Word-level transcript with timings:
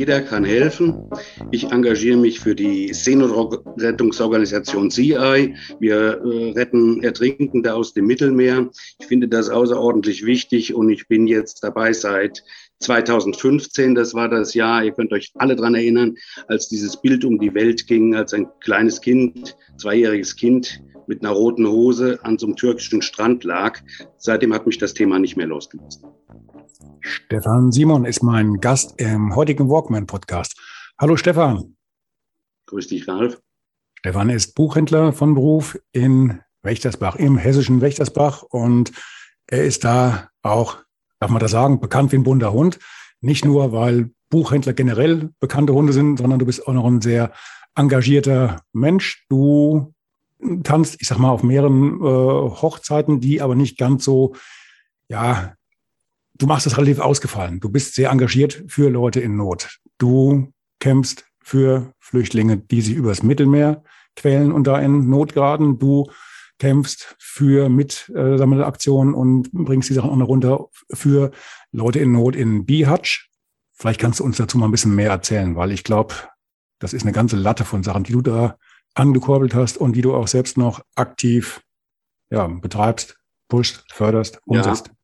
Jeder 0.00 0.22
kann 0.22 0.44
helfen. 0.44 1.10
Ich 1.50 1.72
engagiere 1.72 2.16
mich 2.16 2.40
für 2.40 2.54
die 2.54 2.94
Seenotrettungsorganisation 2.94 4.90
CI. 4.90 5.54
Wir 5.78 6.22
äh, 6.24 6.52
retten 6.52 7.02
Ertrinkende 7.02 7.74
aus 7.74 7.92
dem 7.92 8.06
Mittelmeer. 8.06 8.70
Ich 8.98 9.04
finde 9.04 9.28
das 9.28 9.50
außerordentlich 9.50 10.24
wichtig 10.24 10.72
und 10.72 10.88
ich 10.88 11.06
bin 11.06 11.26
jetzt 11.26 11.62
dabei 11.62 11.92
seit 11.92 12.42
2015. 12.80 13.94
Das 13.94 14.14
war 14.14 14.28
das 14.28 14.54
Jahr, 14.54 14.82
ihr 14.84 14.92
könnt 14.92 15.12
euch 15.12 15.30
alle 15.36 15.56
dran 15.56 15.74
erinnern, 15.74 16.16
als 16.48 16.68
dieses 16.68 17.00
Bild 17.00 17.24
um 17.24 17.38
die 17.38 17.54
Welt 17.54 17.86
ging, 17.86 18.14
als 18.14 18.32
ein 18.32 18.48
kleines 18.60 19.00
Kind, 19.00 19.56
zweijähriges 19.78 20.36
Kind 20.36 20.82
mit 21.06 21.22
einer 21.22 21.32
roten 21.32 21.66
Hose 21.66 22.18
an 22.22 22.38
so 22.38 22.46
einem 22.46 22.56
türkischen 22.56 23.02
Strand 23.02 23.44
lag. 23.44 23.80
Seitdem 24.18 24.54
hat 24.54 24.66
mich 24.66 24.78
das 24.78 24.94
Thema 24.94 25.18
nicht 25.18 25.36
mehr 25.36 25.46
losgelassen. 25.46 26.04
Stefan 27.00 27.72
Simon 27.72 28.04
ist 28.04 28.22
mein 28.22 28.60
Gast 28.60 29.00
im 29.00 29.34
heutigen 29.34 29.68
Walkman-Podcast. 29.68 30.56
Hallo 30.98 31.16
Stefan. 31.16 31.76
Grüß 32.66 32.88
dich, 32.88 33.08
Ralf. 33.08 33.40
Stefan 33.98 34.30
ist 34.30 34.54
Buchhändler 34.54 35.12
von 35.12 35.34
Beruf 35.34 35.78
in 35.92 36.40
Wächtersbach, 36.62 37.16
im 37.16 37.36
hessischen 37.36 37.80
Wächtersbach. 37.80 38.42
Und 38.42 38.92
er 39.46 39.64
ist 39.64 39.84
da 39.84 40.30
auch, 40.42 40.78
darf 41.20 41.30
man 41.30 41.40
das 41.40 41.52
sagen, 41.52 41.80
bekannt 41.80 42.12
wie 42.12 42.16
ein 42.16 42.24
bunter 42.24 42.52
Hund. 42.52 42.78
Nicht 43.20 43.44
nur, 43.44 43.72
weil 43.72 44.10
Buchhändler 44.30 44.72
generell 44.72 45.30
bekannte 45.38 45.74
Hunde 45.74 45.92
sind, 45.92 46.16
sondern 46.16 46.38
du 46.38 46.46
bist 46.46 46.66
auch 46.66 46.72
noch 46.72 46.86
ein 46.86 47.00
sehr 47.00 47.32
engagierter 47.76 48.62
Mensch. 48.72 49.26
Du 49.28 49.92
tanzt, 50.62 50.96
ich 51.00 51.08
sag 51.08 51.18
mal, 51.18 51.30
auf 51.30 51.42
mehreren 51.42 52.00
äh, 52.00 52.04
Hochzeiten, 52.04 53.20
die 53.20 53.42
aber 53.42 53.54
nicht 53.54 53.78
ganz 53.78 54.04
so, 54.04 54.34
ja, 55.08 55.54
du 56.38 56.46
machst 56.46 56.66
das 56.66 56.78
relativ 56.78 57.00
ausgefallen. 57.00 57.60
Du 57.60 57.68
bist 57.68 57.94
sehr 57.94 58.10
engagiert 58.10 58.64
für 58.68 58.88
Leute 58.88 59.20
in 59.20 59.36
Not. 59.36 59.78
Du 59.98 60.52
kämpfst 60.78 61.26
für 61.42 61.92
Flüchtlinge, 61.98 62.56
die 62.56 62.80
sich 62.80 62.94
übers 62.94 63.22
Mittelmeer 63.22 63.82
quälen 64.16 64.52
und 64.52 64.66
da 64.66 64.78
in 64.78 65.10
Not 65.10 65.34
geraten. 65.34 65.78
Du 65.78 66.10
kämpfst 66.60 67.16
für 67.18 67.68
Mitsammelaktionen 67.68 69.14
und 69.14 69.50
bringst 69.52 69.88
die 69.88 69.94
Sachen 69.94 70.10
auch 70.10 70.16
noch 70.16 70.28
runter 70.28 70.66
für 70.92 71.32
Leute 71.72 71.98
in 71.98 72.12
Not 72.12 72.36
in 72.36 72.66
Bihać. 72.66 73.28
Vielleicht 73.72 74.00
kannst 74.00 74.20
du 74.20 74.24
uns 74.24 74.36
dazu 74.36 74.58
mal 74.58 74.66
ein 74.66 74.70
bisschen 74.70 74.94
mehr 74.94 75.10
erzählen, 75.10 75.56
weil 75.56 75.72
ich 75.72 75.82
glaube, 75.82 76.14
das 76.78 76.92
ist 76.92 77.02
eine 77.02 77.12
ganze 77.12 77.36
Latte 77.36 77.64
von 77.64 77.82
Sachen, 77.82 78.04
die 78.04 78.12
du 78.12 78.20
da 78.20 78.58
angekurbelt 78.94 79.54
hast 79.54 79.78
und 79.78 79.94
die 79.94 80.02
du 80.02 80.14
auch 80.14 80.28
selbst 80.28 80.58
noch 80.58 80.84
aktiv 80.96 81.62
ja, 82.30 82.46
betreibst, 82.46 83.18
pushst, 83.48 83.84
förderst, 83.92 84.40
umsetzt. 84.44 84.88
Ja. 84.88 84.94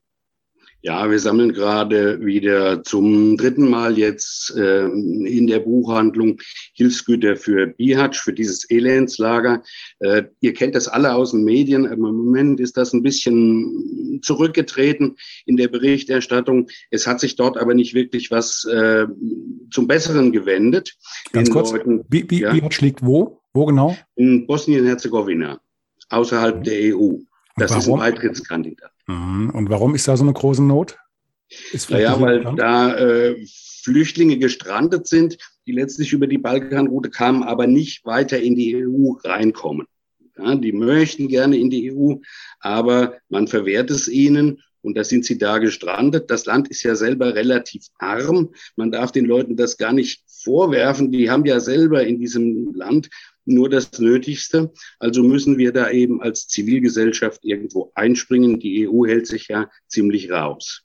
Ja, 0.86 1.10
wir 1.10 1.18
sammeln 1.18 1.52
gerade 1.52 2.24
wieder 2.24 2.84
zum 2.84 3.36
dritten 3.36 3.68
Mal 3.68 3.98
jetzt 3.98 4.54
äh, 4.56 4.84
in 4.84 5.48
der 5.48 5.58
Buchhandlung 5.58 6.38
Hilfsgüter 6.74 7.34
für 7.34 7.66
Bihatsch, 7.66 8.20
für 8.20 8.32
dieses 8.32 8.70
Elendslager. 8.70 9.64
Äh, 9.98 10.26
ihr 10.38 10.54
kennt 10.54 10.76
das 10.76 10.86
alle 10.86 11.12
aus 11.16 11.32
den 11.32 11.42
Medien. 11.42 11.86
Im 11.86 11.98
Moment 11.98 12.60
ist 12.60 12.76
das 12.76 12.92
ein 12.92 13.02
bisschen 13.02 14.20
zurückgetreten 14.22 15.16
in 15.44 15.56
der 15.56 15.66
Berichterstattung. 15.66 16.68
Es 16.92 17.08
hat 17.08 17.18
sich 17.18 17.34
dort 17.34 17.58
aber 17.58 17.74
nicht 17.74 17.94
wirklich 17.94 18.30
was 18.30 18.64
äh, 18.66 19.08
zum 19.72 19.88
Besseren 19.88 20.30
gewendet. 20.30 20.94
Ganz 21.32 21.50
kurz, 21.50 21.72
Leuten, 21.72 22.04
Bi 22.04 22.28
ja? 22.30 22.52
Bihatsch 22.52 22.80
liegt 22.80 23.04
wo? 23.04 23.40
Wo 23.54 23.66
genau? 23.66 23.96
In 24.14 24.46
Bosnien-Herzegowina, 24.46 25.58
außerhalb 26.10 26.58
mhm. 26.58 26.62
der 26.62 26.96
EU. 26.96 27.14
Das 27.56 27.74
ist 27.74 27.88
ein 27.88 27.98
Beitrittskandidat. 27.98 28.92
Mhm. 29.06 29.50
Und 29.50 29.70
warum 29.70 29.94
ist 29.94 30.08
da 30.08 30.16
so 30.16 30.24
eine 30.24 30.32
große 30.32 30.62
Not? 30.62 30.98
Naja, 31.88 32.20
weil 32.20 32.38
bekannt? 32.38 32.58
da 32.58 32.96
äh, 32.96 33.46
Flüchtlinge 33.82 34.38
gestrandet 34.38 35.06
sind, 35.06 35.38
die 35.66 35.72
letztlich 35.72 36.12
über 36.12 36.26
die 36.26 36.38
Balkanroute 36.38 37.10
kamen, 37.10 37.42
aber 37.44 37.66
nicht 37.66 38.04
weiter 38.04 38.40
in 38.40 38.56
die 38.56 38.84
EU 38.84 39.12
reinkommen. 39.22 39.86
Ja, 40.36 40.54
die 40.54 40.72
möchten 40.72 41.28
gerne 41.28 41.56
in 41.56 41.70
die 41.70 41.92
EU, 41.92 42.16
aber 42.60 43.14
man 43.28 43.46
verwehrt 43.46 43.90
es 43.90 44.08
ihnen 44.08 44.60
und 44.82 44.96
da 44.96 45.04
sind 45.04 45.24
sie 45.24 45.38
da 45.38 45.58
gestrandet. 45.58 46.30
Das 46.30 46.46
Land 46.46 46.68
ist 46.68 46.82
ja 46.82 46.94
selber 46.94 47.34
relativ 47.34 47.86
arm. 47.98 48.50
Man 48.76 48.92
darf 48.92 49.12
den 49.12 49.24
Leuten 49.24 49.56
das 49.56 49.78
gar 49.78 49.92
nicht 49.92 50.22
vorwerfen. 50.26 51.10
Die 51.10 51.30
haben 51.30 51.44
ja 51.44 51.58
selber 51.58 52.04
in 52.04 52.18
diesem 52.18 52.74
Land 52.74 53.08
nur 53.46 53.70
das 53.70 53.98
Nötigste. 53.98 54.72
Also 54.98 55.22
müssen 55.22 55.56
wir 55.56 55.72
da 55.72 55.90
eben 55.90 56.20
als 56.20 56.46
Zivilgesellschaft 56.48 57.44
irgendwo 57.44 57.92
einspringen. 57.94 58.60
Die 58.60 58.88
EU 58.88 59.06
hält 59.06 59.26
sich 59.26 59.48
ja 59.48 59.70
ziemlich 59.88 60.30
raus. 60.30 60.82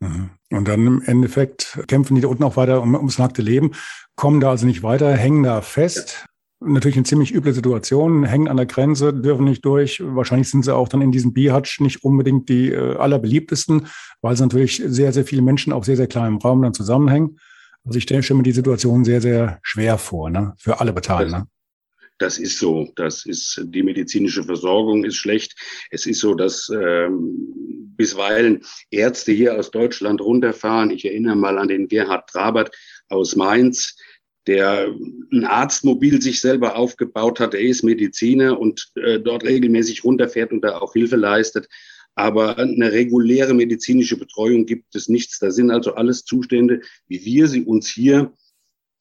Mhm. 0.00 0.30
Und 0.50 0.68
dann 0.68 0.86
im 0.86 1.02
Endeffekt 1.02 1.78
kämpfen 1.86 2.14
die 2.14 2.20
da 2.20 2.28
unten 2.28 2.44
auch 2.44 2.56
weiter 2.56 2.82
um, 2.82 2.94
ums 2.94 3.18
nackte 3.18 3.42
Leben, 3.42 3.72
kommen 4.16 4.40
da 4.40 4.50
also 4.50 4.66
nicht 4.66 4.82
weiter, 4.82 5.12
hängen 5.12 5.42
da 5.42 5.62
fest. 5.62 6.26
Natürlich 6.60 6.96
eine 6.96 7.04
ziemlich 7.04 7.34
üble 7.34 7.52
Situation, 7.52 8.24
hängen 8.24 8.46
an 8.46 8.56
der 8.56 8.66
Grenze, 8.66 9.12
dürfen 9.12 9.46
nicht 9.46 9.64
durch. 9.64 10.00
Wahrscheinlich 10.04 10.48
sind 10.48 10.64
sie 10.64 10.74
auch 10.74 10.88
dann 10.88 11.02
in 11.02 11.10
diesem 11.10 11.32
Bihatsch 11.32 11.80
nicht 11.80 12.04
unbedingt 12.04 12.48
die 12.48 12.70
äh, 12.70 12.96
allerbeliebtesten, 12.96 13.86
weil 14.20 14.36
sie 14.36 14.42
natürlich 14.44 14.80
sehr, 14.84 15.12
sehr 15.12 15.24
viele 15.24 15.42
Menschen 15.42 15.72
auf 15.72 15.84
sehr, 15.84 15.96
sehr 15.96 16.06
kleinem 16.06 16.36
Raum 16.36 16.62
dann 16.62 16.74
zusammenhängen. 16.74 17.38
Also 17.84 17.96
ich 17.98 18.04
stelle 18.04 18.22
mir 18.34 18.44
die 18.44 18.52
Situation 18.52 19.04
sehr, 19.04 19.20
sehr 19.20 19.58
schwer 19.62 19.98
vor, 19.98 20.30
ne? 20.30 20.54
für 20.58 20.78
alle 20.78 20.92
Beteiligten. 20.92 21.40
Ne? 21.40 21.46
Das 22.22 22.38
ist 22.38 22.60
so. 22.60 22.88
Das 22.94 23.26
ist 23.26 23.60
die 23.64 23.82
medizinische 23.82 24.44
Versorgung 24.44 25.02
ist 25.02 25.16
schlecht. 25.16 25.56
Es 25.90 26.06
ist 26.06 26.20
so, 26.20 26.34
dass 26.34 26.70
ähm, 26.72 27.92
bisweilen 27.96 28.62
Ärzte 28.92 29.32
hier 29.32 29.58
aus 29.58 29.72
Deutschland 29.72 30.20
runterfahren. 30.20 30.92
Ich 30.92 31.04
erinnere 31.04 31.34
mal 31.34 31.58
an 31.58 31.66
den 31.66 31.88
Gerhard 31.88 32.30
Trabert 32.30 32.70
aus 33.08 33.34
Mainz, 33.34 33.96
der 34.46 34.94
ein 35.32 35.44
Arztmobil 35.44 36.22
sich 36.22 36.40
selber 36.40 36.76
aufgebaut 36.76 37.40
hat. 37.40 37.54
Er 37.54 37.60
ist 37.62 37.82
Mediziner 37.82 38.56
und 38.60 38.92
äh, 38.94 39.18
dort 39.18 39.42
regelmäßig 39.42 40.04
runterfährt 40.04 40.52
und 40.52 40.60
da 40.60 40.78
auch 40.78 40.92
Hilfe 40.92 41.16
leistet. 41.16 41.66
Aber 42.14 42.56
eine 42.56 42.92
reguläre 42.92 43.52
medizinische 43.52 44.16
Betreuung 44.16 44.64
gibt 44.64 44.94
es 44.94 45.08
nichts. 45.08 45.40
Da 45.40 45.50
sind 45.50 45.72
also 45.72 45.94
alles 45.94 46.24
Zustände, 46.24 46.82
wie 47.08 47.24
wir 47.24 47.48
sie 47.48 47.64
uns 47.64 47.88
hier 47.88 48.32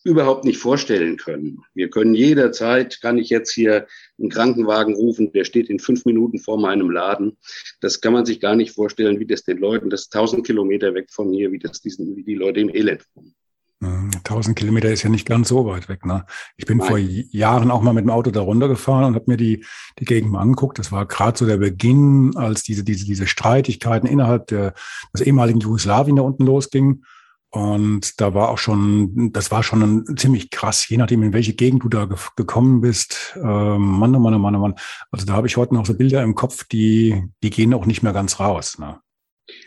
überhaupt 0.04 0.46
nicht 0.46 0.58
vorstellen 0.58 1.18
können. 1.18 1.64
Wir 1.74 1.90
können 1.90 2.16
jederzeit, 2.16 3.00
kann 3.02 3.18
ich 3.18 3.30
jetzt 3.30 3.52
hier 3.52 3.88
einen 4.20 4.30
Krankenwagen 4.30 4.96
rufen, 4.96 5.32
der 5.32 5.44
steht 5.44 5.70
in 5.70 5.80
fünf 5.80 6.06
Minuten 6.06 6.40
vor 6.40 6.60
meinem 6.60 6.90
Laden. 6.90 7.38
Das 7.82 8.02
kann 8.02 8.14
man 8.14 8.26
sich 8.26 8.40
gar 8.40 8.56
nicht 8.56 8.74
vorstellen, 8.74 9.20
wie 9.20 9.28
das 9.28 9.44
den 9.44 9.58
Leuten, 9.58 9.90
das 9.90 10.02
ist 10.02 10.14
tausend 10.14 10.46
Kilometer 10.46 10.94
weg 10.94 11.12
von 11.12 11.32
hier, 11.32 11.52
wie 11.52 11.60
das 11.60 11.82
diesen, 11.82 12.16
wie 12.16 12.24
die 12.24 12.36
Leute 12.36 12.60
im 12.60 12.70
Elend 12.70 13.06
wohnen. 13.14 13.36
1000 13.82 14.56
Kilometer 14.56 14.92
ist 14.92 15.04
ja 15.04 15.10
nicht 15.10 15.28
ganz 15.28 15.50
so 15.50 15.66
weit 15.66 15.90
weg. 15.90 16.06
Ne? 16.06 16.26
Ich 16.56 16.66
bin 16.66 16.78
Nein. 16.78 16.88
vor 16.88 16.98
Jahren 16.98 17.72
auch 17.72 17.82
mal 17.82 17.94
mit 17.94 18.04
dem 18.04 18.12
Auto 18.12 18.30
da 18.30 18.42
runtergefahren 18.42 19.06
und 19.06 19.16
habe 19.16 19.26
mir 19.28 19.38
die, 19.38 19.66
die 19.98 20.06
Gegend 20.06 20.32
mal 20.32 20.42
angeguckt. 20.42 20.78
Das 20.78 20.92
war 20.92 21.08
gerade 21.08 21.38
so 21.38 21.48
der 21.48 21.58
Beginn, 21.58 22.36
als 22.36 22.64
diese, 22.64 22.84
diese, 22.84 23.06
diese 23.06 23.26
Streitigkeiten 23.26 24.08
innerhalb 24.08 24.48
der, 24.48 24.74
des 25.14 25.22
ehemaligen 25.22 25.60
Jugoslawien 25.60 26.16
da 26.16 26.22
unten 26.22 26.46
losgingen. 26.46 27.06
Und 27.54 28.22
da 28.22 28.34
war 28.34 28.50
auch 28.50 28.58
schon, 28.58 29.34
das 29.34 29.52
war 29.52 29.62
schon 29.62 30.06
ziemlich 30.16 30.52
krass, 30.52 30.88
je 30.88 30.96
nachdem, 30.96 31.22
in 31.22 31.34
welche 31.34 31.54
Gegend 31.54 31.84
du 31.84 31.90
da 31.90 32.06
ge 32.06 32.18
gekommen 32.38 32.80
bist. 32.80 33.34
Ähm, 33.36 33.82
Mann, 33.82 34.16
oh 34.16 34.20
Mann, 34.20 34.34
oh 34.34 34.40
Mann, 34.40 34.56
oh 34.56 34.60
Mann. 34.60 34.76
Also 35.12 35.26
da 35.26 35.34
habe 35.34 35.48
ich 35.48 35.58
heute 35.58 35.74
noch 35.74 35.86
so 35.86 35.94
Bilder 35.94 36.24
im 36.24 36.34
Kopf, 36.34 36.64
die, 36.64 37.24
die 37.44 37.50
gehen 37.50 37.74
auch 37.74 37.86
nicht 37.86 38.04
mehr 38.04 38.14
ganz 38.14 38.40
raus. 38.40 38.80
Ne? 38.80 39.02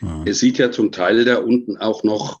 Ja. 0.01 0.23
Es 0.25 0.39
sieht 0.39 0.57
ja 0.57 0.71
zum 0.71 0.91
Teil 0.91 1.25
da 1.25 1.37
unten 1.37 1.77
auch 1.77 2.03
noch 2.03 2.39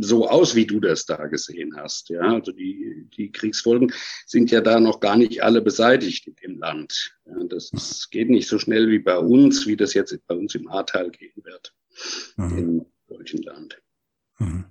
so 0.00 0.28
aus, 0.28 0.54
wie 0.54 0.66
du 0.66 0.78
das 0.78 1.06
da 1.06 1.26
gesehen 1.26 1.74
hast. 1.76 2.10
Ja, 2.10 2.20
also 2.20 2.52
die, 2.52 3.08
die 3.16 3.32
Kriegsfolgen 3.32 3.92
sind 4.26 4.50
ja 4.50 4.60
da 4.60 4.78
noch 4.78 5.00
gar 5.00 5.16
nicht 5.16 5.42
alle 5.42 5.62
beseitigt 5.62 6.26
in 6.26 6.36
dem 6.36 6.58
Land. 6.58 7.16
Ja, 7.26 7.42
das 7.48 7.72
ist, 7.72 8.10
geht 8.10 8.30
nicht 8.30 8.46
so 8.46 8.58
schnell 8.58 8.90
wie 8.90 8.98
bei 8.98 9.18
uns, 9.18 9.66
wie 9.66 9.76
das 9.76 9.94
jetzt 9.94 10.16
bei 10.26 10.34
uns 10.34 10.54
im 10.54 10.68
Ahrtal 10.68 11.10
gehen 11.10 11.42
wird, 11.42 11.74
mhm. 12.36 12.58
in 12.58 12.86
solchen 13.08 13.42
Land. 13.42 13.82
Mhm. 14.38 14.66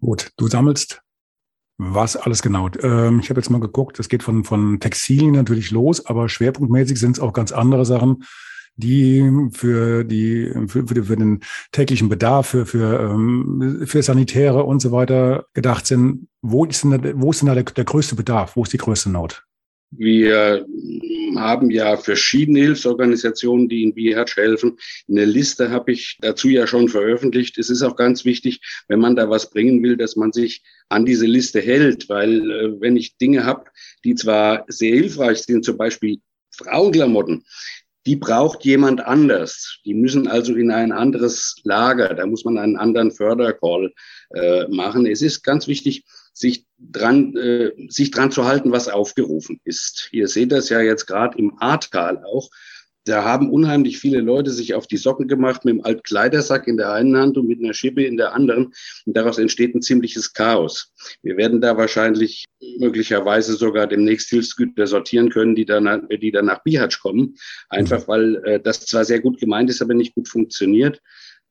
Gut, 0.00 0.30
du 0.36 0.48
sammelst 0.48 1.02
was 1.82 2.16
alles 2.16 2.42
genau? 2.42 2.68
Ähm, 2.82 3.20
ich 3.20 3.30
habe 3.30 3.40
jetzt 3.40 3.48
mal 3.48 3.60
geguckt, 3.60 3.98
es 3.98 4.10
geht 4.10 4.22
von, 4.22 4.44
von 4.44 4.80
Textilien 4.80 5.32
natürlich 5.32 5.70
los, 5.70 6.04
aber 6.04 6.28
schwerpunktmäßig 6.28 7.00
sind 7.00 7.12
es 7.12 7.20
auch 7.20 7.32
ganz 7.32 7.52
andere 7.52 7.86
Sachen, 7.86 8.24
die 8.76 9.48
für 9.52 10.04
die 10.04 10.52
für, 10.66 10.86
für 10.86 11.16
den 11.16 11.40
täglichen 11.72 12.10
Bedarf, 12.10 12.48
für 12.48 12.66
für 12.66 13.00
ähm, 13.00 13.82
für 13.86 14.02
Sanitäre 14.02 14.64
und 14.64 14.80
so 14.80 14.92
weiter 14.92 15.46
gedacht 15.54 15.86
sind. 15.86 16.28
Wo 16.42 16.66
ist 16.66 16.84
denn, 16.84 17.20
wo 17.20 17.30
ist 17.30 17.40
denn 17.40 17.48
da 17.48 17.54
der, 17.54 17.64
der 17.64 17.84
größte 17.84 18.14
Bedarf? 18.14 18.56
Wo 18.56 18.62
ist 18.62 18.72
die 18.74 18.78
größte 18.78 19.10
Not? 19.10 19.44
Wir 19.92 20.66
haben 21.36 21.70
ja 21.70 21.96
verschiedene 21.96 22.60
Hilfsorganisationen, 22.60 23.68
die 23.68 23.82
in 23.82 23.94
Bihatsch 23.94 24.36
helfen. 24.36 24.78
Eine 25.08 25.24
Liste 25.24 25.70
habe 25.70 25.92
ich 25.92 26.16
dazu 26.20 26.48
ja 26.48 26.66
schon 26.66 26.88
veröffentlicht. 26.88 27.58
Es 27.58 27.70
ist 27.70 27.82
auch 27.82 27.96
ganz 27.96 28.24
wichtig, 28.24 28.60
wenn 28.88 29.00
man 29.00 29.16
da 29.16 29.28
was 29.28 29.50
bringen 29.50 29.82
will, 29.82 29.96
dass 29.96 30.14
man 30.16 30.32
sich 30.32 30.62
an 30.88 31.04
diese 31.04 31.26
Liste 31.26 31.60
hält, 31.60 32.08
weil 32.08 32.50
äh, 32.50 32.80
wenn 32.80 32.96
ich 32.96 33.16
Dinge 33.16 33.44
habe, 33.44 33.64
die 34.04 34.14
zwar 34.14 34.64
sehr 34.68 34.94
hilfreich 34.94 35.38
sind, 35.38 35.64
zum 35.64 35.76
Beispiel 35.76 36.20
Frauenklamotten, 36.52 37.44
die 38.06 38.16
braucht 38.16 38.64
jemand 38.64 39.04
anders. 39.04 39.78
Die 39.84 39.94
müssen 39.94 40.26
also 40.26 40.54
in 40.54 40.70
ein 40.70 40.92
anderes 40.92 41.56
Lager. 41.64 42.14
Da 42.14 42.26
muss 42.26 42.44
man 42.44 42.58
einen 42.58 42.76
anderen 42.76 43.12
Fördercall 43.12 43.92
äh, 44.34 44.66
machen. 44.68 45.06
Es 45.06 45.20
ist 45.20 45.42
ganz 45.42 45.68
wichtig, 45.68 46.04
sich 46.32 46.66
dran, 46.78 47.36
äh, 47.36 47.72
sich 47.88 48.10
dran 48.10 48.30
zu 48.30 48.44
halten, 48.44 48.72
was 48.72 48.88
aufgerufen 48.88 49.60
ist. 49.64 50.08
Ihr 50.12 50.28
seht 50.28 50.52
das 50.52 50.68
ja 50.68 50.80
jetzt 50.80 51.06
gerade 51.06 51.38
im 51.38 51.54
Ahrtal 51.58 52.24
auch. 52.24 52.48
Da 53.04 53.24
haben 53.24 53.50
unheimlich 53.50 53.98
viele 53.98 54.20
Leute 54.20 54.50
sich 54.50 54.74
auf 54.74 54.86
die 54.86 54.98
Socken 54.98 55.26
gemacht 55.26 55.64
mit 55.64 55.74
dem 55.74 55.84
Altkleidersack 55.84 56.68
in 56.68 56.76
der 56.76 56.92
einen 56.92 57.16
Hand 57.16 57.38
und 57.38 57.48
mit 57.48 57.58
einer 57.58 57.72
Schippe 57.72 58.04
in 58.04 58.18
der 58.18 58.34
anderen. 58.34 58.74
Und 59.06 59.16
daraus 59.16 59.38
entsteht 59.38 59.74
ein 59.74 59.80
ziemliches 59.80 60.34
Chaos. 60.34 60.92
Wir 61.22 61.38
werden 61.38 61.62
da 61.62 61.76
wahrscheinlich 61.78 62.44
möglicherweise 62.78 63.54
sogar 63.54 63.86
demnächst 63.86 64.28
Hilfsgüter 64.28 64.86
sortieren 64.86 65.30
können, 65.30 65.54
die 65.54 65.64
dann, 65.64 66.08
die 66.10 66.30
dann 66.30 66.44
nach 66.44 66.62
Bihatsch 66.62 67.00
kommen. 67.00 67.36
Einfach 67.70 68.06
weil 68.06 68.36
äh, 68.44 68.60
das 68.60 68.80
zwar 68.80 69.04
sehr 69.06 69.20
gut 69.20 69.40
gemeint 69.40 69.70
ist, 69.70 69.80
aber 69.80 69.94
nicht 69.94 70.14
gut 70.14 70.28
funktioniert. 70.28 71.00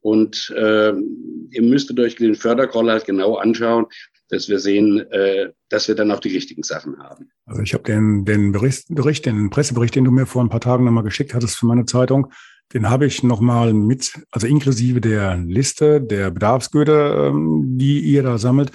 Und 0.02 0.54
äh, 0.56 0.94
ihr 0.94 1.62
müsstet 1.62 2.00
euch 2.00 2.16
den 2.16 2.36
Fördercall 2.36 2.90
halt 2.90 3.06
genau 3.06 3.36
anschauen 3.36 3.88
dass 4.30 4.48
wir 4.48 4.60
sehen, 4.60 5.00
äh, 5.12 5.50
dass 5.70 5.88
wir 5.88 5.96
dann 5.96 6.12
auch 6.12 6.20
die 6.20 6.34
richtigen 6.34 6.64
Sachen 6.64 7.00
haben. 7.00 7.32
Also 7.46 7.62
ich 7.62 7.74
habe 7.74 7.84
den, 7.84 8.26
den 8.26 8.52
Bericht, 8.52 8.86
Bericht, 8.90 9.26
den 9.26 9.50
Pressebericht, 9.50 9.96
den 9.96 10.06
du 10.06 10.12
mir 10.12 10.26
vor 10.26 10.44
ein 10.44 10.50
paar 10.50 10.62
Tagen 10.62 10.86
nochmal 10.86 11.04
geschickt 11.04 11.34
hattest 11.34 11.58
für 11.58 11.66
meine 11.66 11.86
Zeitung, 11.86 12.32
den 12.74 12.90
habe 12.90 13.06
ich 13.06 13.24
nochmal 13.24 13.74
mit, 13.74 14.14
also 14.32 14.46
inklusive 14.46 15.02
der 15.02 15.38
Liste 15.38 16.02
der 16.02 16.30
Bedarfsgüter, 16.30 17.28
ähm, 17.28 17.78
die 17.78 18.00
ihr 18.02 18.24
da 18.24 18.38
sammelt, 18.38 18.72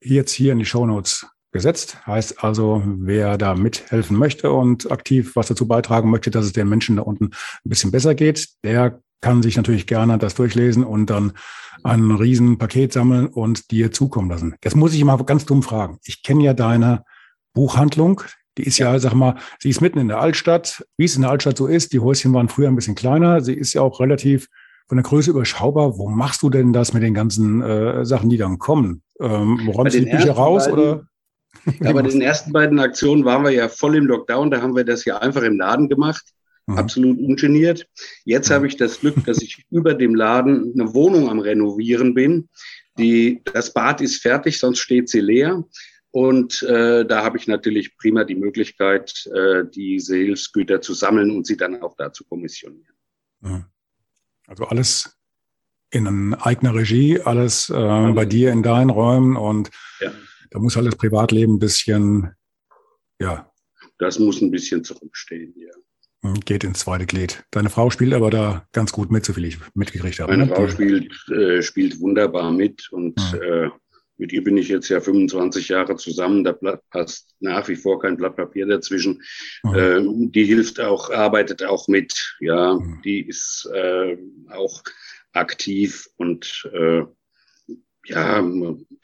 jetzt 0.00 0.32
hier 0.32 0.52
in 0.52 0.60
die 0.60 0.64
Shownotes 0.64 1.26
gesetzt. 1.50 2.06
Heißt 2.06 2.42
also, 2.42 2.82
wer 2.84 3.36
da 3.38 3.54
mithelfen 3.54 4.16
möchte 4.16 4.52
und 4.52 4.90
aktiv 4.90 5.34
was 5.34 5.48
dazu 5.48 5.66
beitragen 5.66 6.10
möchte, 6.10 6.30
dass 6.30 6.46
es 6.46 6.52
den 6.52 6.68
Menschen 6.68 6.96
da 6.96 7.02
unten 7.02 7.26
ein 7.26 7.68
bisschen 7.68 7.90
besser 7.90 8.14
geht, 8.14 8.48
der 8.64 9.00
kann 9.22 9.42
sich 9.42 9.56
natürlich 9.56 9.86
gerne 9.86 10.18
das 10.18 10.34
durchlesen 10.34 10.84
und 10.84 11.08
dann 11.08 11.32
ein 11.84 12.10
Riesenpaket 12.10 12.92
sammeln 12.92 13.26
und 13.26 13.70
dir 13.70 13.90
zukommen 13.90 14.28
lassen. 14.28 14.54
Das 14.60 14.74
muss 14.74 14.92
ich 14.92 15.02
mal 15.04 15.16
ganz 15.24 15.46
dumm 15.46 15.62
fragen. 15.62 15.98
Ich 16.04 16.22
kenne 16.22 16.44
ja 16.44 16.52
deine 16.52 17.04
Buchhandlung. 17.54 18.20
Die 18.58 18.64
ist 18.64 18.78
ja, 18.78 18.98
sag 18.98 19.14
mal, 19.14 19.36
sie 19.58 19.70
ist 19.70 19.80
mitten 19.80 19.98
in 19.98 20.08
der 20.08 20.20
Altstadt. 20.20 20.84
Wie 20.98 21.04
es 21.04 21.16
in 21.16 21.22
der 21.22 21.30
Altstadt 21.30 21.56
so 21.56 21.66
ist, 21.66 21.92
die 21.92 22.00
Häuschen 22.00 22.34
waren 22.34 22.50
früher 22.50 22.68
ein 22.68 22.76
bisschen 22.76 22.94
kleiner. 22.94 23.40
Sie 23.40 23.54
ist 23.54 23.72
ja 23.72 23.80
auch 23.80 24.00
relativ 24.00 24.48
von 24.88 24.96
der 24.96 25.04
Größe 25.04 25.30
überschaubar. 25.30 25.96
Wo 25.96 26.10
machst 26.10 26.42
du 26.42 26.50
denn 26.50 26.72
das 26.72 26.92
mit 26.92 27.02
den 27.02 27.14
ganzen 27.14 27.62
äh, 27.62 28.04
Sachen, 28.04 28.28
die 28.28 28.36
dann 28.36 28.58
kommen? 28.58 29.02
Ähm, 29.20 29.68
räumst 29.68 29.94
du 29.94 30.00
die 30.00 30.10
Bücher 30.10 30.32
raus 30.32 30.66
beiden, 30.66 30.78
oder? 30.78 31.02
Ja, 31.80 31.92
bei 31.94 32.02
den 32.02 32.20
ersten 32.20 32.52
beiden 32.52 32.78
Aktionen 32.78 33.24
waren 33.24 33.44
wir 33.44 33.52
ja 33.52 33.68
voll 33.68 33.96
im 33.96 34.06
Lockdown. 34.06 34.50
Da 34.50 34.60
haben 34.60 34.76
wir 34.76 34.84
das 34.84 35.04
ja 35.04 35.18
einfach 35.18 35.42
im 35.42 35.56
Laden 35.56 35.88
gemacht. 35.88 36.24
Mhm. 36.66 36.78
Absolut 36.78 37.18
ungeniert. 37.18 37.88
Jetzt 38.24 38.50
habe 38.50 38.66
ich 38.66 38.76
das 38.76 39.00
Glück, 39.00 39.24
dass 39.24 39.42
ich 39.42 39.64
über 39.70 39.94
dem 39.94 40.14
Laden 40.14 40.72
eine 40.74 40.94
Wohnung 40.94 41.28
am 41.28 41.40
Renovieren 41.40 42.14
bin. 42.14 42.48
Die, 42.98 43.40
das 43.52 43.72
Bad 43.72 44.00
ist 44.00 44.22
fertig, 44.22 44.58
sonst 44.58 44.78
steht 44.78 45.08
sie 45.08 45.20
leer. 45.20 45.64
Und 46.10 46.62
äh, 46.62 47.06
da 47.06 47.24
habe 47.24 47.38
ich 47.38 47.48
natürlich 47.48 47.96
prima 47.96 48.24
die 48.24 48.34
Möglichkeit, 48.34 49.26
äh, 49.34 49.64
diese 49.74 50.16
Hilfsgüter 50.16 50.82
zu 50.82 50.92
sammeln 50.92 51.30
und 51.30 51.46
sie 51.46 51.56
dann 51.56 51.80
auch 51.82 51.96
da 51.96 52.12
zu 52.12 52.24
kommissionieren. 52.24 52.94
Mhm. 53.40 53.64
Also 54.46 54.64
alles 54.66 55.16
in 55.90 56.34
eigener 56.34 56.74
Regie, 56.74 57.20
alles 57.20 57.70
äh, 57.70 58.12
bei 58.12 58.24
dir 58.24 58.52
in 58.52 58.62
deinen 58.62 58.90
Räumen 58.90 59.36
und 59.36 59.70
ja. 60.00 60.12
da 60.50 60.58
muss 60.58 60.76
alles 60.76 60.96
Privatleben 60.96 61.54
ein 61.54 61.58
bisschen, 61.58 62.34
ja. 63.18 63.50
Das 63.98 64.18
muss 64.18 64.40
ein 64.40 64.50
bisschen 64.50 64.84
zurückstehen, 64.84 65.54
ja. 65.56 65.72
Hm, 66.22 66.40
geht 66.44 66.64
ins 66.64 66.80
zweite 66.80 67.06
Glied. 67.06 67.44
Deine 67.50 67.70
Frau 67.70 67.90
spielt 67.90 68.14
aber 68.14 68.30
da 68.30 68.66
ganz 68.72 68.92
gut 68.92 69.10
mit, 69.10 69.24
so 69.24 69.32
viel 69.32 69.44
ich 69.44 69.58
mitgekriegt 69.74 70.20
habe. 70.20 70.32
Meine 70.32 70.46
ne? 70.46 70.54
Frau 70.54 70.68
spielt, 70.68 71.12
äh, 71.30 71.62
spielt 71.62 72.00
wunderbar 72.00 72.52
mit 72.52 72.90
und 72.92 73.18
mhm. 73.32 73.42
äh, 73.42 73.70
mit 74.18 74.32
ihr 74.32 74.44
bin 74.44 74.56
ich 74.56 74.68
jetzt 74.68 74.88
ja 74.88 75.00
25 75.00 75.68
Jahre 75.68 75.96
zusammen. 75.96 76.44
Da 76.44 76.52
passt 76.90 77.34
nach 77.40 77.66
wie 77.68 77.74
vor 77.74 78.00
kein 78.00 78.16
Blatt 78.16 78.36
Papier 78.36 78.66
dazwischen. 78.66 79.20
Mhm. 79.64 79.74
Äh, 79.74 80.30
die 80.30 80.44
hilft 80.44 80.78
auch, 80.78 81.10
arbeitet 81.10 81.64
auch 81.64 81.88
mit. 81.88 82.36
Ja, 82.38 82.74
mhm. 82.74 83.00
die 83.04 83.26
ist 83.26 83.68
äh, 83.74 84.16
auch 84.50 84.82
aktiv 85.32 86.08
und 86.16 86.70
äh, 86.72 87.02
ja, 88.06 88.42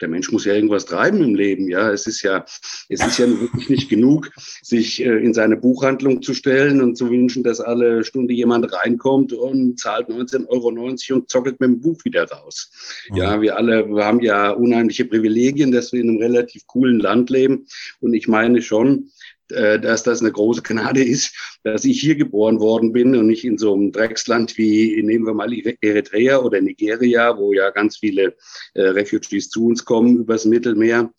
der 0.01 0.07
Mensch 0.07 0.31
muss 0.31 0.45
ja 0.45 0.53
irgendwas 0.53 0.85
treiben 0.85 1.21
im 1.23 1.35
Leben. 1.35 1.69
Ja, 1.69 1.91
es 1.91 2.05
ist 2.07 2.21
ja, 2.21 2.45
es 2.89 3.05
ist 3.05 3.17
ja 3.17 3.27
wirklich 3.27 3.69
nicht 3.69 3.89
genug, 3.89 4.31
sich 4.61 5.03
äh, 5.03 5.23
in 5.23 5.33
seine 5.33 5.57
Buchhandlung 5.57 6.21
zu 6.21 6.33
stellen 6.33 6.81
und 6.81 6.95
zu 6.95 7.09
wünschen, 7.09 7.43
dass 7.43 7.61
alle 7.61 8.03
Stunde 8.03 8.33
jemand 8.33 8.71
reinkommt 8.73 9.33
und 9.33 9.79
zahlt 9.79 10.09
19,90 10.09 10.47
Euro 10.49 10.67
und 10.67 11.29
zockelt 11.29 11.59
mit 11.59 11.69
dem 11.69 11.81
Buch 11.81 12.03
wieder 12.03 12.29
raus. 12.29 12.71
Mhm. 13.09 13.17
Ja, 13.17 13.41
wir 13.41 13.57
alle 13.57 13.87
wir 13.87 14.05
haben 14.05 14.21
ja 14.21 14.51
unheimliche 14.51 15.05
Privilegien, 15.05 15.71
dass 15.71 15.93
wir 15.93 16.01
in 16.01 16.09
einem 16.09 16.17
relativ 16.17 16.67
coolen 16.67 16.99
Land 16.99 17.29
leben. 17.29 17.65
Und 18.01 18.13
ich 18.13 18.27
meine 18.27 18.61
schon, 18.61 19.11
dass 19.49 20.03
das 20.03 20.21
eine 20.21 20.31
große 20.31 20.61
Gnade 20.61 21.03
ist, 21.03 21.59
dass 21.63 21.85
ich 21.85 21.99
hier 21.99 22.15
geboren 22.15 22.59
worden 22.59 22.93
bin 22.93 23.15
und 23.15 23.27
nicht 23.27 23.45
in 23.45 23.57
so 23.57 23.73
einem 23.73 23.91
Drecksland 23.91 24.57
wie, 24.57 25.01
nehmen 25.03 25.25
wir 25.25 25.33
mal 25.33 25.51
Eritrea 25.81 26.39
oder 26.39 26.61
Nigeria, 26.61 27.37
wo 27.37 27.53
ja 27.53 27.69
ganz 27.71 27.97
viele 27.97 28.35
äh, 28.73 28.81
Refugees 28.81 29.49
zu 29.49 29.65
uns 29.65 29.85
kommen 29.85 30.17
übers 30.17 30.45
Mittelmeer. 30.45 31.11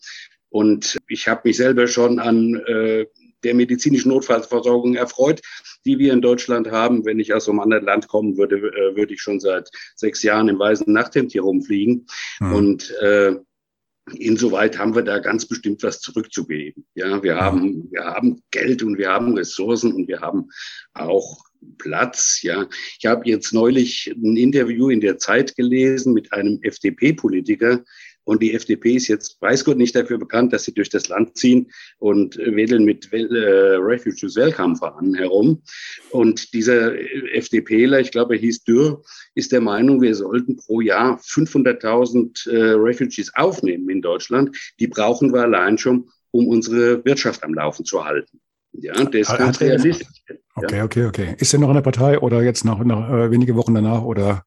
Und 0.49 0.97
ich 1.07 1.27
habe 1.27 1.41
mich 1.45 1.57
selber 1.57 1.87
schon 1.87 2.19
an 2.19 2.55
äh, 2.67 3.05
der 3.43 3.55
medizinischen 3.55 4.09
Notfallversorgung 4.09 4.95
erfreut, 4.95 5.41
die 5.85 5.97
wir 5.97 6.13
in 6.13 6.21
Deutschland 6.21 6.69
haben. 6.69 7.05
Wenn 7.05 7.19
ich 7.19 7.33
aus 7.33 7.49
einem 7.49 7.59
anderen 7.59 7.85
Land 7.85 8.07
kommen 8.07 8.37
würde, 8.37 8.57
äh, 8.57 8.95
würde 8.95 9.13
ich 9.13 9.21
schon 9.21 9.39
seit 9.39 9.69
sechs 9.95 10.23
Jahren 10.23 10.49
im 10.49 10.59
weißen 10.59 10.91
Nachthemd 10.91 11.31
hier 11.31 11.41
rumfliegen. 11.43 12.05
Mhm. 12.39 12.53
Und 12.53 12.91
äh, 13.01 13.35
Insoweit 14.15 14.77
haben 14.77 14.95
wir 14.95 15.03
da 15.03 15.19
ganz 15.19 15.45
bestimmt 15.45 15.83
was 15.83 16.01
zurückzugeben. 16.01 16.85
Ja, 16.95 17.21
wir 17.21 17.35
haben, 17.35 17.91
wir 17.91 18.03
haben 18.03 18.41
Geld 18.51 18.83
und 18.83 18.97
wir 18.97 19.09
haben 19.09 19.37
Ressourcen 19.37 19.93
und 19.93 20.07
wir 20.07 20.21
haben 20.21 20.49
auch 20.93 21.43
Platz. 21.77 22.41
Ja, 22.41 22.67
ich 22.99 23.05
habe 23.05 23.29
jetzt 23.29 23.53
neulich 23.53 24.11
ein 24.15 24.35
Interview 24.35 24.89
in 24.89 25.01
der 25.01 25.17
Zeit 25.17 25.55
gelesen 25.55 26.13
mit 26.13 26.33
einem 26.33 26.59
FDP-Politiker, 26.61 27.83
und 28.23 28.41
die 28.41 28.53
FDP 28.53 28.95
ist 28.95 29.07
jetzt, 29.07 29.41
weiß 29.41 29.65
Gott, 29.65 29.77
nicht 29.77 29.95
dafür 29.95 30.17
bekannt, 30.17 30.53
dass 30.53 30.63
sie 30.63 30.73
durch 30.73 30.89
das 30.89 31.09
Land 31.09 31.37
ziehen 31.37 31.71
und 31.97 32.37
wedeln 32.37 32.85
mit 32.85 33.11
äh, 33.11 33.17
Refugees 33.17 34.35
Welcome 34.35 34.75
an 34.81 35.15
herum. 35.15 35.61
Und 36.11 36.53
dieser 36.53 36.93
FDPler, 37.33 37.99
ich 37.99 38.11
glaube, 38.11 38.35
er 38.35 38.41
hieß 38.41 38.63
Dürr, 38.63 39.01
ist 39.33 39.51
der 39.51 39.61
Meinung, 39.61 40.01
wir 40.01 40.13
sollten 40.15 40.57
pro 40.57 40.81
Jahr 40.81 41.19
500.000 41.19 42.49
äh, 42.49 42.71
Refugees 42.73 43.33
aufnehmen 43.35 43.89
in 43.89 44.01
Deutschland. 44.01 44.55
Die 44.79 44.87
brauchen 44.87 45.33
wir 45.33 45.41
allein 45.41 45.77
schon, 45.77 46.09
um 46.31 46.47
unsere 46.47 47.03
Wirtschaft 47.03 47.43
am 47.43 47.53
Laufen 47.53 47.85
zu 47.85 48.05
halten. 48.05 48.39
Ja, 48.73 48.93
der 49.03 49.21
ist 49.21 49.37
ganz 49.37 49.59
realistisch. 49.59 50.07
Okay, 50.55 50.81
okay, 50.81 51.05
okay. 51.05 51.35
Ist 51.37 51.53
er 51.53 51.59
noch 51.59 51.69
in 51.69 51.75
der 51.75 51.81
Partei 51.81 52.19
oder 52.19 52.41
jetzt 52.41 52.63
noch, 52.63 52.83
noch 52.83 53.09
äh, 53.09 53.31
wenige 53.31 53.55
Wochen 53.55 53.73
danach 53.73 54.03
oder? 54.03 54.45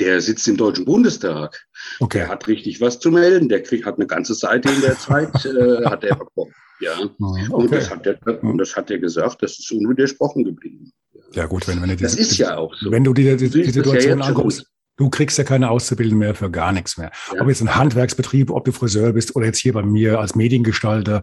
Der 0.00 0.20
sitzt 0.20 0.46
im 0.46 0.56
Deutschen 0.56 0.84
Bundestag. 0.84 1.66
Okay. 2.00 2.18
Der 2.18 2.28
hat 2.28 2.46
richtig 2.46 2.80
was 2.80 3.00
zu 3.00 3.10
melden. 3.10 3.48
Der 3.48 3.62
kriegt, 3.62 3.84
hat 3.84 3.96
eine 3.96 4.06
ganze 4.06 4.34
Seite 4.34 4.68
in 4.70 4.80
der 4.80 4.98
Zeit, 4.98 5.32
äh, 5.44 5.84
hat 5.84 6.04
er 6.04 6.16
bekommen. 6.16 6.52
Ja. 6.80 6.92
Okay. 7.18 7.48
Und, 7.50 7.72
das 7.72 7.90
hat 7.90 8.06
er, 8.06 8.44
und 8.44 8.58
das 8.58 8.76
hat 8.76 8.90
er 8.90 8.98
gesagt, 8.98 9.42
das 9.42 9.58
ist 9.58 9.72
unwidersprochen 9.72 10.44
geblieben. 10.44 10.92
Ja, 11.32 11.46
gut, 11.46 11.66
wenn, 11.66 11.82
wenn 11.82 11.88
du 11.88 11.96
das 11.96 12.14
ist 12.14 12.38
ja 12.38 12.56
auch 12.56 12.74
so. 12.74 12.90
Wenn 12.90 13.04
du 13.04 13.12
dir 13.12 13.36
die, 13.36 13.50
die, 13.50 13.62
die 13.62 13.70
Situation 13.70 14.20
ja 14.20 14.24
anguckst, 14.24 14.66
du 14.96 15.10
kriegst 15.10 15.38
ja 15.38 15.44
keine 15.44 15.70
Auszubildenden 15.70 16.18
mehr 16.18 16.34
für 16.34 16.50
gar 16.50 16.72
nichts 16.72 16.96
mehr. 16.96 17.10
Ja. 17.34 17.42
Ob 17.42 17.48
jetzt 17.48 17.60
ein 17.60 17.74
Handwerksbetrieb, 17.74 18.50
ob 18.50 18.64
du 18.64 18.72
Friseur 18.72 19.12
bist 19.12 19.34
oder 19.36 19.46
jetzt 19.46 19.58
hier 19.58 19.72
bei 19.72 19.82
mir 19.82 20.20
als 20.20 20.34
Mediengestalter, 20.34 21.22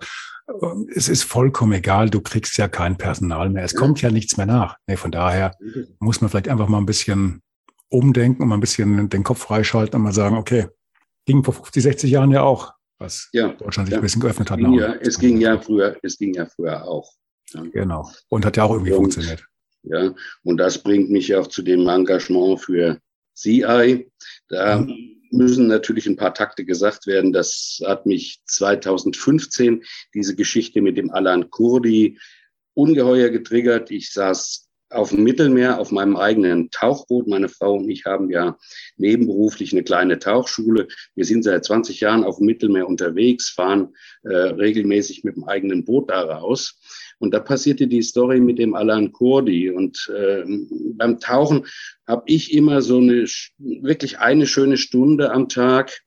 ähm, 0.62 0.89
es 0.94 1.10
ist 1.10 1.24
vollkommen 1.24 1.74
egal, 1.74 2.10
du 2.10 2.22
kriegst 2.22 2.58
ja 2.58 2.67
kein 2.67 2.98
Personal 2.98 3.50
mehr. 3.50 3.63
Es 3.63 3.74
ja. 3.74 3.79
kommt 3.79 4.01
ja 4.01 4.12
nichts 4.12 4.38
mehr 4.38 4.46
nach. 4.46 4.77
Nee, 4.88 4.98
von 4.98 5.12
daher 5.12 5.53
muss 6.00 6.22
man 6.22 6.29
vielleicht 6.29 6.50
einfach 6.50 6.67
mal 6.67 6.77
ein 6.77 6.86
bisschen 6.86 7.41
umdenken 7.96 8.44
und 8.44 8.50
mal 8.50 8.56
ein 8.56 8.62
bisschen 8.62 9.10
den 9.10 9.24
Kopf 9.24 9.40
freischalten 9.40 9.98
und 9.98 10.04
mal 10.04 10.14
sagen, 10.14 10.38
okay, 10.38 10.68
ging 11.25 11.44
vor 11.44 11.54
50, 11.54 11.84
60 11.84 12.12
Jahren 12.12 12.32
ja 12.32 12.42
auch, 12.42 12.74
was 13.00 13.30
ja, 13.34 13.50
Deutschland 13.50 13.88
sich 13.88 13.94
ja. 13.94 14.00
ein 14.00 14.04
bisschen 14.04 14.22
geöffnet 14.22 14.52
hat. 14.52 14.60
Ja, 14.60 14.94
es 14.96 15.20
ging 15.20 15.40
ja 15.40 15.60
früher, 15.60 15.98
es 16.02 16.18
ging 16.18 16.34
ja 16.34 16.46
früher 16.46 16.84
auch. 16.86 17.12
Ja. 17.54 17.64
Genau. 17.72 18.12
Und 18.30 18.46
hat 18.46 18.58
ja 18.58 18.64
auch 18.64 18.72
irgendwie 18.72 18.92
und, 18.92 18.98
funktioniert. 18.98 19.46
Ja, 19.84 20.14
und 20.44 20.58
das 20.58 20.82
bringt 20.82 21.12
mich 21.12 21.36
auch 21.36 21.48
zu 21.48 21.62
dem 21.62 21.88
Engagement 21.88 22.60
für 22.60 23.00
CI. 23.36 24.10
Da 24.50 24.80
mhm 24.80 25.16
müssen 25.36 25.68
natürlich 25.68 26.08
ein 26.08 26.16
paar 26.16 26.34
Takte 26.34 26.66
gesagt 26.66 27.08
werden. 27.08 27.34
Das 27.34 27.82
hat 27.86 28.06
mich 28.06 28.42
2015 28.46 29.84
diese 30.14 30.36
Geschichte 30.36 30.82
mit 30.82 30.98
dem 30.98 31.12
Alan 31.12 31.50
Kurdi 31.50 32.18
ungeheuer 32.74 33.30
getriggert. 33.30 33.92
Ich 33.92 34.12
saß 34.12 34.64
auf 34.96 35.10
dem 35.10 35.24
Mittelmeer 35.24 35.80
auf 35.80 35.92
meinem 35.92 36.16
eigenen 36.16 36.72
Tauchboot. 36.72 37.28
Meine 37.28 37.50
Frau 37.50 37.75
und 37.75 37.90
ich 37.90 38.06
haben 38.06 38.30
ja 38.30 38.58
nebenberuflich 38.98 39.72
eine 39.74 39.84
kleine 39.84 40.20
Tauchschule. 40.20 40.88
Wir 41.16 41.25
sind 41.25 41.44
seit 41.44 41.66
20 41.66 42.00
Jahren 42.00 42.24
auf 42.24 42.38
dem 42.38 42.46
Mittelmeer 42.46 42.88
unterwegs, 42.88 43.50
fahren 43.50 43.94
äh, 44.24 44.34
regelmäßig 44.34 45.24
mit 45.24 45.36
dem 45.36 45.44
eigenen 45.44 45.86
Boot 45.86 46.10
da 46.10 46.22
raus. 46.22 46.80
Und 47.20 47.34
da 47.34 47.40
passierte 47.40 47.88
die 47.88 48.02
Story 48.02 48.40
mit 48.40 48.60
dem 48.60 48.75
Alan 48.75 49.12
Kurdi. 49.12 49.70
Und 49.70 50.12
äh, 50.16 50.44
beim 50.96 51.20
Tauchen 51.20 51.66
habe 52.08 52.24
ich 52.25 52.54
immer 52.54 52.82
so 52.82 52.98
eine 52.98 53.25
wirklich 53.58 54.20
eine 54.20 54.48
schöne 54.48 54.78
Stunde 54.78 55.32
am 55.32 55.50
Tag 55.50 56.05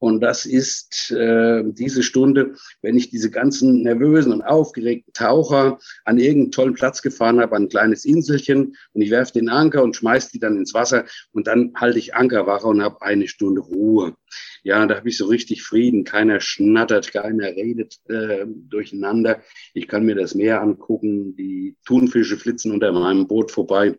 und 0.00 0.20
das 0.20 0.46
ist 0.46 1.10
äh, 1.10 1.62
diese 1.62 2.02
Stunde, 2.02 2.54
wenn 2.80 2.96
ich 2.96 3.10
diese 3.10 3.30
ganzen 3.30 3.82
nervösen 3.82 4.32
und 4.32 4.40
aufgeregten 4.40 5.12
Taucher 5.12 5.78
an 6.06 6.18
irgendeinen 6.18 6.52
tollen 6.52 6.74
Platz 6.74 7.02
gefahren 7.02 7.38
habe, 7.38 7.54
an 7.54 7.64
ein 7.64 7.68
kleines 7.68 8.06
Inselchen 8.06 8.76
und 8.94 9.02
ich 9.02 9.10
werfe 9.10 9.34
den 9.34 9.50
Anker 9.50 9.82
und 9.82 9.94
schmeiß 9.94 10.30
die 10.30 10.38
dann 10.38 10.56
ins 10.56 10.72
Wasser 10.72 11.04
und 11.32 11.46
dann 11.46 11.72
halte 11.76 11.98
ich 11.98 12.14
Ankerwache 12.14 12.66
und 12.66 12.82
habe 12.82 13.02
eine 13.02 13.28
Stunde 13.28 13.60
Ruhe. 13.60 14.14
Ja, 14.62 14.86
da 14.86 14.96
habe 14.96 15.08
ich 15.10 15.18
so 15.18 15.26
richtig 15.26 15.62
Frieden. 15.62 16.04
Keiner 16.04 16.40
schnattert, 16.40 17.12
keiner 17.12 17.48
redet 17.48 18.00
äh, 18.08 18.46
durcheinander. 18.46 19.42
Ich 19.74 19.86
kann 19.86 20.06
mir 20.06 20.14
das 20.14 20.34
Meer 20.34 20.62
angucken. 20.62 21.36
Die 21.36 21.76
Thunfische 21.84 22.38
flitzen 22.38 22.72
unter 22.72 22.90
meinem 22.92 23.26
Boot 23.26 23.50
vorbei. 23.50 23.98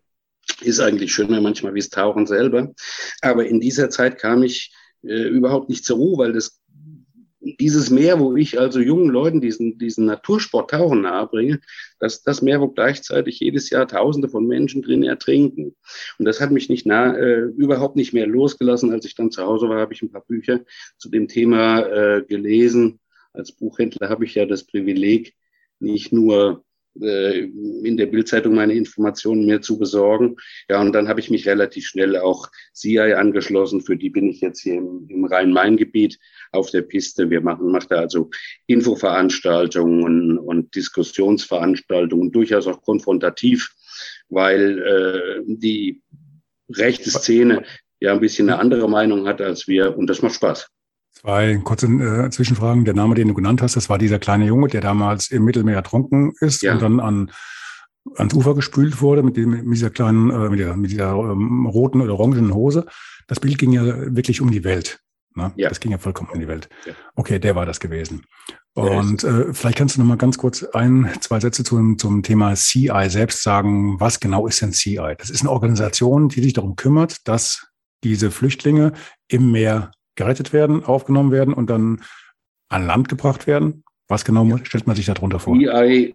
Ist 0.60 0.80
eigentlich 0.80 1.12
schöner 1.12 1.40
manchmal 1.40 1.74
wie 1.74 1.80
das 1.80 1.90
Tauchen 1.90 2.26
selber. 2.26 2.74
Aber 3.20 3.46
in 3.46 3.60
dieser 3.60 3.88
Zeit 3.88 4.18
kam 4.18 4.42
ich 4.42 4.72
äh, 5.02 5.28
überhaupt 5.28 5.68
nicht 5.68 5.84
zur 5.84 5.96
Ruhe, 5.96 6.18
weil 6.18 6.32
das 6.32 6.62
dieses 7.42 7.90
Meer, 7.90 8.20
wo 8.20 8.36
ich 8.36 8.58
also 8.58 8.80
jungen 8.80 9.08
Leuten 9.08 9.40
diesen, 9.40 9.78
diesen 9.78 10.06
Natursport 10.06 10.70
Tauchen 10.70 11.02
nahebringe, 11.02 11.60
dass 11.98 12.22
das 12.22 12.42
Meer, 12.42 12.60
wo 12.60 12.68
gleichzeitig 12.68 13.40
jedes 13.40 13.70
Jahr 13.70 13.88
Tausende 13.88 14.28
von 14.28 14.46
Menschen 14.46 14.82
drin 14.82 15.02
ertrinken. 15.02 15.74
Und 16.18 16.24
das 16.24 16.40
hat 16.40 16.52
mich 16.52 16.68
nicht 16.68 16.86
nah, 16.86 17.16
äh, 17.16 17.40
überhaupt 17.56 17.96
nicht 17.96 18.12
mehr 18.12 18.26
losgelassen. 18.26 18.92
Als 18.92 19.04
ich 19.04 19.14
dann 19.14 19.30
zu 19.30 19.42
Hause 19.42 19.68
war, 19.68 19.80
habe 19.80 19.92
ich 19.92 20.02
ein 20.02 20.12
paar 20.12 20.24
Bücher 20.24 20.60
zu 20.98 21.08
dem 21.08 21.28
Thema 21.28 21.80
äh, 21.80 22.22
gelesen. 22.22 23.00
Als 23.32 23.52
Buchhändler 23.52 24.08
habe 24.08 24.24
ich 24.24 24.34
ja 24.34 24.46
das 24.46 24.64
Privileg, 24.64 25.34
nicht 25.80 26.12
nur 26.12 26.64
in 26.94 27.96
der 27.96 28.06
Bildzeitung 28.06 28.54
meine 28.54 28.74
Informationen 28.74 29.46
mir 29.46 29.62
zu 29.62 29.78
besorgen. 29.78 30.36
Ja, 30.68 30.80
und 30.80 30.92
dann 30.92 31.08
habe 31.08 31.20
ich 31.20 31.30
mich 31.30 31.46
relativ 31.46 31.86
schnell 31.86 32.16
auch 32.16 32.50
CI 32.74 33.14
angeschlossen. 33.14 33.80
Für 33.80 33.96
die 33.96 34.10
bin 34.10 34.28
ich 34.28 34.40
jetzt 34.40 34.60
hier 34.60 34.74
im, 34.74 35.06
im 35.08 35.24
Rhein-Main-Gebiet 35.24 36.18
auf 36.50 36.70
der 36.70 36.82
Piste. 36.82 37.30
Wir 37.30 37.40
machen, 37.40 37.72
machen 37.72 37.86
da 37.88 37.96
also 37.96 38.30
Infoveranstaltungen 38.66 40.02
und, 40.02 40.38
und 40.38 40.74
Diskussionsveranstaltungen, 40.74 42.30
durchaus 42.30 42.66
auch 42.66 42.82
konfrontativ, 42.82 43.74
weil 44.28 44.78
äh, 44.78 45.42
die 45.46 46.02
rechte 46.68 47.10
Szene 47.10 47.64
ja 48.00 48.12
ein 48.12 48.20
bisschen 48.20 48.50
eine 48.50 48.58
andere 48.58 48.88
Meinung 48.88 49.26
hat 49.26 49.40
als 49.40 49.68
wir 49.68 49.96
und 49.96 50.08
das 50.08 50.22
macht 50.22 50.34
Spaß. 50.34 50.71
Zwei 51.12 51.56
kurze 51.62 51.86
äh, 51.86 52.30
Zwischenfragen. 52.30 52.84
Der 52.84 52.94
Name, 52.94 53.14
den 53.14 53.28
du 53.28 53.34
genannt 53.34 53.62
hast, 53.62 53.76
das 53.76 53.88
war 53.88 53.98
dieser 53.98 54.18
kleine 54.18 54.46
Junge, 54.46 54.68
der 54.68 54.80
damals 54.80 55.30
im 55.30 55.44
Mittelmeer 55.44 55.76
ertrunken 55.76 56.32
ist 56.40 56.62
ja. 56.62 56.72
und 56.72 56.82
dann 56.82 57.00
an, 57.00 57.30
ans 58.16 58.34
Ufer 58.34 58.54
gespült 58.54 59.00
wurde 59.00 59.22
mit, 59.22 59.36
dem, 59.36 59.50
mit 59.50 59.76
dieser 59.76 59.90
kleinen, 59.90 60.30
äh, 60.30 60.48
mit 60.48 60.58
dieser, 60.58 60.76
mit 60.76 60.90
dieser 60.90 61.14
ähm, 61.14 61.66
roten 61.66 62.00
oder 62.00 62.14
orangenen 62.14 62.54
Hose. 62.54 62.86
Das 63.28 63.40
Bild 63.40 63.58
ging 63.58 63.72
ja 63.72 63.84
wirklich 63.84 64.40
um 64.40 64.50
die 64.50 64.64
Welt. 64.64 65.00
Ne? 65.34 65.52
Ja. 65.56 65.68
Das 65.68 65.80
ging 65.80 65.92
ja 65.92 65.98
vollkommen 65.98 66.30
um 66.30 66.40
die 66.40 66.48
Welt. 66.48 66.68
Ja. 66.86 66.94
Okay, 67.14 67.38
der 67.38 67.54
war 67.54 67.66
das 67.66 67.80
gewesen. 67.80 68.24
Und 68.74 69.22
äh, 69.22 69.52
vielleicht 69.52 69.76
kannst 69.76 69.96
du 69.96 70.00
noch 70.00 70.08
mal 70.08 70.16
ganz 70.16 70.38
kurz 70.38 70.62
ein, 70.62 71.10
zwei 71.20 71.40
Sätze 71.40 71.62
zum, 71.62 71.98
zum 71.98 72.22
Thema 72.22 72.54
CI 72.54 73.08
selbst 73.08 73.42
sagen. 73.42 74.00
Was 74.00 74.18
genau 74.18 74.46
ist 74.46 74.62
denn 74.62 74.72
CI? 74.72 75.14
Das 75.18 75.28
ist 75.28 75.42
eine 75.42 75.50
Organisation, 75.50 76.28
die 76.28 76.42
sich 76.42 76.54
darum 76.54 76.76
kümmert, 76.76 77.28
dass 77.28 77.66
diese 78.02 78.30
Flüchtlinge 78.30 78.92
im 79.28 79.52
Meer 79.52 79.90
gerettet 80.14 80.52
werden, 80.52 80.84
aufgenommen 80.84 81.32
werden 81.32 81.54
und 81.54 81.70
dann 81.70 82.02
an 82.68 82.86
Land 82.86 83.08
gebracht 83.08 83.46
werden? 83.46 83.84
Was 84.08 84.24
genau 84.24 84.44
ja. 84.44 84.58
stellt 84.64 84.86
man 84.86 84.96
sich 84.96 85.06
darunter 85.06 85.38
vor? 85.38 85.56
EI 85.56 86.12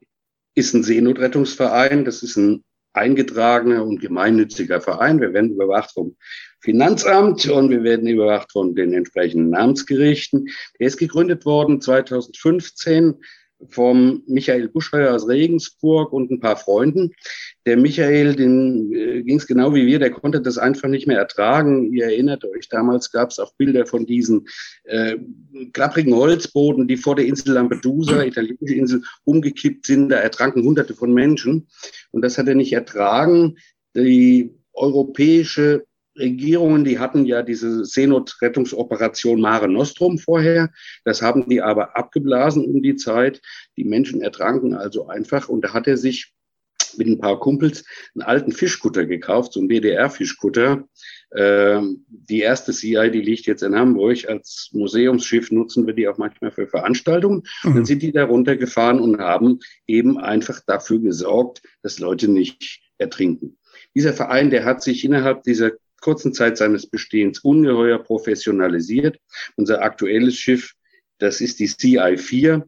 ist 0.55 0.73
ein 0.73 0.83
Seenotrettungsverein. 0.83 2.05
Das 2.05 2.23
ist 2.23 2.37
ein 2.37 2.63
eingetragener 2.93 3.83
und 3.83 4.01
gemeinnütziger 4.01 4.81
Verein. 4.81 5.21
Wir 5.21 5.33
werden 5.33 5.51
überwacht 5.51 5.91
vom 5.93 6.15
Finanzamt 6.61 7.47
und 7.47 7.69
wir 7.69 7.83
werden 7.83 8.07
überwacht 8.07 8.51
von 8.51 8.75
den 8.75 8.93
entsprechenden 8.93 9.51
Namensgerichten. 9.51 10.47
Der 10.79 10.87
ist 10.87 10.97
gegründet 10.97 11.45
worden 11.45 11.79
2015 11.79 13.15
vom 13.69 14.23
Michael 14.27 14.69
Buschheuer 14.69 15.13
aus 15.15 15.27
Regensburg 15.27 16.13
und 16.13 16.29
ein 16.29 16.39
paar 16.39 16.57
Freunden. 16.57 17.11
Der 17.65 17.75
Michael, 17.75 18.35
den 18.35 18.93
äh, 18.93 19.23
ging 19.23 19.37
es 19.37 19.47
genau 19.47 19.73
wie 19.73 19.87
wir, 19.87 19.99
der 19.99 20.11
konnte 20.11 20.41
das 20.41 20.57
einfach 20.57 20.87
nicht 20.87 21.07
mehr 21.07 21.17
ertragen. 21.17 21.91
Ihr 21.91 22.05
erinnert 22.05 22.45
euch, 22.45 22.69
damals 22.69 23.11
gab 23.11 23.31
es 23.31 23.39
auch 23.39 23.53
Bilder 23.55 23.85
von 23.85 24.05
diesen 24.05 24.47
äh, 24.83 25.17
klapprigen 25.73 26.13
Holzbooten, 26.13 26.87
die 26.87 26.97
vor 26.97 27.15
der 27.15 27.25
Insel 27.25 27.53
Lampedusa, 27.53 28.23
italienische 28.23 28.75
Insel, 28.75 29.01
umgekippt 29.23 29.85
sind. 29.87 30.09
Da 30.09 30.17
ertranken 30.17 30.63
hunderte 30.63 30.93
von 30.93 31.13
Menschen. 31.13 31.67
Und 32.11 32.21
das 32.21 32.37
hat 32.37 32.47
er 32.47 32.55
nicht 32.55 32.73
ertragen. 32.73 33.57
Die 33.95 34.53
europäische 34.73 35.86
Regierungen, 36.17 36.83
die 36.83 36.99
hatten 36.99 37.25
ja 37.25 37.43
diese 37.43 37.85
Seenotrettungsoperation 37.85 39.39
Mare 39.39 39.67
Nostrum 39.67 40.17
vorher. 40.17 40.71
Das 41.03 41.21
haben 41.21 41.47
die 41.47 41.61
aber 41.61 41.95
abgeblasen 41.95 42.65
um 42.65 42.81
die 42.81 42.95
Zeit. 42.95 43.41
Die 43.77 43.83
Menschen 43.83 44.21
ertranken 44.21 44.73
also 44.73 45.07
einfach. 45.07 45.49
Und 45.49 45.61
da 45.61 45.73
hat 45.73 45.87
er 45.87 45.97
sich 45.97 46.33
mit 46.97 47.07
ein 47.07 47.19
paar 47.19 47.39
Kumpels 47.39 47.85
einen 48.15 48.23
alten 48.23 48.51
Fischkutter 48.51 49.05
gekauft, 49.05 49.53
so 49.53 49.59
einen 49.59 49.69
DDR-Fischkutter. 49.69 50.87
Ähm, 51.35 52.05
die 52.07 52.39
erste 52.39 52.71
CI, 52.71 53.11
die 53.11 53.21
liegt 53.21 53.45
jetzt 53.45 53.63
in 53.63 53.75
Hamburg. 53.75 54.27
Als 54.27 54.69
Museumsschiff 54.73 55.51
nutzen 55.51 55.85
wir 55.85 55.93
die 55.93 56.07
auch 56.07 56.17
manchmal 56.17 56.51
für 56.51 56.67
Veranstaltungen. 56.67 57.43
Mhm. 57.63 57.75
Dann 57.75 57.85
sind 57.85 58.01
die 58.01 58.11
da 58.11 58.25
runtergefahren 58.25 58.99
und 58.99 59.19
haben 59.19 59.59
eben 59.85 60.17
einfach 60.17 60.61
dafür 60.65 60.99
gesorgt, 60.99 61.61
dass 61.83 61.99
Leute 61.99 62.29
nicht 62.29 62.81
ertrinken. 62.97 63.57
Dieser 63.95 64.13
Verein, 64.13 64.49
der 64.49 64.65
hat 64.65 64.81
sich 64.81 65.03
innerhalb 65.03 65.43
dieser 65.43 65.71
kurzen 66.07 66.33
Zeit 66.33 66.57
seines 66.57 66.87
Bestehens 66.87 67.39
ungeheuer 67.39 67.99
professionalisiert. 67.99 69.19
Unser 69.57 69.81
aktuelles 69.81 70.35
Schiff, 70.37 70.73
das 71.17 71.41
ist 71.41 71.59
die 71.59 71.67
CI4. 71.67 72.63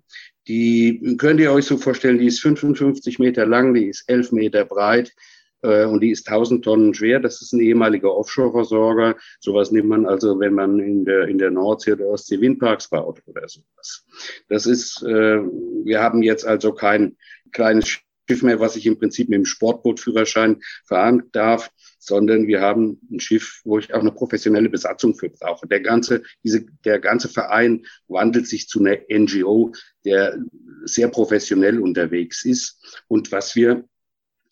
Die 0.49 1.15
könnt 1.17 1.39
ihr 1.39 1.53
euch 1.53 1.63
so 1.63 1.77
vorstellen, 1.77 2.19
die 2.19 2.27
ist 2.27 2.41
55 2.41 3.17
Meter 3.17 3.45
lang, 3.45 3.73
die 3.73 3.85
ist 3.85 4.03
11 4.09 4.33
Meter 4.33 4.65
breit 4.65 5.13
äh, 5.61 5.85
und 5.85 6.01
die 6.01 6.11
ist 6.11 6.27
1000 6.27 6.65
Tonnen 6.65 6.93
schwer. 6.93 7.21
Das 7.21 7.41
ist 7.41 7.53
ein 7.53 7.61
ehemaliger 7.61 8.13
Offshore-Versorger. 8.13 9.15
Sowas 9.39 9.71
nimmt 9.71 9.87
man 9.87 10.05
also, 10.05 10.37
wenn 10.41 10.53
man 10.53 10.77
in 10.79 11.05
der, 11.05 11.29
in 11.29 11.37
der 11.37 11.51
Nordsee 11.51 11.93
oder 11.93 12.07
Ostsee 12.07 12.41
Windparks 12.41 12.89
baut 12.89 13.21
oder 13.25 13.47
sowas. 13.47 14.05
Das 14.49 14.65
ist, 14.65 15.01
äh, 15.03 15.39
wir 15.85 16.01
haben 16.01 16.23
jetzt 16.23 16.45
also 16.45 16.73
kein 16.73 17.15
kleines 17.53 17.87
Schiff 17.87 18.08
mehr, 18.41 18.59
was 18.59 18.75
ich 18.75 18.85
im 18.85 18.97
Prinzip 18.97 19.29
mit 19.29 19.37
dem 19.37 19.45
Sportbootführerschein 19.45 20.61
fahren 20.85 21.23
darf, 21.31 21.71
sondern 21.99 22.47
wir 22.47 22.61
haben 22.61 22.99
ein 23.11 23.19
Schiff, 23.19 23.61
wo 23.65 23.77
ich 23.77 23.93
auch 23.93 23.99
eine 23.99 24.11
professionelle 24.11 24.69
Besatzung 24.69 25.15
für 25.15 25.29
brauche. 25.29 25.67
Der 25.67 25.81
ganze, 25.81 26.23
diese, 26.43 26.65
der 26.85 26.99
ganze 26.99 27.29
Verein 27.29 27.85
wandelt 28.07 28.47
sich 28.47 28.67
zu 28.67 28.79
einer 28.79 28.97
NGO, 29.09 29.73
der 30.05 30.39
sehr 30.85 31.09
professionell 31.09 31.79
unterwegs 31.79 32.45
ist. 32.45 33.01
Und 33.07 33.31
was 33.31 33.55
wir 33.55 33.83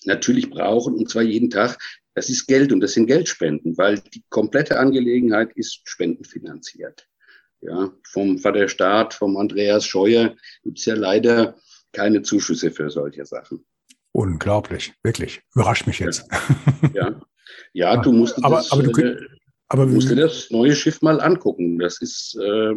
natürlich 0.06 0.50
brauchen, 0.50 0.96
und 0.96 1.10
zwar 1.10 1.24
jeden 1.24 1.50
Tag, 1.50 1.78
das 2.14 2.30
ist 2.30 2.48
Geld 2.48 2.72
und 2.72 2.80
das 2.80 2.94
sind 2.94 3.08
Geldspenden, 3.08 3.78
weil 3.78 4.00
die 4.00 4.24
komplette 4.30 4.80
Angelegenheit 4.80 5.52
ist 5.56 5.82
spendenfinanziert. 5.86 7.08
Ja, 7.62 7.92
vom 8.04 8.38
Vater 8.38 8.70
Staat, 8.70 9.14
vom 9.14 9.38
Andreas 9.38 9.86
Scheuer 9.86 10.36
gibt 10.64 10.80
es 10.80 10.86
ja 10.86 10.96
leider 10.96 11.58
keine 11.94 12.22
Zuschüsse 12.22 12.72
für 12.72 12.90
solche 12.90 13.26
Sachen. 13.26 13.66
Unglaublich, 14.12 14.94
wirklich. 15.04 15.42
Überrascht 15.54 15.88
mich 15.88 16.00
jetzt. 16.00 16.26
Ja, 16.94 17.10
ja. 17.10 17.22
Ja, 17.74 17.98
du 17.98 18.12
musst 18.12 18.44
aber, 18.44 18.58
das, 18.58 18.72
aber 18.72 18.84
du, 18.84 19.02
äh, 19.02 19.18
aber 19.70 19.86
musst 19.86 20.10
dir 20.10 20.16
das 20.16 20.50
neue 20.50 20.76
Schiff 20.76 21.02
mal 21.02 21.22
angucken. 21.22 21.80
Das 21.80 22.02
ist. 22.02 22.38
Äh, 22.42 22.74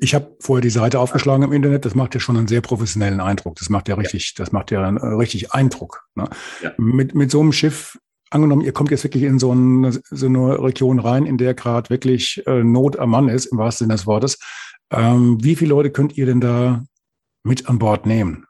ich 0.00 0.14
habe 0.14 0.36
vorher 0.40 0.62
die 0.62 0.70
Seite 0.70 0.98
aufgeschlagen 0.98 1.44
im 1.44 1.52
Internet. 1.52 1.84
Das 1.84 1.94
macht 1.94 2.14
ja 2.14 2.20
schon 2.20 2.36
einen 2.36 2.48
sehr 2.48 2.60
professionellen 2.60 3.20
Eindruck. 3.20 3.56
Das 3.56 3.70
macht 3.70 3.88
ja 3.88 3.94
richtig, 3.94 4.34
ja. 4.36 4.44
das 4.44 4.52
macht 4.52 4.70
ja 4.70 4.88
äh, 4.88 5.06
richtig 5.14 5.52
Eindruck. 5.52 6.02
Ne? 6.14 6.28
Ja. 6.62 6.72
Mit 6.76 7.14
mit 7.14 7.30
so 7.30 7.40
einem 7.40 7.52
Schiff. 7.52 7.98
Angenommen, 8.32 8.62
ihr 8.62 8.72
kommt 8.72 8.92
jetzt 8.92 9.02
wirklich 9.02 9.24
in 9.24 9.40
so 9.40 9.50
eine, 9.50 9.90
so 10.08 10.26
eine 10.26 10.62
Region 10.62 11.00
rein, 11.00 11.26
in 11.26 11.36
der 11.36 11.52
gerade 11.52 11.90
wirklich 11.90 12.40
äh, 12.46 12.62
Not 12.62 12.96
am 12.96 13.10
Mann 13.10 13.28
ist, 13.28 13.46
im 13.46 13.58
wahrsten 13.58 13.86
Sinne 13.86 13.96
des 13.96 14.06
Wortes. 14.06 14.38
Ähm, 14.92 15.38
wie 15.42 15.56
viele 15.56 15.70
Leute 15.70 15.90
könnt 15.90 16.16
ihr 16.16 16.26
denn 16.26 16.40
da 16.40 16.84
mit 17.42 17.68
an 17.68 17.80
Bord 17.80 18.06
nehmen? 18.06 18.46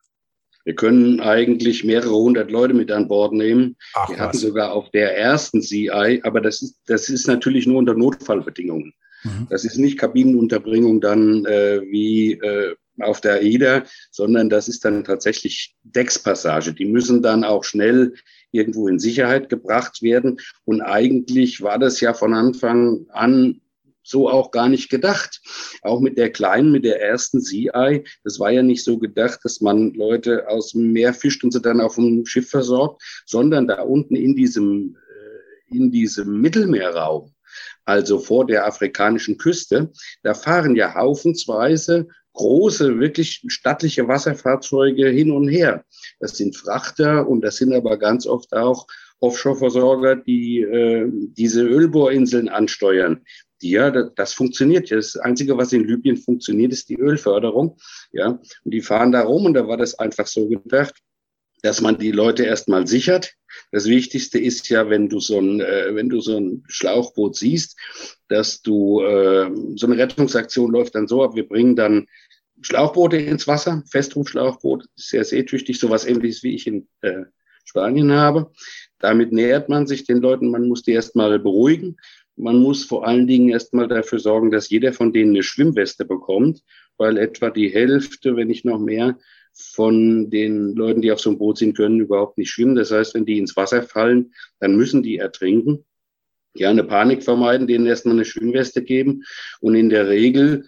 Wir 0.64 0.75
können 0.75 1.21
eigentlich 1.21 1.85
mehrere 1.85 2.14
hundert 2.14 2.50
Leute 2.50 2.75
mit 2.75 2.90
an 2.93 3.09
Bord 3.09 3.33
nehmen. 3.33 3.76
Ach, 3.95 4.11
wir 4.11 4.19
hatten 4.19 4.35
was. 4.35 4.40
sogar 4.40 4.73
auf 4.73 4.90
der 4.90 5.17
ersten 5.17 5.62
CI, 5.62 6.21
aber 6.23 6.40
das 6.40 6.62
ist, 6.62 6.76
das 6.87 7.09
ist 7.09 7.26
natürlich 7.26 7.67
nur 7.67 7.79
unter 7.79 7.95
Notfallbedingungen. 7.95 8.93
Mhm. 9.25 9.47
Das 9.50 9.64
ist 9.64 9.79
nicht 9.79 9.99
Kabinenunterbringung 9.99 11.00
dann 11.00 11.45
äh, 11.47 11.81
wie 11.83 12.33
äh, 12.33 12.75
auf 13.00 13.21
der 13.21 13.37
AIDA, 13.37 13.85
sondern 14.11 14.50
das 14.50 14.69
ist 14.69 14.85
dann 14.85 15.05
tatsächlich 15.05 15.75
Deckspassage. 15.85 16.75
Die 16.75 16.85
müssen 16.85 17.23
dann 17.23 17.45
auch 17.45 17.64
schnell 17.64 18.14
irgendwo 18.52 18.88
in 18.88 18.99
Sicherheit 18.99 19.49
gebracht 19.49 20.02
werden. 20.02 20.38
Und 20.64 20.83
eigentlich 20.83 21.62
war 21.62 21.79
das 21.79 22.00
ja 22.00 22.14
von 22.14 22.35
Anfang 22.35 23.07
an 23.11 23.61
so 24.11 24.29
auch 24.29 24.50
gar 24.50 24.69
nicht 24.69 24.90
gedacht. 24.90 25.40
Auch 25.83 26.00
mit 26.00 26.19
der 26.19 26.31
kleinen, 26.31 26.73
mit 26.73 26.85
der 26.85 27.00
ersten 27.00 27.40
Sea-Eye, 27.40 28.05
das 28.25 28.38
war 28.38 28.50
ja 28.50 28.62
nicht 28.62 28.85
so 28.85 28.99
gedacht, 28.99 29.40
dass 29.45 29.61
man 29.61 29.93
Leute 29.95 30.49
aus 30.49 30.73
dem 30.73 30.93
Meer 30.93 31.14
fischt 31.14 31.45
und 31.45 31.52
sie 31.52 31.61
dann 31.61 31.81
auf 31.81 31.95
dem 31.95 32.26
Schiff 32.26 32.50
versorgt, 32.50 33.02
sondern 33.26 33.67
da 33.67 33.83
unten 33.83 34.17
in 34.17 34.35
diesem, 34.35 34.97
äh, 34.97 35.76
in 35.76 35.90
diesem 35.90 36.40
Mittelmeerraum, 36.40 37.33
also 37.85 38.19
vor 38.19 38.47
der 38.47 38.67
afrikanischen 38.67 39.38
Küste, 39.38 39.90
da 40.23 40.35
fahren 40.35 40.76
ja 40.76 40.95
haufensweise 40.95 42.09
große, 42.33 42.99
wirklich 42.99 43.43
stattliche 43.49 44.07
Wasserfahrzeuge 44.09 45.09
hin 45.09 45.31
und 45.31 45.49
her. 45.49 45.85
Das 46.21 46.37
sind 46.37 46.57
Frachter 46.57 47.29
und 47.29 47.43
das 47.43 47.57
sind 47.57 47.73
aber 47.73 47.99
ganz 47.99 48.26
oft 48.26 48.52
auch 48.52 48.87
Offshore-Versorger, 49.21 50.17
die 50.17 50.61
äh, 50.61 51.07
diese 51.11 51.62
Ölbohrinseln 51.62 52.49
ansteuern. 52.49 53.25
Das, 53.62 54.11
das 54.14 54.33
funktioniert 54.33 54.90
ja. 54.90 54.97
Das 54.97 55.17
Einzige, 55.17 55.57
was 55.57 55.73
in 55.73 55.85
Libyen 55.85 56.17
funktioniert, 56.17 56.73
ist 56.73 56.88
die 56.88 56.99
Ölförderung. 56.99 57.79
Ja, 58.12 58.40
und 58.64 58.75
die 58.75 58.83
fahren 58.83 59.12
da 59.12 59.23
rum 59.23 59.45
und 59.47 59.55
da 59.55 59.67
war 59.69 59.76
das 59.76 59.99
einfach 59.99 60.26
so 60.26 60.49
gedacht, 60.49 60.95
dass 61.62 61.81
man 61.81 61.99
die 61.99 62.12
Leute 62.12 62.45
erstmal 62.45 62.87
sichert. 62.87 63.35
Das 63.73 63.87
Wichtigste 63.87 64.38
ist 64.38 64.69
ja, 64.69 64.88
wenn 64.88 65.09
du 65.09 65.21
so 65.21 65.38
ein, 65.38 65.61
äh, 65.61 65.95
wenn 65.95 66.09
du 66.09 66.21
so 66.21 66.38
ein 66.38 66.64
Schlauchboot 66.69 67.37
siehst, 67.37 67.79
dass 68.29 68.62
du 68.62 69.02
äh, 69.02 69.50
so 69.76 69.87
eine 69.87 69.99
Rettungsaktion 69.99 70.71
läuft 70.71 70.95
dann 70.95 71.09
so 71.09 71.23
ab. 71.23 71.35
Wir 71.35 71.47
bringen 71.47 71.76
dann 71.76 72.07
Schlauchboote 72.62 73.17
ins 73.17 73.47
Wasser, 73.47 73.83
Festrufschlauchboot, 73.90 74.87
sehr 74.95 75.25
seetüchtig, 75.25 75.79
sowas 75.79 76.05
ähnliches 76.05 76.43
wie 76.43 76.55
ich 76.55 76.67
in 76.67 76.88
äh, 77.00 77.25
Spanien 77.64 78.12
habe. 78.12 78.52
Damit 78.99 79.33
nähert 79.33 79.69
man 79.69 79.87
sich 79.87 80.05
den 80.05 80.19
Leuten. 80.19 80.50
Man 80.50 80.69
muss 80.69 80.83
die 80.83 80.93
erstmal 80.93 81.38
beruhigen. 81.38 81.97
Man 82.41 82.59
muss 82.59 82.85
vor 82.85 83.07
allen 83.07 83.27
Dingen 83.27 83.51
erstmal 83.51 83.87
dafür 83.87 84.19
sorgen, 84.19 84.51
dass 84.51 84.71
jeder 84.71 84.93
von 84.93 85.13
denen 85.13 85.33
eine 85.33 85.43
Schwimmweste 85.43 86.05
bekommt, 86.05 86.63
weil 86.97 87.19
etwa 87.19 87.51
die 87.51 87.69
Hälfte, 87.69 88.35
wenn 88.35 88.49
nicht 88.49 88.65
noch 88.65 88.79
mehr, 88.79 89.19
von 89.53 90.31
den 90.31 90.75
Leuten, 90.75 91.03
die 91.03 91.13
auf 91.13 91.21
so 91.21 91.31
einem 91.31 91.39
Boot 91.39 91.59
sind, 91.59 91.77
können 91.77 92.01
überhaupt 92.01 92.39
nicht 92.39 92.51
schwimmen. 92.51 92.77
Das 92.77 92.91
heißt, 92.91 93.15
wenn 93.15 93.27
die 93.27 93.39
ins 93.39 93.57
Wasser 93.57 93.83
fallen, 93.83 94.33
dann 94.59 94.77
müssen 94.77 95.03
die 95.03 95.17
ertrinken. 95.17 95.85
Ja, 96.55 96.71
eine 96.71 96.85
Panik 96.85 97.23
vermeiden, 97.23 97.67
denen 97.67 97.87
erstmal 97.87 98.15
eine 98.15 98.25
Schwimmweste 98.25 98.83
geben. 98.83 99.23
Und 99.61 99.75
in 99.75 99.91
der 99.91 100.09
Regel 100.09 100.67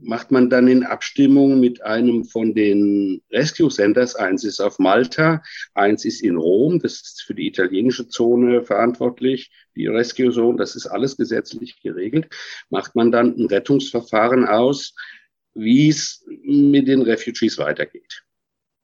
macht 0.00 0.30
man 0.30 0.50
dann 0.50 0.68
in 0.68 0.84
Abstimmung 0.84 1.60
mit 1.60 1.82
einem 1.82 2.24
von 2.24 2.54
den 2.54 3.22
Rescue 3.30 3.70
Centers. 3.70 4.16
Eins 4.16 4.44
ist 4.44 4.60
auf 4.60 4.78
Malta, 4.78 5.42
eins 5.74 6.04
ist 6.04 6.22
in 6.22 6.36
Rom. 6.36 6.80
Das 6.80 6.94
ist 6.94 7.22
für 7.22 7.34
die 7.34 7.46
italienische 7.46 8.08
Zone 8.08 8.62
verantwortlich. 8.62 9.50
Die 9.76 9.86
Rescue 9.86 10.32
Zone, 10.32 10.58
das 10.58 10.74
ist 10.76 10.86
alles 10.86 11.16
gesetzlich 11.16 11.80
geregelt. 11.80 12.28
Macht 12.70 12.94
man 12.96 13.12
dann 13.12 13.36
ein 13.36 13.46
Rettungsverfahren 13.46 14.46
aus, 14.46 14.94
wie 15.54 15.88
es 15.88 16.24
mit 16.44 16.88
den 16.88 17.02
Refugees 17.02 17.58
weitergeht. 17.58 18.24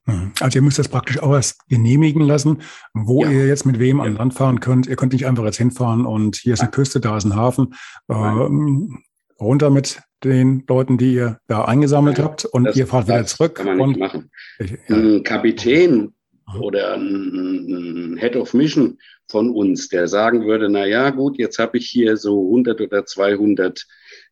Mhm. 0.07 0.33
Also 0.41 0.59
ihr 0.59 0.63
müsst 0.63 0.79
das 0.79 0.89
praktisch 0.89 1.19
auch 1.19 1.35
erst 1.35 1.69
genehmigen 1.69 2.23
lassen, 2.23 2.63
wo 2.95 3.25
ja. 3.25 3.31
ihr 3.31 3.47
jetzt 3.47 3.67
mit 3.67 3.79
wem 3.79 3.99
ja. 3.99 4.05
an 4.05 4.15
Land 4.15 4.35
fahren 4.35 4.61
könnt. 4.61 4.87
Ihr 4.87 4.97
könnt 4.97 5.13
nicht 5.13 5.27
einfach 5.27 5.45
jetzt 5.45 5.59
hinfahren 5.59 6.07
und 6.07 6.37
hier 6.37 6.55
ist 6.55 6.61
eine 6.61 6.71
Küste, 6.71 7.01
da 7.01 7.17
ist 7.17 7.25
ein 7.25 7.37
Hafen. 7.37 7.75
Ähm, 8.09 9.03
runter 9.41 9.71
mit 9.71 10.01
den 10.25 10.65
Leuten, 10.67 10.99
die 10.99 11.15
ihr 11.15 11.41
da 11.47 11.65
eingesammelt 11.65 12.19
habt 12.19 12.45
und 12.45 12.75
ihr 12.77 12.87
fahrt 12.87 13.07
wieder 13.07 13.27
zurück. 13.27 13.57
Kann 13.57 13.77
man 13.77 13.91
nicht 13.91 14.01
machen. 14.01 14.31
Ich, 14.59 14.73
ja. 14.73 14.97
Ein 14.97 15.23
Kapitän 15.23 16.13
oder 16.61 16.95
ein, 16.95 18.17
Head 18.19 18.37
of 18.37 18.55
Mission 18.55 18.99
von 19.31 19.51
uns, 19.51 19.89
der 19.89 20.09
sagen 20.09 20.47
würde, 20.47 20.69
na 20.69 20.87
ja, 20.87 21.11
gut, 21.11 21.39
jetzt 21.39 21.59
habe 21.59 21.79
ich 21.79 21.89
hier 21.89 22.17
so 22.17 22.43
100 22.47 22.81
oder 22.81 23.05
200 23.05 23.87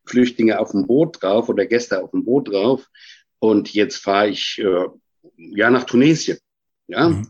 Flüchtlinge 0.07 0.59
auf 0.59 0.72
dem 0.72 0.87
Boot 0.87 1.22
drauf 1.22 1.49
oder 1.49 1.66
Gäste 1.66 2.03
auf 2.03 2.11
dem 2.11 2.25
Boot 2.25 2.51
drauf 2.51 2.88
und 3.38 3.75
jetzt 3.75 3.99
fahre 3.99 4.29
ich 4.29 4.59
äh, 4.59 4.87
ja 5.37 5.70
nach 5.70 5.85
Tunesien. 5.85 6.38
Ja, 6.88 7.11
mhm 7.11 7.29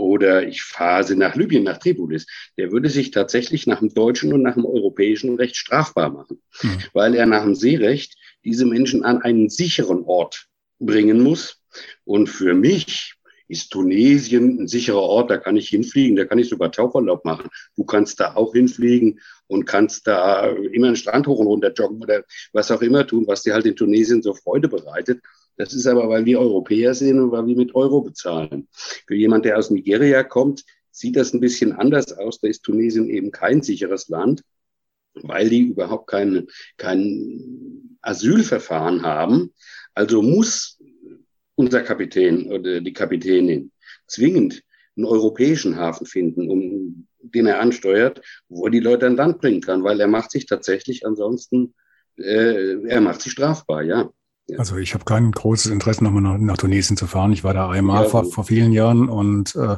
oder 0.00 0.46
ich 0.46 0.62
fahre 0.62 1.04
sie 1.04 1.16
nach 1.16 1.34
Libyen, 1.34 1.64
nach 1.64 1.78
Tripolis, 1.78 2.26
der 2.56 2.72
würde 2.72 2.88
sich 2.88 3.10
tatsächlich 3.10 3.66
nach 3.66 3.80
dem 3.80 3.94
deutschen 3.94 4.32
und 4.32 4.42
nach 4.42 4.54
dem 4.54 4.66
europäischen 4.66 5.36
Recht 5.36 5.56
strafbar 5.56 6.10
machen, 6.10 6.42
mhm. 6.62 6.78
weil 6.92 7.14
er 7.14 7.26
nach 7.26 7.44
dem 7.44 7.54
Seerecht 7.54 8.16
diese 8.44 8.64
Menschen 8.64 9.04
an 9.04 9.22
einen 9.22 9.48
sicheren 9.48 10.02
Ort 10.04 10.46
bringen 10.78 11.22
muss. 11.22 11.60
Und 12.04 12.28
für 12.28 12.54
mich 12.54 13.14
ist 13.50 13.70
Tunesien 13.70 14.60
ein 14.60 14.68
sicherer 14.68 15.02
Ort, 15.02 15.30
da 15.30 15.36
kann 15.36 15.56
ich 15.56 15.68
hinfliegen, 15.68 16.16
da 16.16 16.24
kann 16.24 16.38
ich 16.38 16.48
sogar 16.48 16.70
Tauchurlaub 16.70 17.24
machen. 17.24 17.50
Du 17.76 17.84
kannst 17.84 18.20
da 18.20 18.34
auch 18.34 18.52
hinfliegen 18.52 19.20
und 19.48 19.66
kannst 19.66 20.06
da 20.06 20.46
immer 20.46 20.86
einen 20.86 20.96
Strand 20.96 21.26
hoch 21.26 21.40
und 21.40 21.48
runter 21.48 21.72
joggen 21.72 22.00
oder 22.00 22.22
was 22.52 22.70
auch 22.70 22.80
immer 22.80 23.06
tun, 23.06 23.26
was 23.26 23.42
dir 23.42 23.54
halt 23.54 23.66
in 23.66 23.74
Tunesien 23.74 24.22
so 24.22 24.34
Freude 24.34 24.68
bereitet. 24.68 25.20
Das 25.56 25.74
ist 25.74 25.86
aber, 25.86 26.08
weil 26.08 26.24
wir 26.24 26.40
Europäer 26.40 26.94
sind 26.94 27.20
und 27.20 27.32
weil 27.32 27.46
wir 27.46 27.56
mit 27.56 27.74
Euro 27.74 28.00
bezahlen. 28.00 28.68
Für 28.72 29.14
jemand, 29.14 29.44
der 29.44 29.58
aus 29.58 29.70
Nigeria 29.70 30.22
kommt, 30.22 30.64
sieht 30.90 31.16
das 31.16 31.32
ein 31.32 31.40
bisschen 31.40 31.72
anders 31.72 32.12
aus. 32.12 32.40
Da 32.40 32.48
ist 32.48 32.62
Tunesien 32.62 33.08
eben 33.08 33.30
kein 33.30 33.62
sicheres 33.62 34.08
Land, 34.08 34.42
weil 35.14 35.48
die 35.48 35.60
überhaupt 35.60 36.08
kein, 36.08 36.46
kein 36.76 37.98
Asylverfahren 38.00 39.02
haben. 39.02 39.52
Also 39.94 40.22
muss 40.22 40.78
unser 41.54 41.82
Kapitän 41.82 42.50
oder 42.50 42.80
die 42.80 42.92
Kapitänin 42.92 43.72
zwingend 44.06 44.62
einen 44.96 45.06
europäischen 45.06 45.76
Hafen 45.76 46.06
finden, 46.06 46.50
um 46.50 47.06
den 47.22 47.46
er 47.46 47.60
ansteuert, 47.60 48.22
wo 48.48 48.66
er 48.66 48.70
die 48.70 48.80
Leute 48.80 49.06
an 49.06 49.16
Land 49.16 49.40
bringen 49.40 49.60
kann, 49.60 49.84
weil 49.84 50.00
er 50.00 50.08
macht 50.08 50.30
sich 50.30 50.46
tatsächlich 50.46 51.06
ansonsten, 51.06 51.74
äh, 52.16 52.82
er 52.86 53.00
macht 53.00 53.22
sich 53.22 53.32
strafbar, 53.32 53.82
ja. 53.82 54.10
Also 54.58 54.76
ich 54.76 54.94
habe 54.94 55.04
kein 55.04 55.30
großes 55.30 55.70
Interesse, 55.70 56.04
nochmal 56.04 56.22
nach, 56.22 56.38
nach 56.38 56.56
Tunesien 56.56 56.96
zu 56.96 57.06
fahren. 57.06 57.32
Ich 57.32 57.44
war 57.44 57.54
da 57.54 57.70
einmal 57.70 58.04
ja, 58.04 58.08
vor, 58.08 58.24
vor 58.24 58.44
vielen 58.44 58.72
Jahren 58.72 59.08
und 59.08 59.54
äh, 59.56 59.76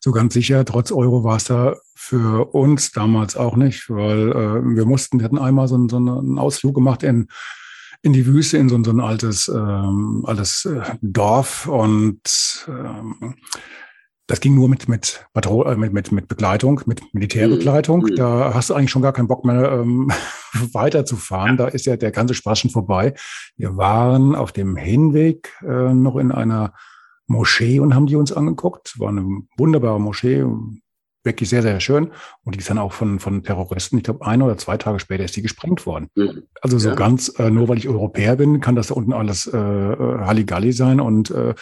so 0.00 0.12
ganz 0.12 0.34
sicher, 0.34 0.64
trotz 0.64 0.92
Euro 0.92 1.24
war 1.24 1.36
es 1.36 1.44
da 1.44 1.76
für 1.94 2.54
uns 2.54 2.92
damals 2.92 3.36
auch 3.36 3.56
nicht, 3.56 3.88
weil 3.90 4.30
äh, 4.30 4.76
wir 4.76 4.86
mussten, 4.86 5.18
wir 5.18 5.24
hatten 5.24 5.38
einmal 5.38 5.68
so, 5.68 5.88
so 5.88 5.96
einen 5.96 6.38
Ausflug 6.38 6.74
gemacht 6.74 7.02
in 7.02 7.28
in 8.04 8.12
die 8.12 8.26
Wüste, 8.26 8.58
in 8.58 8.68
so, 8.68 8.84
so 8.84 8.90
ein 8.90 9.00
altes, 9.00 9.48
ähm, 9.48 10.24
altes 10.26 10.66
äh, 10.66 10.82
Dorf 11.00 11.66
und 11.66 12.20
ähm, 12.68 13.34
das 14.26 14.40
ging 14.40 14.54
nur 14.54 14.68
mit 14.68 14.88
mit, 14.88 15.26
Patro 15.32 15.64
äh, 15.64 15.76
mit 15.76 15.92
mit 15.92 16.12
mit 16.12 16.28
Begleitung, 16.28 16.80
mit 16.86 17.02
Militärbegleitung. 17.12 18.02
Mhm. 18.02 18.16
Da 18.16 18.54
hast 18.54 18.70
du 18.70 18.74
eigentlich 18.74 18.90
schon 18.90 19.02
gar 19.02 19.12
keinen 19.12 19.28
Bock 19.28 19.44
mehr 19.44 19.72
ähm, 19.72 20.10
weiterzufahren. 20.72 21.56
Da 21.56 21.68
ist 21.68 21.86
ja 21.86 21.96
der 21.96 22.10
ganze 22.10 22.34
Spaß 22.34 22.60
schon 22.60 22.70
vorbei. 22.70 23.14
Wir 23.56 23.76
waren 23.76 24.34
auf 24.34 24.52
dem 24.52 24.76
Hinweg 24.76 25.52
äh, 25.62 25.92
noch 25.92 26.16
in 26.16 26.32
einer 26.32 26.72
Moschee 27.26 27.80
und 27.80 27.94
haben 27.94 28.06
die 28.06 28.16
uns 28.16 28.32
angeguckt. 28.32 28.98
War 28.98 29.08
eine 29.08 29.42
wunderbare 29.56 30.00
Moschee, 30.00 30.44
wirklich 31.24 31.48
sehr, 31.48 31.62
sehr 31.62 31.80
schön. 31.80 32.10
Und 32.44 32.54
die 32.54 32.60
ist 32.60 32.70
dann 32.70 32.78
auch 32.78 32.92
von, 32.92 33.18
von 33.18 33.42
Terroristen, 33.42 33.96
ich 33.98 34.04
glaube, 34.04 34.24
ein 34.26 34.42
oder 34.42 34.56
zwei 34.58 34.76
Tage 34.76 35.00
später 35.00 35.24
ist 35.24 35.36
die 35.36 35.42
gesprengt 35.42 35.86
worden. 35.86 36.08
Mhm. 36.14 36.44
Also 36.60 36.78
so 36.78 36.90
ja. 36.90 36.94
ganz, 36.94 37.32
äh, 37.38 37.50
nur 37.50 37.68
weil 37.68 37.78
ich 37.78 37.88
Europäer 37.88 38.36
bin, 38.36 38.60
kann 38.60 38.76
das 38.76 38.88
da 38.88 38.94
unten 38.94 39.12
alles 39.12 39.46
äh, 39.46 39.58
äh 39.58 40.18
Halligalli 40.24 40.72
sein 40.72 41.00
und 41.00 41.30
äh, 41.30 41.54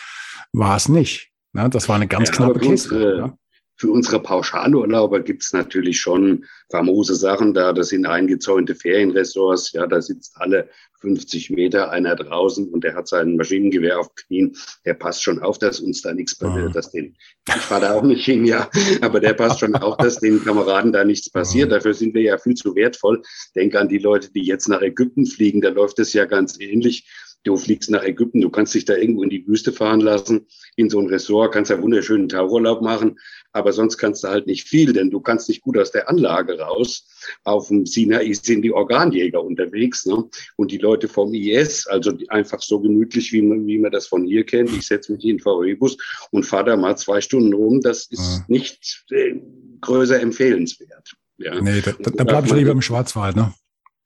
war 0.53 0.77
es 0.77 0.89
nicht. 0.89 1.32
Ne? 1.53 1.69
Das 1.71 1.89
war 1.89 1.97
eine 1.97 2.09
ganz 2.09 2.31
ja, 2.31 2.35
knappe 2.37 2.61
Kiste. 2.61 3.17
Ja? 3.19 3.39
Für 3.77 3.91
unsere 3.91 4.21
Pauschalurlauber 4.23 5.21
gibt 5.21 5.43
es 5.43 5.53
natürlich 5.53 6.01
schon 6.01 6.45
famose 6.71 7.17
Sachen 7.17 7.53
da. 7.53 7.73
Das 7.73 7.89
sind 7.89 8.07
eingezäunte 8.07 8.75
Ferienressorts. 8.75 9.73
Ja, 9.73 9.87
da 9.87 10.01
sitzt 10.01 10.37
alle 10.37 10.69
50 11.01 11.51
Meter 11.51 11.91
einer 11.91 12.15
draußen 12.15 12.69
und 12.69 12.85
der 12.85 12.95
hat 12.95 13.09
sein 13.09 13.37
Maschinengewehr 13.37 13.99
auf 13.99 14.15
Knien. 14.15 14.57
Der 14.87 14.95
passt 14.95 15.25
schon 15.25 15.41
auf, 15.41 15.59
dass 15.59 15.81
uns 15.81 16.01
da 16.01 16.15
nichts 16.15 16.39
passiert, 16.39 16.69
mhm. 16.69 16.73
dass 16.73 16.93
den, 16.93 17.17
ich 17.49 17.55
fahre 17.55 17.81
da 17.81 17.95
auch 17.95 18.05
nicht 18.05 18.25
hin, 18.25 18.45
ja, 18.45 18.71
aber 19.01 19.19
der 19.19 19.35
passt 19.35 19.59
schon 19.59 19.75
auf, 19.75 19.97
dass 19.97 20.21
den 20.21 20.45
Kameraden 20.45 20.93
da 20.93 21.05
nichts 21.05 21.29
passiert. 21.31 21.71
Mhm. 21.71 21.73
Dafür 21.73 21.95
sind 21.95 22.15
wir 22.15 22.23
ja 22.23 22.39
viel 22.39 22.55
zu 22.55 22.77
wertvoll. 22.77 23.23
Denk 23.57 23.75
an 23.75 23.89
die 23.89 23.99
Leute, 23.99 24.31
die 24.33 24.45
jetzt 24.45 24.69
nach 24.69 24.81
Ägypten 24.81 25.27
fliegen. 25.27 25.61
Da 25.61 25.71
läuft 25.71 25.99
es 25.99 26.13
ja 26.13 26.25
ganz 26.25 26.61
ähnlich 26.61 27.09
Du 27.45 27.57
fliegst 27.57 27.91
nach 27.91 28.05
Ägypten, 28.05 28.41
du 28.41 28.51
kannst 28.51 28.75
dich 28.75 28.85
da 28.85 28.95
irgendwo 28.95 29.25
in 29.25 29.31
die 29.31 29.47
Wüste 29.47 29.73
fahren 29.73 30.01
lassen, 30.01 30.47
in 30.77 30.89
so 30.89 31.01
ein 31.01 31.09
Ressort, 31.09 31.53
kannst 31.53 31.71
ja 31.71 31.83
wunderschönen 31.83 32.29
Tauurlaub 32.29 32.83
machen, 32.83 33.19
aber 33.53 33.73
sonst 33.73 33.99
kannst 33.99 34.23
du 34.23 34.29
halt 34.29 34.47
nicht 34.47 34.69
viel, 34.69 34.93
denn 34.93 35.11
du 35.11 35.21
kannst 35.21 35.49
nicht 35.49 35.61
gut 35.61 35.77
aus 35.77 35.91
der 35.91 36.09
Anlage 36.09 36.59
raus. 36.59 37.09
Auf 37.43 37.69
dem 37.69 37.85
Sinai 37.85 38.33
sind 38.33 38.63
die 38.63 38.73
Organjäger 38.73 39.43
unterwegs 39.43 40.07
ne? 40.07 40.25
und 40.57 40.71
die 40.71 40.79
Leute 40.79 41.09
vom 41.09 41.35
IS, 41.35 41.87
also 41.87 42.13
einfach 42.29 42.63
so 42.63 42.81
gemütlich, 42.81 43.33
wie 43.33 43.43
man, 43.43 43.67
wie 43.67 43.79
man 43.79 43.91
das 43.91 44.07
von 44.07 44.25
hier 44.25 44.45
kennt. 44.45 44.71
Ich 44.71 44.87
setze 44.87 45.13
mich 45.13 45.25
in 45.25 45.37
den 45.37 45.41
VW-Bus 45.41 45.97
und 46.31 46.47
fahre 46.47 46.67
da 46.67 46.77
mal 46.77 46.97
zwei 46.97 47.21
Stunden 47.21 47.53
rum. 47.53 47.81
Das 47.81 48.07
ist 48.07 48.39
ja. 48.39 48.45
nicht 48.49 49.05
äh, 49.11 49.35
größer 49.81 50.21
empfehlenswert. 50.21 51.13
Ja. 51.39 51.61
Nee, 51.61 51.81
da, 51.81 51.93
da, 51.93 52.11
da 52.11 52.25
bleibe 52.25 52.47
ich 52.47 52.53
lieber 52.55 52.71
im 52.71 52.83
Schwarzwald. 52.83 53.35
Ne? 53.35 53.53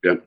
Ja, 0.03 0.19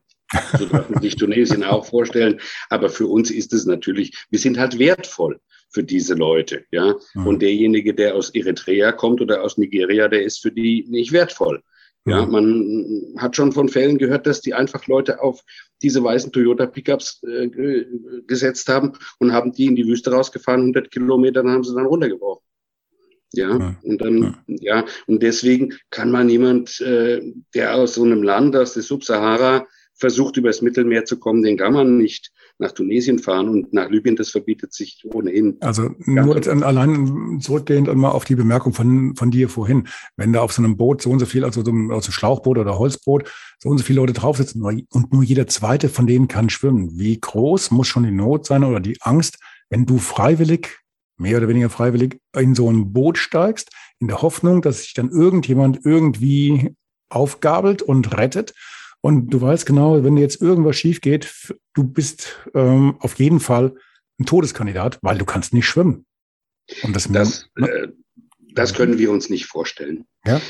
so 0.57 0.65
darf 0.65 0.89
man 0.89 1.01
sich 1.01 1.15
Tunesien 1.15 1.63
auch 1.63 1.85
vorstellen. 1.85 2.39
Aber 2.69 2.89
für 2.89 3.07
uns 3.07 3.31
ist 3.31 3.53
es 3.53 3.65
natürlich, 3.65 4.25
wir 4.29 4.39
sind 4.39 4.57
halt 4.57 4.79
wertvoll 4.79 5.39
für 5.71 5.83
diese 5.83 6.15
Leute, 6.15 6.65
ja. 6.71 6.95
Mhm. 7.13 7.27
Und 7.27 7.41
derjenige, 7.41 7.93
der 7.93 8.15
aus 8.15 8.31
Eritrea 8.31 8.91
kommt 8.91 9.21
oder 9.21 9.43
aus 9.43 9.57
Nigeria, 9.57 10.07
der 10.07 10.23
ist 10.23 10.39
für 10.39 10.51
die 10.51 10.85
nicht 10.89 11.11
wertvoll. 11.11 11.61
Ja, 12.05 12.25
mhm. 12.25 12.31
man 12.31 13.13
hat 13.17 13.35
schon 13.35 13.51
von 13.51 13.69
Fällen 13.69 13.97
gehört, 13.97 14.25
dass 14.25 14.41
die 14.41 14.53
einfach 14.53 14.87
Leute 14.87 15.21
auf 15.21 15.43
diese 15.81 16.03
weißen 16.03 16.31
Toyota 16.31 16.65
Pickups 16.65 17.21
äh, 17.23 17.49
gesetzt 18.25 18.67
haben 18.69 18.93
und 19.19 19.33
haben 19.33 19.51
die 19.51 19.65
in 19.65 19.75
die 19.75 19.85
Wüste 19.85 20.11
rausgefahren, 20.11 20.61
100 20.61 20.91
Kilometer, 20.91 21.43
dann 21.43 21.51
haben 21.51 21.63
sie 21.63 21.75
dann 21.75 21.85
runtergeworfen. 21.85 22.43
Ja, 23.31 23.57
ja, 23.57 23.75
und 23.83 24.01
dann, 24.01 24.37
ja. 24.47 24.77
ja, 24.77 24.85
und 25.05 25.21
deswegen 25.21 25.75
kann 25.91 26.09
man 26.09 26.29
jemand, 26.29 26.81
äh, 26.81 27.21
der 27.53 27.75
aus 27.75 27.93
so 27.93 28.03
einem 28.03 28.23
Land, 28.23 28.55
aus 28.55 28.73
der 28.73 28.81
Subsahara, 28.81 29.67
versucht, 29.99 30.37
übers 30.37 30.61
Mittelmeer 30.61 31.05
zu 31.05 31.19
kommen, 31.19 31.43
den 31.43 31.57
kann 31.57 31.73
man 31.73 31.97
nicht 31.97 32.31
nach 32.57 32.71
Tunesien 32.71 33.19
fahren 33.19 33.49
und 33.49 33.73
nach 33.73 33.89
Libyen, 33.89 34.15
das 34.15 34.29
verbietet 34.29 34.73
sich 34.73 35.05
ohnehin. 35.13 35.57
Also 35.59 35.91
nur 35.99 36.35
jetzt 36.35 36.47
allein 36.47 37.39
zurückgehend 37.41 37.89
einmal 37.89 38.11
auf 38.11 38.25
die 38.25 38.35
Bemerkung 38.35 38.73
von, 38.73 39.15
von 39.15 39.29
dir 39.29 39.49
vorhin. 39.49 39.87
Wenn 40.15 40.33
da 40.33 40.41
auf 40.41 40.53
so 40.53 40.61
einem 40.61 40.77
Boot 40.77 41.01
so 41.01 41.09
und 41.09 41.19
so 41.19 41.25
viel, 41.25 41.43
also 41.43 41.63
so 41.63 41.71
ein, 41.71 41.91
also 41.91 42.11
Schlauchboot 42.11 42.57
oder 42.57 42.79
Holzboot, 42.79 43.29
so 43.59 43.69
und 43.69 43.77
so 43.77 43.83
viele 43.83 43.99
Leute 43.99 44.13
drauf 44.13 44.37
sitzen 44.37 44.63
und 44.63 45.13
nur 45.13 45.23
jeder 45.23 45.47
zweite 45.47 45.89
von 45.89 46.07
denen 46.07 46.27
kann 46.27 46.49
schwimmen. 46.49 46.97
Wie 46.97 47.19
groß 47.19 47.71
muss 47.71 47.87
schon 47.87 48.03
die 48.03 48.11
Not 48.11 48.45
sein 48.45 48.63
oder 48.63 48.79
die 48.79 48.97
Angst, 49.01 49.37
wenn 49.69 49.85
du 49.85 49.97
freiwillig, 49.97 50.79
mehr 51.17 51.37
oder 51.37 51.49
weniger 51.49 51.69
freiwillig, 51.69 52.19
in 52.37 52.55
so 52.55 52.71
ein 52.71 52.93
Boot 52.93 53.17
steigst, 53.17 53.71
in 53.99 54.07
der 54.07 54.21
Hoffnung, 54.21 54.61
dass 54.61 54.83
sich 54.83 54.93
dann 54.93 55.09
irgendjemand 55.09 55.81
irgendwie 55.83 56.75
aufgabelt 57.09 57.81
und 57.81 58.17
rettet 58.17 58.53
und 59.01 59.29
du 59.29 59.41
weißt 59.41 59.65
genau, 59.65 60.03
wenn 60.03 60.17
jetzt 60.17 60.41
irgendwas 60.41 60.77
schief 60.77 61.01
geht, 61.01 61.53
du 61.73 61.83
bist 61.83 62.37
ähm, 62.53 62.97
auf 62.99 63.17
jeden 63.19 63.39
Fall 63.39 63.75
ein 64.19 64.25
Todeskandidat, 64.25 64.99
weil 65.01 65.17
du 65.17 65.25
kannst 65.25 65.53
nicht 65.53 65.65
schwimmen. 65.65 66.05
Und 66.83 66.95
das, 66.95 67.07
das, 67.11 67.47
ne? 67.55 67.67
äh, 67.67 67.87
das 68.53 68.73
können 68.73 68.97
wir 68.97 69.11
uns 69.11 69.29
nicht 69.29 69.45
vorstellen. 69.45 70.05
Ja? 70.25 70.41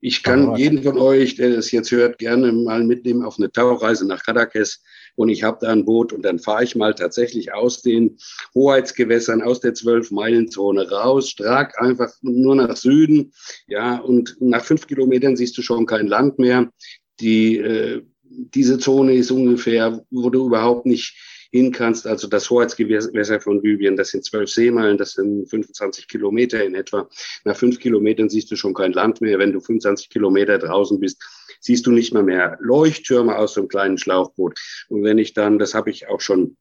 Ich 0.00 0.22
kann 0.22 0.48
Aber, 0.48 0.58
jeden 0.58 0.82
von 0.82 0.98
euch, 0.98 1.36
der 1.36 1.56
das 1.56 1.70
jetzt 1.70 1.90
hört, 1.90 2.18
gerne 2.18 2.52
mal 2.52 2.84
mitnehmen 2.84 3.24
auf 3.24 3.38
eine 3.38 3.50
Tauchreise 3.50 4.06
nach 4.06 4.22
Kadakes 4.22 4.82
und 5.16 5.30
ich 5.30 5.42
habe 5.42 5.56
da 5.62 5.72
ein 5.72 5.86
Boot 5.86 6.12
und 6.12 6.22
dann 6.22 6.38
fahre 6.38 6.64
ich 6.64 6.76
mal 6.76 6.94
tatsächlich 6.94 7.54
aus 7.54 7.80
den 7.80 8.18
Hoheitsgewässern, 8.54 9.40
aus 9.40 9.60
der 9.60 9.72
Zwölf-Meilen-Zone 9.72 10.90
raus, 10.90 11.30
stark 11.30 11.80
einfach 11.80 12.12
nur 12.20 12.54
nach 12.54 12.76
Süden. 12.76 13.32
Ja, 13.66 13.96
und 13.96 14.36
nach 14.40 14.62
fünf 14.62 14.86
Kilometern 14.86 15.36
siehst 15.36 15.56
du 15.56 15.62
schon 15.62 15.86
kein 15.86 16.06
Land 16.06 16.38
mehr 16.38 16.70
die, 17.20 17.58
äh, 17.58 18.02
diese 18.22 18.78
Zone 18.78 19.14
ist 19.14 19.30
ungefähr, 19.30 20.04
wo 20.10 20.30
du 20.30 20.46
überhaupt 20.46 20.86
nicht 20.86 21.16
hin 21.54 21.70
kannst. 21.70 22.04
Also 22.04 22.26
das 22.26 22.50
Hoheitsgewässer 22.50 23.40
von 23.40 23.62
Libyen, 23.62 23.96
das 23.96 24.08
sind 24.08 24.24
zwölf 24.24 24.50
Seemeilen, 24.50 24.98
das 24.98 25.12
sind 25.12 25.48
25 25.48 26.08
Kilometer 26.08 26.64
in 26.64 26.74
etwa. 26.74 27.08
Nach 27.44 27.56
fünf 27.56 27.78
Kilometern 27.78 28.28
siehst 28.28 28.50
du 28.50 28.56
schon 28.56 28.74
kein 28.74 28.92
Land 28.92 29.20
mehr. 29.20 29.38
Wenn 29.38 29.52
du 29.52 29.60
25 29.60 30.08
Kilometer 30.10 30.58
draußen 30.58 30.98
bist, 30.98 31.22
siehst 31.60 31.86
du 31.86 31.92
nicht 31.92 32.12
mal 32.12 32.24
mehr 32.24 32.58
Leuchttürme 32.60 33.36
aus 33.36 33.54
so 33.54 33.60
einem 33.60 33.68
kleinen 33.68 33.98
Schlauchboot. 33.98 34.58
Und 34.88 35.04
wenn 35.04 35.18
ich 35.18 35.32
dann, 35.32 35.60
das 35.60 35.74
habe 35.74 35.90
ich 35.90 36.08
auch 36.08 36.20
schon 36.20 36.56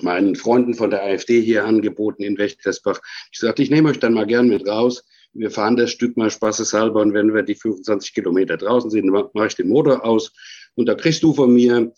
meinen 0.00 0.34
Freunden 0.34 0.74
von 0.74 0.90
der 0.90 1.04
AfD 1.04 1.40
hier 1.40 1.64
angeboten 1.64 2.24
in 2.24 2.36
Wächtersbach, 2.36 3.00
ich 3.30 3.38
sagte, 3.38 3.62
ich 3.62 3.70
nehme 3.70 3.90
euch 3.90 4.00
dann 4.00 4.14
mal 4.14 4.26
gern 4.26 4.48
mit 4.48 4.66
raus 4.66 5.04
wir 5.34 5.50
fahren 5.50 5.76
das 5.76 5.90
Stück 5.90 6.16
mal 6.16 6.30
spaßeshalber 6.30 7.00
und 7.00 7.14
wenn 7.14 7.34
wir 7.34 7.42
die 7.42 7.54
25 7.54 8.14
Kilometer 8.14 8.56
draußen 8.56 8.90
sind, 8.90 9.06
mache 9.06 9.46
ich 9.46 9.54
den 9.54 9.68
Motor 9.68 10.04
aus 10.04 10.32
und 10.74 10.86
da 10.86 10.94
kriegst 10.94 11.22
du 11.22 11.32
von 11.34 11.52
mir 11.52 11.92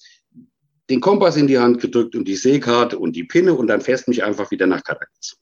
den 0.91 1.01
Kompass 1.01 1.37
in 1.37 1.47
die 1.47 1.59
Hand 1.59 1.81
gedrückt 1.81 2.15
und 2.15 2.29
die 2.29 2.37
Seekarte 2.37 2.99
und 2.99 3.17
die 3.17 3.25
Pinne 3.25 3.55
und 3.55 3.67
dann 3.67 3.81
fährst 3.81 4.09
mich 4.09 4.23
einfach 4.23 4.51
wieder 4.51 4.67
nach 4.67 4.83
Caracas. 4.83 5.37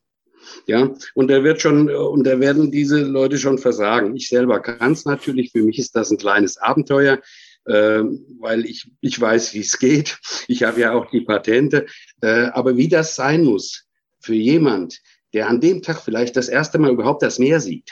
Ja, 0.67 0.95
und 1.15 1.29
da 1.29 1.43
wird 1.43 1.61
schon, 1.61 1.91
und 1.91 2.25
da 2.25 2.39
werden 2.39 2.71
diese 2.71 3.01
Leute 3.01 3.39
schon 3.39 3.59
versagen. 3.59 4.15
Ich 4.15 4.29
selber 4.29 4.61
kann 4.61 4.93
es 4.93 5.05
natürlich. 5.05 5.51
Für 5.51 5.63
mich 5.63 5.79
ist 5.79 5.97
das 5.97 6.11
ein 6.11 6.19
kleines 6.19 6.57
Abenteuer, 6.59 7.21
äh, 7.65 8.03
weil 8.39 8.65
ich, 8.67 8.91
ich 9.01 9.21
weiß, 9.21 9.55
wie 9.55 9.61
es 9.61 9.79
geht. 9.79 10.19
Ich 10.49 10.63
habe 10.63 10.81
ja 10.81 10.93
auch 10.93 11.11
die 11.11 11.23
Patente. 11.23 11.87
Äh, 12.21 12.51
aber 12.53 12.77
wie 12.77 12.89
das 12.89 13.17
sein 13.17 13.45
muss 13.45 13.87
für 14.21 14.35
jemand, 14.35 15.01
der 15.33 15.49
an 15.49 15.61
dem 15.61 15.83
Tag 15.83 16.01
vielleicht 16.01 16.37
das 16.37 16.49
erste 16.49 16.79
Mal 16.79 16.93
überhaupt 16.93 17.23
das 17.23 17.39
Meer 17.39 17.61
sieht, 17.61 17.91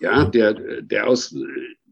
ja, 0.00 0.24
der, 0.24 0.82
der 0.82 1.06
aus, 1.06 1.34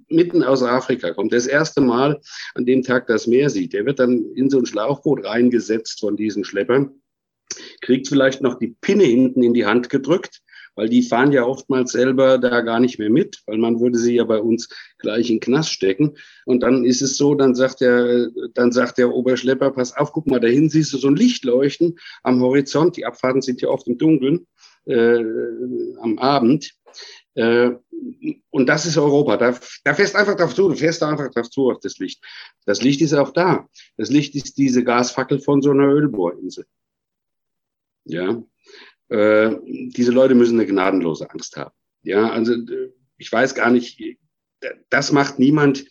mitten 0.08 0.42
aus 0.42 0.62
Afrika 0.62 1.12
kommt, 1.12 1.32
das 1.32 1.46
erste 1.46 1.80
Mal 1.80 2.20
an 2.54 2.66
dem 2.66 2.82
Tag 2.82 3.06
das 3.06 3.26
Meer 3.26 3.50
sieht, 3.50 3.72
der 3.72 3.86
wird 3.86 3.98
dann 3.98 4.24
in 4.34 4.50
so 4.50 4.58
ein 4.58 4.66
Schlauchboot 4.66 5.24
reingesetzt 5.24 6.00
von 6.00 6.16
diesen 6.16 6.44
Schleppern, 6.44 7.00
kriegt 7.80 8.08
vielleicht 8.08 8.42
noch 8.42 8.58
die 8.58 8.76
Pinne 8.80 9.04
hinten 9.04 9.42
in 9.42 9.54
die 9.54 9.66
Hand 9.66 9.88
gedrückt, 9.88 10.40
weil 10.76 10.88
die 10.88 11.02
fahren 11.02 11.32
ja 11.32 11.44
oftmals 11.44 11.92
selber 11.92 12.38
da 12.38 12.60
gar 12.60 12.80
nicht 12.80 12.98
mehr 12.98 13.10
mit, 13.10 13.42
weil 13.46 13.58
man 13.58 13.80
würde 13.80 13.98
sie 13.98 14.14
ja 14.16 14.24
bei 14.24 14.38
uns 14.38 14.68
gleich 14.98 15.28
in 15.28 15.36
den 15.36 15.40
Knast 15.40 15.72
stecken. 15.72 16.16
Und 16.46 16.62
dann 16.62 16.84
ist 16.84 17.02
es 17.02 17.16
so, 17.16 17.34
dann 17.34 17.54
sagt 17.54 17.80
der, 17.80 18.28
dann 18.54 18.72
sagt 18.72 18.98
der 18.98 19.12
Oberschlepper, 19.12 19.72
pass 19.72 19.96
auf, 19.96 20.12
guck 20.12 20.26
mal, 20.26 20.40
dahin 20.40 20.70
siehst 20.70 20.92
du 20.92 20.98
so 20.98 21.08
ein 21.08 21.16
Licht 21.16 21.44
leuchten 21.44 21.98
am 22.22 22.40
Horizont. 22.40 22.96
Die 22.96 23.04
Abfahrten 23.04 23.42
sind 23.42 23.60
ja 23.60 23.68
oft 23.68 23.88
im 23.88 23.98
Dunkeln 23.98 24.46
äh, 24.86 25.24
am 26.00 26.18
Abend. 26.18 26.72
Äh, 27.34 27.70
und 28.50 28.66
das 28.66 28.86
ist 28.86 28.96
Europa. 28.96 29.36
Da, 29.36 29.58
da 29.84 29.94
fährst 29.94 30.16
einfach 30.16 30.36
drauf 30.36 30.54
zu, 30.54 30.68
du 30.68 30.74
fährst 30.74 31.02
einfach 31.02 31.30
drauf 31.30 31.50
zu 31.50 31.70
auf 31.70 31.80
das 31.80 31.98
Licht. 31.98 32.24
Das 32.64 32.82
Licht 32.82 33.00
ist 33.00 33.14
auch 33.14 33.32
da. 33.32 33.68
Das 33.96 34.10
Licht 34.10 34.34
ist 34.34 34.58
diese 34.58 34.84
Gasfackel 34.84 35.38
von 35.38 35.62
so 35.62 35.70
einer 35.70 35.88
Ölbohrinsel. 35.88 36.66
Ja. 38.04 38.42
Äh, 39.08 39.56
diese 39.64 40.12
Leute 40.12 40.34
müssen 40.34 40.58
eine 40.58 40.66
gnadenlose 40.66 41.30
Angst 41.30 41.56
haben. 41.56 41.74
Ja, 42.02 42.30
also 42.30 42.54
ich 43.18 43.30
weiß 43.30 43.54
gar 43.54 43.70
nicht, 43.70 44.00
das 44.88 45.12
macht 45.12 45.38
niemand, 45.38 45.84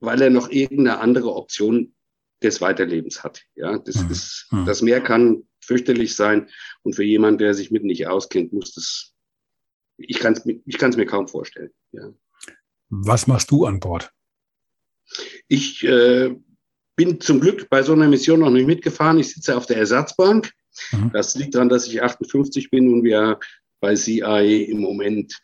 weil 0.00 0.20
er 0.20 0.30
noch 0.30 0.50
irgendeine 0.50 0.98
andere 0.98 1.34
Option 1.34 1.94
des 2.42 2.60
Weiterlebens 2.60 3.22
hat. 3.22 3.42
Ja, 3.54 3.78
das 3.78 4.02
mhm. 4.02 4.10
ist, 4.10 4.46
hm. 4.50 4.66
das 4.66 4.82
Meer 4.82 5.00
kann 5.00 5.44
fürchterlich 5.66 6.14
sein. 6.14 6.48
Und 6.82 6.94
für 6.94 7.04
jemanden, 7.04 7.38
der 7.38 7.54
sich 7.54 7.70
mit 7.70 7.84
nicht 7.84 8.06
auskennt, 8.06 8.52
muss 8.52 8.74
das, 8.74 9.14
ich 9.98 10.18
kann 10.18 10.34
es 10.34 10.46
ich 10.46 10.78
kann's 10.78 10.96
mir 10.96 11.06
kaum 11.06 11.28
vorstellen. 11.28 11.70
Ja. 11.92 12.12
Was 12.88 13.26
machst 13.26 13.50
du 13.50 13.64
an 13.64 13.80
Bord? 13.80 14.12
Ich 15.48 15.84
äh, 15.84 16.34
bin 16.96 17.20
zum 17.20 17.40
Glück 17.40 17.68
bei 17.68 17.82
so 17.82 17.92
einer 17.92 18.08
Mission 18.08 18.40
noch 18.40 18.50
nicht 18.50 18.66
mitgefahren. 18.66 19.18
Ich 19.18 19.32
sitze 19.32 19.56
auf 19.56 19.66
der 19.66 19.76
Ersatzbank. 19.76 20.52
Mhm. 20.92 21.10
Das 21.12 21.34
liegt 21.34 21.54
daran, 21.54 21.68
dass 21.68 21.86
ich 21.86 22.02
58 22.02 22.70
bin 22.70 22.92
und 22.92 23.04
wir 23.04 23.38
bei 23.80 23.94
CIA 23.94 24.40
im 24.40 24.80
Moment 24.80 25.38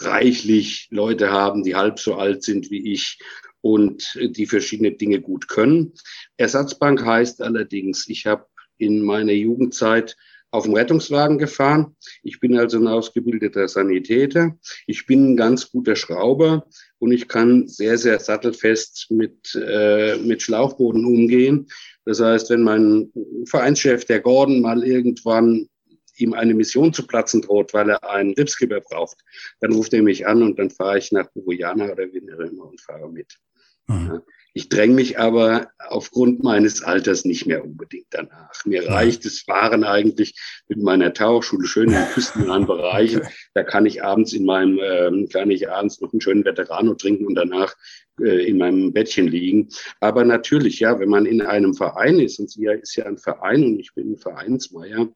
reichlich 0.00 0.88
Leute 0.90 1.30
haben, 1.30 1.64
die 1.64 1.74
halb 1.74 1.98
so 1.98 2.14
alt 2.14 2.42
sind 2.42 2.70
wie 2.70 2.92
ich 2.92 3.18
und 3.60 4.18
die 4.20 4.46
verschiedene 4.46 4.92
Dinge 4.92 5.20
gut 5.20 5.48
können. 5.48 5.92
Ersatzbank 6.36 7.04
heißt 7.04 7.42
allerdings, 7.42 8.08
ich 8.08 8.26
habe 8.26 8.46
in 8.78 9.02
meiner 9.02 9.32
Jugendzeit 9.32 10.16
auf 10.50 10.64
dem 10.64 10.74
Rettungswagen 10.74 11.38
gefahren. 11.38 11.94
Ich 12.22 12.40
bin 12.40 12.58
also 12.58 12.78
ein 12.78 12.86
ausgebildeter 12.86 13.68
Sanitäter. 13.68 14.56
Ich 14.86 15.06
bin 15.06 15.32
ein 15.32 15.36
ganz 15.36 15.70
guter 15.70 15.94
Schrauber 15.94 16.66
und 16.98 17.12
ich 17.12 17.28
kann 17.28 17.68
sehr, 17.68 17.98
sehr 17.98 18.18
sattelfest 18.18 19.08
mit, 19.10 19.54
äh, 19.54 20.16
mit 20.16 20.42
Schlauchbooten 20.42 21.04
umgehen. 21.04 21.68
Das 22.06 22.20
heißt, 22.20 22.48
wenn 22.50 22.62
mein 22.62 23.12
Vereinschef, 23.44 24.06
der 24.06 24.20
Gordon, 24.20 24.62
mal 24.62 24.84
irgendwann 24.84 25.68
ihm 26.16 26.32
eine 26.32 26.54
Mission 26.54 26.92
zu 26.92 27.06
platzen 27.06 27.42
droht, 27.42 27.74
weil 27.74 27.90
er 27.90 28.10
einen 28.10 28.32
Ripskipper 28.32 28.80
braucht, 28.80 29.18
dann 29.60 29.72
ruft 29.72 29.92
er 29.92 30.02
mich 30.02 30.26
an 30.26 30.42
und 30.42 30.58
dann 30.58 30.70
fahre 30.70 30.98
ich 30.98 31.12
nach 31.12 31.28
Guyana 31.34 31.92
oder 31.92 32.10
wie 32.12 32.18
immer 32.18 32.64
und 32.66 32.80
fahre 32.80 33.10
mit. 33.10 33.38
Mhm. 33.86 34.06
Ja. 34.06 34.22
Ich 34.58 34.68
dränge 34.68 34.94
mich 34.94 35.20
aber 35.20 35.70
aufgrund 35.78 36.42
meines 36.42 36.82
Alters 36.82 37.24
nicht 37.24 37.46
mehr 37.46 37.64
unbedingt 37.64 38.08
danach. 38.10 38.64
Mir 38.66 38.88
reicht 38.88 39.24
es 39.24 39.42
Fahren 39.42 39.84
eigentlich 39.84 40.34
mit 40.66 40.82
meiner 40.82 41.14
Tauchschule 41.14 41.68
schön 41.68 41.90
in 41.90 42.04
küstennahen 42.12 42.66
Bereichen. 42.66 43.22
Da 43.54 43.62
kann 43.62 43.86
ich 43.86 44.02
abends 44.02 44.32
in 44.32 44.44
meinem, 44.44 44.80
ähm, 44.82 45.28
kann 45.32 45.52
ich 45.52 45.70
abends 45.70 46.00
noch 46.00 46.12
einen 46.12 46.20
schönen 46.20 46.44
Veterano 46.44 46.94
trinken 46.94 47.28
und 47.28 47.36
danach 47.36 47.76
äh, 48.20 48.48
in 48.48 48.58
meinem 48.58 48.92
Bettchen 48.92 49.28
liegen. 49.28 49.68
Aber 50.00 50.24
natürlich, 50.24 50.80
ja, 50.80 50.98
wenn 50.98 51.08
man 51.08 51.24
in 51.24 51.40
einem 51.40 51.74
Verein 51.74 52.18
ist, 52.18 52.40
und 52.40 52.50
sie 52.50 52.66
ist 52.66 52.96
ja 52.96 53.06
ein 53.06 53.18
Verein 53.18 53.62
und 53.62 53.78
ich 53.78 53.94
bin 53.94 54.14
ein 54.14 54.18
Vereinsmeier, 54.18 55.08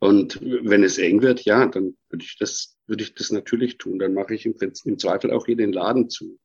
und 0.00 0.40
wenn 0.42 0.82
es 0.82 0.98
eng 0.98 1.22
wird, 1.22 1.44
ja, 1.44 1.66
dann 1.66 1.96
würde 2.10 2.24
ich 2.24 2.38
das, 2.40 2.76
würde 2.88 3.04
ich 3.04 3.14
das 3.14 3.30
natürlich 3.30 3.78
tun. 3.78 4.00
Dann 4.00 4.14
mache 4.14 4.34
ich 4.34 4.46
im, 4.46 4.56
im 4.84 4.98
Zweifel 4.98 5.30
auch 5.30 5.46
hier 5.46 5.56
den 5.56 5.72
Laden 5.72 6.10
zu 6.10 6.40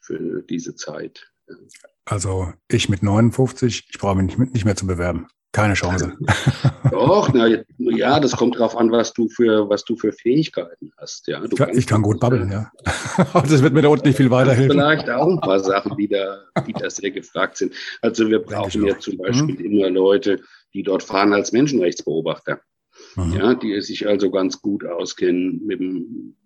für 0.00 0.42
diese 0.42 0.74
Zeit. 0.74 1.30
Also 2.04 2.52
ich 2.70 2.88
mit 2.88 3.02
59, 3.02 3.88
ich 3.90 3.98
brauche 3.98 4.16
mich 4.16 4.38
nicht, 4.38 4.54
nicht 4.54 4.64
mehr 4.64 4.76
zu 4.76 4.86
bewerben. 4.86 5.28
Keine 5.52 5.74
Chance. 5.74 6.12
Doch, 6.90 7.32
na, 7.32 7.48
ja, 7.78 8.20
das 8.20 8.36
kommt 8.36 8.56
darauf 8.56 8.76
an, 8.76 8.92
was 8.92 9.14
du 9.14 9.28
für, 9.28 9.68
was 9.68 9.84
du 9.84 9.96
für 9.96 10.12
Fähigkeiten 10.12 10.92
hast. 10.98 11.26
Ja, 11.26 11.42
ich, 11.42 11.78
ich 11.78 11.86
kann 11.86 12.02
gut 12.02 12.20
babbeln, 12.20 12.52
ja. 12.52 12.70
Aber 13.32 13.46
das 13.48 13.62
wird 13.62 13.72
mir 13.72 13.82
da 13.82 13.88
unten 13.88 14.06
nicht 14.06 14.16
viel 14.16 14.30
weiterhelfen. 14.30 14.72
Vielleicht 14.72 15.08
auch 15.08 15.26
ein 15.26 15.40
paar 15.40 15.60
Sachen, 15.60 15.96
die 15.96 16.08
da, 16.08 16.42
die 16.66 16.74
da 16.74 16.90
sehr 16.90 17.10
gefragt 17.10 17.56
sind. 17.56 17.74
Also 18.02 18.28
wir 18.28 18.40
brauchen 18.40 18.86
ja 18.86 18.98
zum 18.98 19.16
Beispiel 19.16 19.54
mhm. 19.54 19.64
immer 19.64 19.90
Leute, 19.90 20.40
die 20.74 20.82
dort 20.82 21.02
fahren 21.02 21.32
als 21.32 21.52
Menschenrechtsbeobachter. 21.52 22.60
Mhm. 23.16 23.32
Ja, 23.32 23.54
die 23.54 23.80
sich 23.80 24.06
also 24.06 24.30
ganz 24.30 24.60
gut 24.60 24.84
auskennen 24.84 25.62
mit 25.64 25.80
dem 25.80 26.36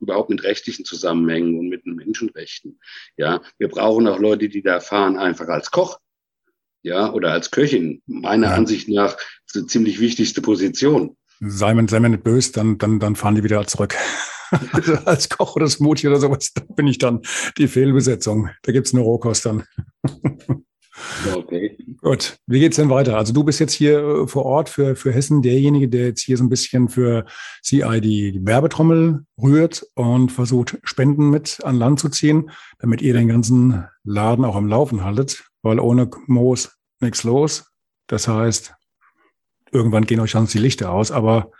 überhaupt 0.00 0.30
mit 0.30 0.42
rechtlichen 0.42 0.84
Zusammenhängen 0.84 1.58
und 1.58 1.68
mit 1.68 1.84
den 1.84 1.94
Menschenrechten. 1.94 2.80
Ja, 3.16 3.42
wir 3.58 3.68
brauchen 3.68 4.06
auch 4.08 4.18
Leute, 4.18 4.48
die 4.48 4.62
da 4.62 4.80
fahren 4.80 5.16
einfach 5.18 5.48
als 5.48 5.70
Koch. 5.70 5.98
Ja, 6.82 7.12
oder 7.12 7.32
als 7.32 7.50
Köchin. 7.50 8.02
Meiner 8.06 8.48
ja. 8.48 8.54
Ansicht 8.54 8.88
nach 8.88 9.16
ist 9.46 9.56
eine 9.56 9.66
ziemlich 9.66 10.00
wichtigste 10.00 10.40
Position. 10.40 11.16
Sei 11.40 11.74
mir, 11.74 11.86
sei 11.88 12.00
mir 12.00 12.08
nicht 12.08 12.24
böse, 12.24 12.52
dann, 12.52 12.78
dann, 12.78 13.00
dann 13.00 13.16
fahren 13.16 13.34
die 13.34 13.44
wieder 13.44 13.66
zurück. 13.66 13.94
also 14.72 14.94
als 15.04 15.28
Koch 15.28 15.56
oder 15.56 15.68
Smoothie 15.68 16.08
oder 16.08 16.20
sowas, 16.20 16.52
da 16.54 16.62
bin 16.62 16.86
ich 16.86 16.98
dann 16.98 17.20
die 17.58 17.68
Fehlbesetzung. 17.68 18.50
Da 18.62 18.72
gibt's 18.72 18.92
nur 18.92 19.04
Rohkost 19.04 19.46
dann. 19.46 19.64
Okay. 21.34 21.76
Gut, 22.00 22.38
wie 22.46 22.60
geht's 22.60 22.76
denn 22.76 22.88
weiter? 22.90 23.16
Also 23.16 23.32
du 23.32 23.44
bist 23.44 23.60
jetzt 23.60 23.72
hier 23.72 23.98
äh, 23.98 24.26
vor 24.26 24.44
Ort 24.44 24.68
für, 24.68 24.96
für 24.96 25.12
Hessen 25.12 25.42
derjenige, 25.42 25.88
der 25.88 26.06
jetzt 26.06 26.22
hier 26.22 26.36
so 26.36 26.44
ein 26.44 26.48
bisschen 26.48 26.88
für 26.88 27.26
CI 27.62 28.00
die 28.00 28.40
Werbetrommel 28.42 29.24
rührt 29.40 29.86
und 29.94 30.32
versucht, 30.32 30.78
Spenden 30.82 31.30
mit 31.30 31.62
an 31.64 31.76
Land 31.76 32.00
zu 32.00 32.08
ziehen, 32.08 32.50
damit 32.78 33.02
ihr 33.02 33.12
den 33.12 33.28
ganzen 33.28 33.86
Laden 34.04 34.44
auch 34.44 34.56
am 34.56 34.66
Laufen 34.66 35.04
haltet, 35.04 35.44
weil 35.62 35.78
ohne 35.78 36.10
Moos 36.26 36.76
nichts 37.00 37.24
los. 37.24 37.70
Das 38.06 38.28
heißt, 38.28 38.74
irgendwann 39.72 40.06
gehen 40.06 40.20
euch 40.20 40.32
sonst 40.32 40.54
die 40.54 40.58
Lichter 40.58 40.90
aus, 40.90 41.12
aber 41.12 41.50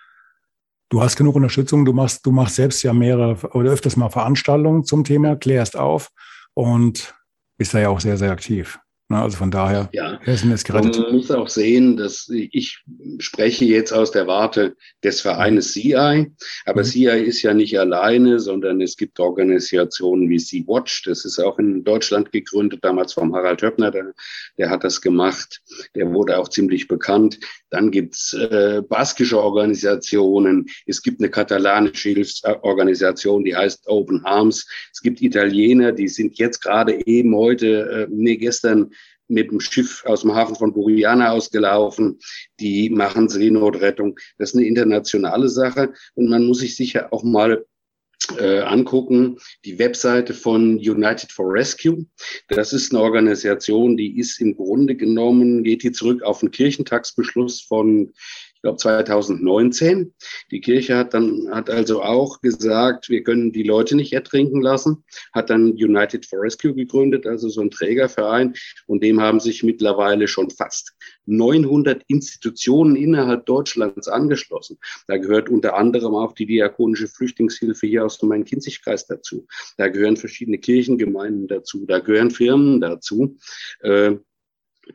du 0.88 1.02
hast 1.02 1.16
genug 1.16 1.36
Unterstützung, 1.36 1.84
du 1.84 1.92
machst, 1.92 2.24
du 2.26 2.32
machst 2.32 2.56
selbst 2.56 2.82
ja 2.82 2.92
mehrere 2.92 3.36
oder 3.52 3.70
öfters 3.70 3.96
mal 3.96 4.10
Veranstaltungen 4.10 4.84
zum 4.84 5.04
Thema, 5.04 5.36
klärst 5.36 5.76
auf 5.76 6.10
und 6.54 7.14
bist 7.56 7.74
da 7.74 7.78
ja 7.78 7.88
auch 7.90 8.00
sehr, 8.00 8.16
sehr 8.16 8.32
aktiv. 8.32 8.78
Also 9.18 9.36
von 9.36 9.50
daher, 9.50 9.88
ja. 9.92 10.20
Hessen 10.22 10.52
ist 10.52 10.64
gerettet. 10.64 10.96
Man 10.98 11.16
muss 11.16 11.30
auch 11.32 11.48
sehen, 11.48 11.96
dass 11.96 12.28
ich 12.30 12.78
spreche 13.18 13.64
jetzt 13.64 13.92
aus 13.92 14.12
der 14.12 14.28
Warte 14.28 14.76
des 15.02 15.20
Vereines 15.20 15.72
CI, 15.72 16.30
aber 16.64 16.82
mhm. 16.82 16.86
CI 16.86 17.24
ist 17.24 17.42
ja 17.42 17.52
nicht 17.52 17.78
alleine, 17.78 18.38
sondern 18.38 18.80
es 18.80 18.96
gibt 18.96 19.18
Organisationen 19.18 20.28
wie 20.28 20.38
Sea-Watch, 20.38 21.02
das 21.04 21.24
ist 21.24 21.40
auch 21.40 21.58
in 21.58 21.82
Deutschland 21.82 22.30
gegründet, 22.30 22.84
damals 22.84 23.14
vom 23.14 23.34
Harald 23.34 23.62
Höppner, 23.62 23.90
der, 23.90 24.12
der 24.58 24.70
hat 24.70 24.84
das 24.84 25.00
gemacht, 25.00 25.60
der 25.96 26.12
wurde 26.12 26.38
auch 26.38 26.48
ziemlich 26.48 26.86
bekannt. 26.86 27.40
Dann 27.70 27.90
gibt's 27.90 28.32
äh, 28.32 28.82
baskische 28.88 29.40
Organisationen, 29.40 30.66
es 30.86 31.02
gibt 31.02 31.20
eine 31.20 31.30
katalanische 31.30 32.10
Hilfsorganisation, 32.10 33.44
die 33.44 33.56
heißt 33.56 33.88
Open 33.88 34.24
Arms, 34.24 34.68
es 34.92 35.00
gibt 35.00 35.20
Italiener, 35.20 35.92
die 35.92 36.08
sind 36.08 36.38
jetzt 36.38 36.60
gerade 36.60 37.04
eben 37.06 37.34
heute, 37.34 37.66
äh, 37.90 38.06
nee, 38.08 38.36
gestern 38.36 38.90
mit 39.30 39.50
dem 39.50 39.60
Schiff 39.60 40.04
aus 40.06 40.22
dem 40.22 40.34
Hafen 40.34 40.56
von 40.56 40.72
Buriana 40.72 41.32
ausgelaufen. 41.32 42.18
Die 42.58 42.90
machen 42.90 43.28
Seenotrettung. 43.28 44.18
Das 44.38 44.50
ist 44.50 44.56
eine 44.56 44.66
internationale 44.66 45.48
Sache 45.48 45.92
und 46.14 46.28
man 46.28 46.44
muss 46.46 46.58
sich 46.58 46.76
sicher 46.76 47.12
auch 47.12 47.22
mal 47.22 47.64
äh, 48.38 48.60
angucken, 48.60 49.38
die 49.64 49.78
Webseite 49.78 50.34
von 50.34 50.76
United 50.76 51.32
for 51.32 51.52
Rescue. 51.52 52.06
Das 52.48 52.72
ist 52.72 52.92
eine 52.92 53.02
Organisation, 53.02 53.96
die 53.96 54.18
ist 54.18 54.40
im 54.40 54.54
Grunde 54.56 54.94
genommen, 54.94 55.64
geht 55.64 55.82
die 55.82 55.92
zurück 55.92 56.22
auf 56.22 56.40
den 56.40 56.50
Kirchentagsbeschluss 56.50 57.62
von 57.62 58.12
ich 58.60 58.62
glaube 58.62 58.76
2019. 58.76 60.12
Die 60.50 60.60
Kirche 60.60 60.94
hat 60.98 61.14
dann, 61.14 61.48
hat 61.50 61.70
also 61.70 62.02
auch 62.02 62.42
gesagt, 62.42 63.08
wir 63.08 63.22
können 63.22 63.52
die 63.52 63.62
Leute 63.62 63.96
nicht 63.96 64.12
ertrinken 64.12 64.60
lassen, 64.60 65.02
hat 65.32 65.48
dann 65.48 65.70
United 65.70 66.26
for 66.26 66.42
Rescue 66.42 66.74
gegründet, 66.74 67.26
also 67.26 67.48
so 67.48 67.62
ein 67.62 67.70
Trägerverein, 67.70 68.52
und 68.86 69.02
dem 69.02 69.18
haben 69.18 69.40
sich 69.40 69.62
mittlerweile 69.62 70.28
schon 70.28 70.50
fast 70.50 70.92
900 71.24 72.02
Institutionen 72.08 72.96
innerhalb 72.96 73.46
Deutschlands 73.46 74.08
angeschlossen. 74.08 74.76
Da 75.06 75.16
gehört 75.16 75.48
unter 75.48 75.78
anderem 75.78 76.14
auch 76.14 76.34
die 76.34 76.44
diakonische 76.44 77.08
Flüchtlingshilfe 77.08 77.86
hier 77.86 78.04
aus 78.04 78.18
dem 78.18 78.28
Main-Kinzig-Kreis 78.28 79.06
dazu. 79.06 79.46
Da 79.78 79.88
gehören 79.88 80.18
verschiedene 80.18 80.58
Kirchengemeinden 80.58 81.48
dazu. 81.48 81.86
Da 81.86 82.00
gehören 82.00 82.30
Firmen 82.30 82.82
dazu, 82.82 83.38
äh, 83.80 84.16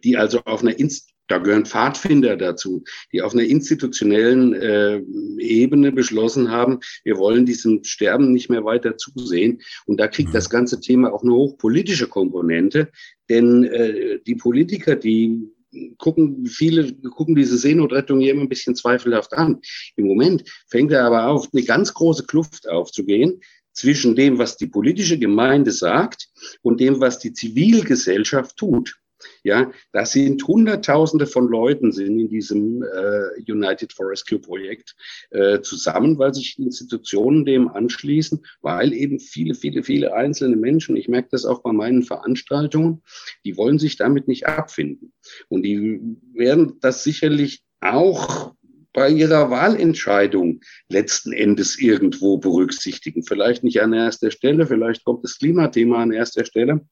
die 0.04 0.18
also 0.18 0.42
auf 0.46 0.62
einer 0.62 0.78
Inst 0.78 1.15
da 1.28 1.40
gehören 1.40 1.66
Pfadfinder 1.66 2.38
dazu, 2.38 2.84
die 3.12 3.22
auf 3.22 3.34
einer 3.34 3.44
institutionellen 3.44 4.54
äh, 4.54 5.02
Ebene 5.40 5.92
beschlossen 5.92 6.52
haben, 6.52 6.80
wir 7.04 7.18
wollen 7.18 7.46
diesem 7.46 7.84
Sterben 7.84 8.32
nicht 8.32 8.50
mehr 8.50 8.64
weiter 8.64 8.98
zusehen. 8.98 9.62
Und 9.86 10.00
da 10.00 10.08
kriegt 10.08 10.30
mhm. 10.30 10.34
das 10.34 10.50
ganze 10.50 10.80
Thema 10.80 11.14
auch 11.14 11.24
eine 11.24 11.34
hochpolitische 11.34 12.08
Komponente, 12.08 12.92
denn 13.30 13.64
äh, 13.64 14.20
die 14.26 14.36
Politiker, 14.36 14.96
die 14.96 15.50
gucken, 15.98 16.46
viele 16.46 16.94
gucken 16.94 17.36
diese 17.36 17.58
Seenotrettung 17.58 18.20
hier 18.20 18.32
immer 18.32 18.44
ein 18.44 18.50
bisschen 18.50 18.76
zweifelhaft 18.76 19.34
an. 19.34 19.62
Im 19.96 20.08
Moment 20.08 20.44
fängt 20.68 20.92
er 20.92 21.04
aber 21.04 21.28
auf, 21.28 21.50
eine 21.52 21.64
ganz 21.64 21.94
große 21.94 22.26
Kluft 22.26 22.70
aufzugehen 22.70 23.42
zwischen 23.74 24.16
dem, 24.16 24.38
was 24.38 24.58
die 24.58 24.68
politische 24.68 25.20
Gemeinde 25.20 25.72
sagt 25.72 26.30
und 26.62 26.80
dem, 26.80 27.02
was 27.02 27.20
die 27.20 27.34
Zivilgesellschaft 27.34 28.56
tut. 28.58 28.98
Ja, 29.44 29.72
das 29.92 30.12
sind 30.12 30.46
Hunderttausende 30.48 31.28
von 31.28 31.48
Leuten 31.48 31.92
sind 31.92 32.20
in 32.20 32.30
diesem 32.30 32.84
äh, 32.84 33.52
United 33.52 33.94
for 33.94 34.10
Rescue 34.10 34.40
Projekt 34.40 34.96
äh, 35.30 35.62
zusammen, 35.62 36.18
weil 36.18 36.34
sich 36.34 36.58
Institutionen 36.58 37.46
dem 37.46 37.68
anschließen, 37.68 38.44
weil 38.62 38.94
eben 38.94 39.20
viele, 39.20 39.54
viele, 39.54 39.84
viele 39.84 40.14
einzelne 40.14 40.56
Menschen, 40.56 40.96
ich 40.96 41.08
merke 41.08 41.30
das 41.32 41.46
auch 41.46 41.62
bei 41.62 41.72
meinen 41.72 42.04
Veranstaltungen, 42.04 43.04
die 43.46 43.56
wollen 43.58 43.80
sich 43.80 43.98
damit 43.98 44.28
nicht 44.28 44.48
abfinden. 44.48 45.14
Und 45.48 45.64
die 45.64 46.00
werden 46.34 46.80
das 46.82 47.04
sicherlich 47.04 47.64
auch 47.82 48.56
bei 48.96 49.10
ihrer 49.10 49.52
Wahlentscheidung 49.52 50.62
letzten 50.90 51.34
Endes 51.34 51.78
irgendwo 51.78 52.38
berücksichtigen. 52.38 53.24
Vielleicht 53.24 53.64
nicht 53.64 53.82
an 53.82 53.94
erster 53.94 54.32
Stelle, 54.32 54.66
vielleicht 54.66 55.04
kommt 55.04 55.24
das 55.24 55.38
Klimathema 55.38 56.02
an 56.02 56.14
erster 56.14 56.46
Stelle. 56.46 56.88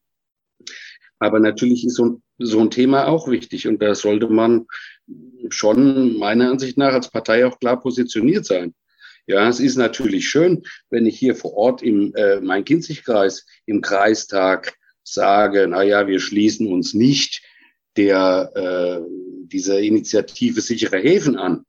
Aber 1.18 1.40
natürlich 1.40 1.86
ist 1.86 1.94
so, 1.94 2.20
so 2.38 2.60
ein 2.60 2.70
Thema 2.70 3.06
auch 3.06 3.28
wichtig 3.28 3.66
und 3.68 3.80
da 3.80 3.94
sollte 3.94 4.28
man 4.28 4.66
schon 5.48 6.18
meiner 6.18 6.50
Ansicht 6.50 6.76
nach 6.78 6.92
als 6.92 7.10
Partei 7.10 7.46
auch 7.46 7.58
klar 7.58 7.80
positioniert 7.80 8.44
sein. 8.44 8.74
Ja, 9.26 9.48
es 9.48 9.58
ist 9.58 9.76
natürlich 9.76 10.28
schön, 10.28 10.64
wenn 10.90 11.06
ich 11.06 11.18
hier 11.18 11.34
vor 11.34 11.54
Ort 11.54 11.82
im 11.82 12.14
äh, 12.14 12.40
Main-Kinzig-Kreis 12.40 13.46
im 13.64 13.80
Kreistag 13.80 14.74
sage, 15.02 15.66
na 15.68 15.82
ja, 15.82 16.06
wir 16.06 16.20
schließen 16.20 16.70
uns 16.70 16.92
nicht 16.92 17.42
der 17.96 18.50
äh, 18.54 19.08
dieser 19.46 19.80
Initiative 19.80 20.60
sichere 20.60 20.98
Häfen 20.98 21.36
an. 21.36 21.64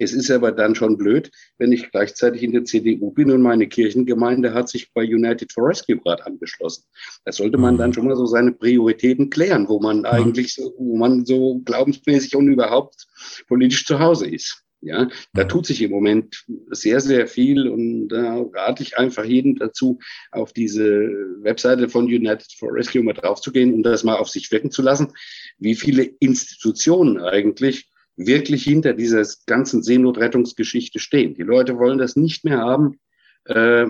Es 0.00 0.14
ist 0.14 0.30
aber 0.30 0.50
dann 0.50 0.74
schon 0.74 0.96
blöd, 0.96 1.30
wenn 1.58 1.72
ich 1.72 1.90
gleichzeitig 1.90 2.42
in 2.42 2.52
der 2.52 2.64
CDU 2.64 3.10
bin 3.10 3.30
und 3.30 3.42
meine 3.42 3.68
Kirchengemeinde 3.68 4.54
hat 4.54 4.70
sich 4.70 4.94
bei 4.94 5.02
United 5.02 5.52
for 5.52 5.68
Rescue 5.68 5.98
gerade 5.98 6.24
angeschlossen. 6.24 6.84
Da 7.26 7.32
sollte 7.32 7.58
man 7.58 7.76
dann 7.76 7.90
mhm. 7.90 7.94
schon 7.94 8.06
mal 8.06 8.16
so 8.16 8.24
seine 8.24 8.52
Prioritäten 8.52 9.28
klären, 9.28 9.68
wo 9.68 9.78
man 9.78 10.06
eigentlich 10.06 10.54
so, 10.54 10.72
wo 10.78 10.96
man 10.96 11.26
so 11.26 11.60
glaubensmäßig 11.66 12.34
und 12.34 12.48
überhaupt 12.48 13.08
politisch 13.46 13.84
zu 13.84 13.98
Hause 13.98 14.26
ist. 14.26 14.64
Ja, 14.82 15.10
da 15.34 15.44
tut 15.44 15.66
sich 15.66 15.82
im 15.82 15.90
Moment 15.90 16.46
sehr, 16.70 17.02
sehr 17.02 17.26
viel 17.26 17.68
und 17.68 18.08
da 18.08 18.42
rate 18.54 18.82
ich 18.82 18.96
einfach 18.96 19.26
jedem 19.26 19.56
dazu, 19.56 19.98
auf 20.32 20.54
diese 20.54 21.10
Webseite 21.42 21.90
von 21.90 22.06
United 22.06 22.50
for 22.58 22.72
Rescue 22.72 23.02
mal 23.02 23.12
draufzugehen 23.12 23.74
und 23.74 23.82
das 23.82 24.04
mal 24.04 24.16
auf 24.16 24.30
sich 24.30 24.50
wirken 24.50 24.70
zu 24.70 24.80
lassen, 24.80 25.12
wie 25.58 25.74
viele 25.74 26.04
Institutionen 26.04 27.20
eigentlich 27.20 27.89
wirklich 28.16 28.64
hinter 28.64 28.92
dieser 28.92 29.26
ganzen 29.46 29.82
Seenotrettungsgeschichte 29.82 30.98
stehen. 30.98 31.34
Die 31.34 31.42
Leute 31.42 31.78
wollen 31.78 31.98
das 31.98 32.16
nicht 32.16 32.44
mehr 32.44 32.58
haben, 32.58 32.98
äh, 33.44 33.86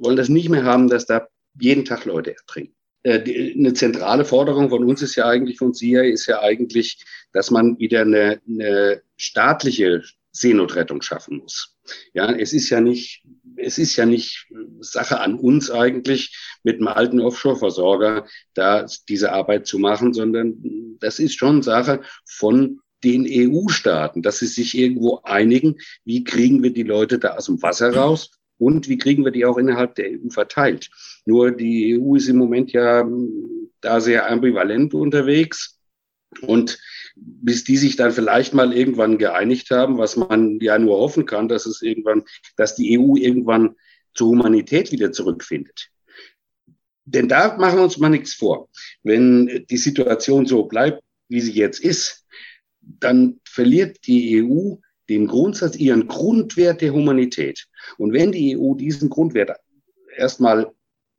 wollen 0.00 0.16
das 0.16 0.28
nicht 0.28 0.48
mehr 0.48 0.64
haben, 0.64 0.88
dass 0.88 1.06
da 1.06 1.28
jeden 1.60 1.84
Tag 1.84 2.04
Leute 2.04 2.32
ertrinken. 2.32 2.74
äh, 3.02 3.54
eine 3.54 3.74
zentrale 3.74 4.24
Forderung 4.24 4.70
von 4.70 4.84
uns 4.84 5.02
ist 5.02 5.16
ja 5.16 5.26
eigentlich, 5.26 5.58
von 5.58 5.74
SIA 5.74 6.02
ist 6.02 6.26
ja 6.26 6.40
eigentlich, 6.40 7.04
dass 7.32 7.50
man 7.50 7.78
wieder 7.78 8.02
eine, 8.02 8.40
eine 8.46 9.02
staatliche 9.16 10.02
Seenotrettung 10.32 11.02
schaffen 11.02 11.38
muss. 11.38 11.76
Ja, 12.12 12.30
es 12.32 12.52
ist 12.52 12.70
ja 12.70 12.80
nicht, 12.80 13.24
es 13.56 13.78
ist 13.78 13.96
ja 13.96 14.06
nicht 14.06 14.46
Sache 14.80 15.20
an 15.20 15.38
uns 15.38 15.70
eigentlich, 15.70 16.36
mit 16.62 16.76
einem 16.76 16.88
alten 16.88 17.20
Offshore-Versorger 17.20 18.26
da 18.54 18.86
diese 19.08 19.32
Arbeit 19.32 19.66
zu 19.66 19.78
machen, 19.78 20.12
sondern 20.12 20.96
das 21.00 21.18
ist 21.18 21.38
schon 21.38 21.62
Sache 21.62 22.02
von 22.24 22.80
den 23.04 23.26
EU-Staaten, 23.28 24.22
dass 24.22 24.38
sie 24.38 24.46
sich 24.46 24.76
irgendwo 24.76 25.20
einigen, 25.22 25.76
wie 26.04 26.24
kriegen 26.24 26.62
wir 26.62 26.72
die 26.72 26.82
Leute 26.82 27.18
da 27.18 27.36
aus 27.36 27.46
dem 27.46 27.62
Wasser 27.62 27.94
raus 27.94 28.30
und 28.58 28.88
wie 28.88 28.98
kriegen 28.98 29.24
wir 29.24 29.30
die 29.30 29.44
auch 29.44 29.56
innerhalb 29.56 29.94
der 29.94 30.10
EU 30.10 30.30
verteilt. 30.30 30.90
Nur 31.24 31.52
die 31.52 31.98
EU 31.98 32.16
ist 32.16 32.28
im 32.28 32.36
Moment 32.36 32.72
ja 32.72 33.08
da 33.80 34.00
sehr 34.00 34.28
ambivalent 34.30 34.94
unterwegs 34.94 35.78
und 36.42 36.78
bis 37.16 37.64
die 37.64 37.76
sich 37.76 37.96
dann 37.96 38.12
vielleicht 38.12 38.54
mal 38.54 38.72
irgendwann 38.72 39.18
geeinigt 39.18 39.70
haben, 39.70 39.98
was 39.98 40.16
man 40.16 40.58
ja 40.60 40.78
nur 40.78 40.98
hoffen 40.98 41.26
kann, 41.26 41.48
dass 41.48 41.66
es 41.66 41.82
irgendwann, 41.82 42.24
dass 42.56 42.74
die 42.74 42.98
EU 42.98 43.16
irgendwann 43.16 43.76
zur 44.14 44.28
Humanität 44.28 44.92
wieder 44.92 45.12
zurückfindet. 45.12 45.90
Denn 47.04 47.28
da 47.28 47.56
machen 47.56 47.78
wir 47.78 47.84
uns 47.84 47.98
mal 47.98 48.10
nichts 48.10 48.34
vor. 48.34 48.68
Wenn 49.02 49.64
die 49.70 49.76
Situation 49.78 50.46
so 50.46 50.64
bleibt, 50.64 51.02
wie 51.28 51.40
sie 51.40 51.52
jetzt 51.52 51.80
ist, 51.80 52.26
dann 53.00 53.40
verliert 53.44 54.06
die 54.06 54.42
EU 54.42 54.76
den 55.08 55.26
Grundsatz, 55.26 55.76
ihren 55.76 56.06
Grundwert 56.06 56.80
der 56.80 56.92
Humanität. 56.92 57.66
Und 57.96 58.12
wenn 58.12 58.32
die 58.32 58.58
EU 58.58 58.74
diesen 58.74 59.08
Grundwert 59.08 59.52
erstmal 60.16 60.70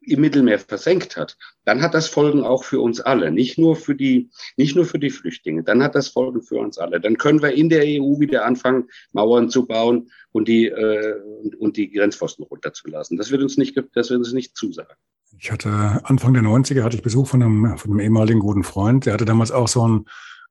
im 0.01 0.21
Mittelmeer 0.21 0.59
versenkt 0.59 1.17
hat, 1.17 1.37
dann 1.65 1.81
hat 1.81 1.93
das 1.93 2.07
Folgen 2.07 2.43
auch 2.43 2.63
für 2.63 2.79
uns 2.79 2.99
alle, 3.01 3.31
nicht 3.31 3.57
nur 3.57 3.75
für 3.75 3.95
die, 3.95 4.29
nicht 4.57 4.75
nur 4.75 4.85
für 4.85 4.99
die 4.99 5.09
Flüchtlinge, 5.09 5.63
dann 5.63 5.83
hat 5.83 5.95
das 5.95 6.07
Folgen 6.07 6.41
für 6.41 6.57
uns 6.57 6.77
alle. 6.77 6.99
Dann 6.99 7.17
können 7.17 7.41
wir 7.41 7.51
in 7.51 7.69
der 7.69 7.83
EU 7.83 8.19
wieder 8.19 8.45
anfangen, 8.45 8.89
Mauern 9.11 9.49
zu 9.49 9.65
bauen 9.65 10.09
und 10.31 10.47
die, 10.47 10.67
äh, 10.67 11.15
und 11.57 11.77
die 11.77 11.91
Grenzpfosten 11.91 12.45
runterzulassen. 12.45 13.17
Das 13.17 13.31
wird 13.31 13.41
uns 13.41 13.57
nicht, 13.57 13.77
das 13.93 14.09
wird 14.09 14.19
uns 14.19 14.33
nicht 14.33 14.55
zusagen. 14.55 14.95
Ich 15.37 15.51
hatte 15.51 16.01
Anfang 16.03 16.33
der 16.33 16.43
90er 16.43 16.83
hatte 16.83 16.97
ich 16.97 17.03
Besuch 17.03 17.27
von 17.27 17.43
einem, 17.43 17.77
von 17.77 17.91
einem 17.91 17.99
ehemaligen 17.99 18.39
guten 18.39 18.63
Freund, 18.63 19.05
der 19.05 19.13
hatte 19.13 19.25
damals 19.25 19.51
auch 19.51 19.67
so 19.67 19.87
ein 19.87 20.05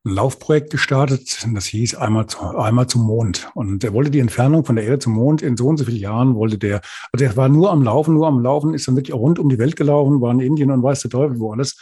ein 0.05 0.11
Laufprojekt 0.11 0.69
gestartet, 0.69 1.45
das 1.53 1.65
hieß 1.65 1.95
einmal, 1.95 2.25
einmal 2.57 2.87
zum 2.87 3.03
Mond. 3.03 3.49
Und 3.53 3.83
er 3.83 3.93
wollte 3.93 4.11
die 4.11 4.19
Entfernung 4.19 4.63
von 4.63 4.75
der 4.75 4.85
Erde 4.85 4.99
zum 4.99 5.13
Mond 5.13 5.41
in 5.41 5.57
so 5.57 5.67
und 5.67 5.77
so 5.77 5.85
vielen 5.85 5.97
Jahren 5.97 6.35
wollte 6.35 6.57
der, 6.57 6.81
also 7.11 7.25
er 7.25 7.35
war 7.35 7.49
nur 7.49 7.71
am 7.71 7.83
Laufen, 7.83 8.13
nur 8.13 8.27
am 8.27 8.41
Laufen, 8.41 8.73
ist 8.73 8.87
dann 8.87 8.95
wirklich 8.95 9.13
auch 9.13 9.19
rund 9.19 9.39
um 9.39 9.49
die 9.49 9.59
Welt 9.59 9.75
gelaufen, 9.75 10.21
war 10.21 10.31
in 10.31 10.39
Indien 10.39 10.71
und 10.71 10.83
weiß 10.83 11.01
der 11.01 11.11
Teufel 11.11 11.39
wo 11.39 11.51
alles. 11.51 11.77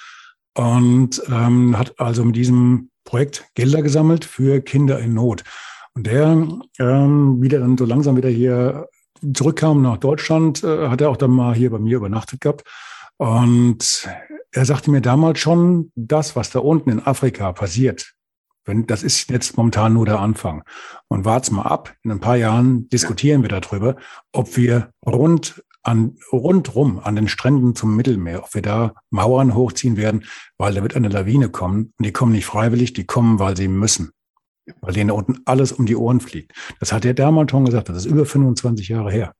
Und 0.56 1.22
ähm, 1.30 1.78
hat 1.78 2.00
also 2.00 2.26
mit 2.26 2.36
diesem 2.36 2.90
Projekt 3.04 3.46
Gelder 3.54 3.84
gesammelt 3.84 4.26
für 4.26 4.62
Kinder 4.62 5.00
in 5.00 5.14
Not. 5.14 5.44
Und 5.94 6.08
der, 6.08 6.48
ähm, 6.80 7.42
wieder 7.42 7.60
dann 7.60 7.78
so 7.78 7.86
langsam 7.86 8.18
wieder 8.18 8.30
hier 8.30 8.88
zurückkam 9.34 9.82
nach 9.82 9.98
Deutschland, 9.98 10.64
äh, 10.64 10.90
hat 10.90 11.02
er 11.02 11.10
auch 11.10 11.18
dann 11.18 11.32
mal 11.32 11.56
hier 11.56 11.70
bei 11.70 11.80
mir 11.80 11.98
übernachtet 11.98 12.42
gehabt. 12.42 12.64
Und 13.18 14.08
er 14.52 14.66
sagte 14.66 14.92
mir 14.92 15.02
damals 15.02 15.40
schon, 15.40 15.92
das, 15.96 16.36
was 16.36 16.50
da 16.50 16.60
unten 16.60 16.90
in 16.90 17.06
Afrika 17.06 17.52
passiert, 17.52 18.14
wenn, 18.66 18.86
das 18.86 19.02
ist 19.02 19.30
jetzt 19.30 19.58
momentan 19.58 19.94
nur 19.94 20.06
der 20.06 20.20
Anfang. 20.20 20.64
Und 21.08 21.26
wart's 21.26 21.52
mal 21.52 21.64
ab. 21.64 21.96
In 22.04 22.12
ein 22.12 22.20
paar 22.20 22.36
Jahren 22.36 22.90
diskutieren 22.90 23.42
wir 23.42 23.50
darüber, 23.50 23.96
ob 24.34 24.58
wir 24.58 24.92
rund 25.06 25.64
an, 25.84 26.18
rundrum 26.34 27.00
an 27.00 27.16
den 27.16 27.30
Stränden 27.30 27.76
zum 27.76 27.96
Mittelmeer, 27.96 28.44
ob 28.44 28.54
wir 28.54 28.62
da 28.62 28.94
Mauern 29.10 29.56
hochziehen 29.56 29.96
werden, 29.96 30.26
weil 30.58 30.74
da 30.74 30.82
wird 30.82 30.96
eine 30.96 31.08
Lawine 31.08 31.50
kommen. 31.50 31.94
Und 31.98 32.06
die 32.06 32.12
kommen 32.12 32.34
nicht 32.34 32.46
freiwillig, 32.46 32.92
die 32.92 33.06
kommen, 33.06 33.40
weil 33.40 33.56
sie 33.56 33.70
müssen. 33.70 34.12
Weil 34.82 34.94
denen 34.94 35.08
da 35.08 35.14
unten 35.14 35.40
alles 35.46 35.72
um 35.72 35.86
die 35.86 35.96
Ohren 35.96 36.20
fliegt. 36.20 36.52
Das 36.82 36.92
hat 36.92 37.06
er 37.06 37.14
damals 37.14 37.52
schon 37.52 37.64
gesagt. 37.64 37.88
Das 37.88 37.98
ist 37.98 38.06
über 38.06 38.26
25 38.26 38.90
Jahre 38.90 39.12
her. 39.12 39.34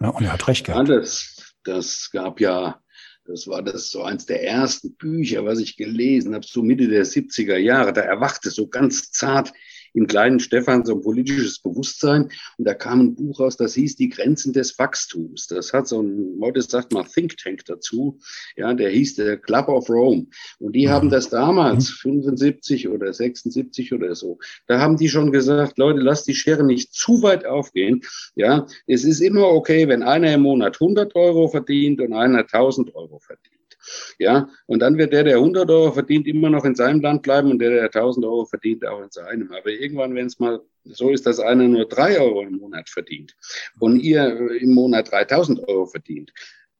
Ja, 0.00 0.08
und 0.08 0.24
er 0.24 0.32
hat 0.32 0.48
recht 0.48 0.66
gehabt. 0.66 0.88
Das, 0.88 1.54
das 1.62 2.10
gab 2.12 2.40
ja 2.40 2.80
das 3.26 3.48
war 3.48 3.62
das 3.62 3.90
so 3.90 4.02
eins 4.02 4.26
der 4.26 4.44
ersten 4.44 4.94
Bücher, 4.94 5.44
was 5.44 5.58
ich 5.58 5.76
gelesen 5.76 6.34
habe, 6.34 6.46
so 6.46 6.62
Mitte 6.62 6.88
der 6.88 7.04
70er 7.04 7.56
Jahre. 7.56 7.92
Da 7.92 8.02
erwachte 8.02 8.50
so 8.50 8.68
ganz 8.68 9.10
zart 9.10 9.52
im 9.96 10.06
kleinen 10.06 10.40
Stefan 10.40 10.84
so 10.84 10.94
ein 10.94 11.00
politisches 11.00 11.58
Bewusstsein. 11.58 12.28
Und 12.58 12.66
da 12.66 12.74
kam 12.74 13.00
ein 13.00 13.14
Buch 13.14 13.40
raus, 13.40 13.56
das 13.56 13.74
hieß 13.74 13.96
Die 13.96 14.10
Grenzen 14.10 14.52
des 14.52 14.78
Wachstums. 14.78 15.46
Das 15.46 15.72
hat 15.72 15.88
so 15.88 16.02
ein, 16.02 16.38
heute 16.40 16.60
sagt 16.62 16.92
man 16.92 17.06
Think 17.06 17.36
Tank 17.38 17.64
dazu. 17.64 18.18
Ja, 18.56 18.74
der 18.74 18.90
hieß 18.90 19.16
der 19.16 19.38
Club 19.38 19.68
of 19.68 19.88
Rome. 19.88 20.26
Und 20.58 20.74
die 20.74 20.86
mhm. 20.86 20.90
haben 20.90 21.10
das 21.10 21.30
damals, 21.30 21.90
75 21.90 22.84
mhm. 22.84 22.92
oder 22.92 23.12
76 23.12 23.94
oder 23.94 24.14
so, 24.14 24.38
da 24.66 24.80
haben 24.80 24.98
die 24.98 25.08
schon 25.08 25.32
gesagt, 25.32 25.78
Leute, 25.78 26.00
lasst 26.00 26.28
die 26.28 26.34
Schere 26.34 26.64
nicht 26.64 26.92
zu 26.92 27.22
weit 27.22 27.46
aufgehen. 27.46 28.02
Ja, 28.34 28.66
es 28.86 29.04
ist 29.04 29.20
immer 29.20 29.48
okay, 29.48 29.88
wenn 29.88 30.02
einer 30.02 30.34
im 30.34 30.42
Monat 30.42 30.76
100 30.80 31.14
Euro 31.14 31.48
verdient 31.48 32.00
und 32.00 32.12
einer 32.12 32.40
1000 32.40 32.94
Euro 32.94 33.18
verdient. 33.18 33.55
Ja, 34.18 34.48
und 34.66 34.80
dann 34.80 34.98
wird 34.98 35.12
der, 35.12 35.24
der 35.24 35.36
100 35.36 35.68
Euro 35.70 35.92
verdient, 35.92 36.26
immer 36.26 36.50
noch 36.50 36.64
in 36.64 36.74
seinem 36.74 37.00
Land 37.00 37.22
bleiben 37.22 37.50
und 37.50 37.58
der, 37.58 37.70
der 37.70 37.84
1000 37.84 38.24
Euro 38.24 38.44
verdient, 38.44 38.86
auch 38.86 39.02
in 39.02 39.10
seinem. 39.10 39.52
Aber 39.52 39.70
irgendwann, 39.70 40.14
wenn 40.14 40.26
es 40.26 40.38
mal 40.38 40.60
so 40.84 41.10
ist, 41.10 41.26
dass 41.26 41.40
einer 41.40 41.68
nur 41.68 41.86
drei 41.86 42.20
Euro 42.20 42.42
im 42.42 42.58
Monat 42.58 42.88
verdient 42.88 43.34
und 43.78 44.00
ihr 44.00 44.50
im 44.60 44.74
Monat 44.74 45.10
3000 45.10 45.66
Euro 45.68 45.86
verdient, 45.86 46.32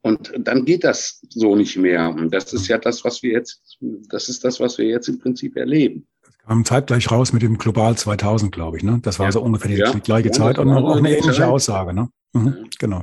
und 0.07 0.33
dann 0.39 0.65
geht 0.65 0.85
das 0.85 1.21
so 1.31 1.57
nicht 1.57 1.77
mehr. 1.77 2.11
Und 2.11 2.33
das 2.33 2.53
ist 2.53 2.69
ja 2.69 2.79
das, 2.79 3.05
was 3.05 3.25
wir 3.25 3.33
jetzt, 3.33 3.77
das 4.09 4.29
ist 4.29 4.45
das, 4.45 4.61
was 4.61 4.79
wir 4.79 4.87
jetzt 4.87 5.09
im 5.09 5.19
Prinzip 5.19 5.57
erleben. 5.57 6.07
Das 6.23 6.39
kam 6.47 6.65
zeitgleich 6.65 7.11
raus 7.11 7.33
mit 7.33 7.43
dem 7.43 7.59
Global 7.59 7.97
2000, 7.97 8.53
glaube 8.53 8.77
ich. 8.77 8.85
Ne? 8.85 9.01
Das 9.03 9.19
war 9.19 9.27
ja. 9.27 9.33
so 9.33 9.43
ungefähr 9.43 9.73
die, 9.73 9.79
ja. 9.79 9.91
die 9.91 10.01
gleiche 10.01 10.29
ja, 10.29 10.33
Zeit 10.33 10.61
und 10.61 10.71
auch 10.71 10.97
eine 10.97 11.11
ähnliche 11.11 11.33
Zeit. 11.33 11.49
Aussage. 11.49 11.93
Ne? 11.93 12.09
Mhm, 12.35 12.69
genau. 12.79 13.03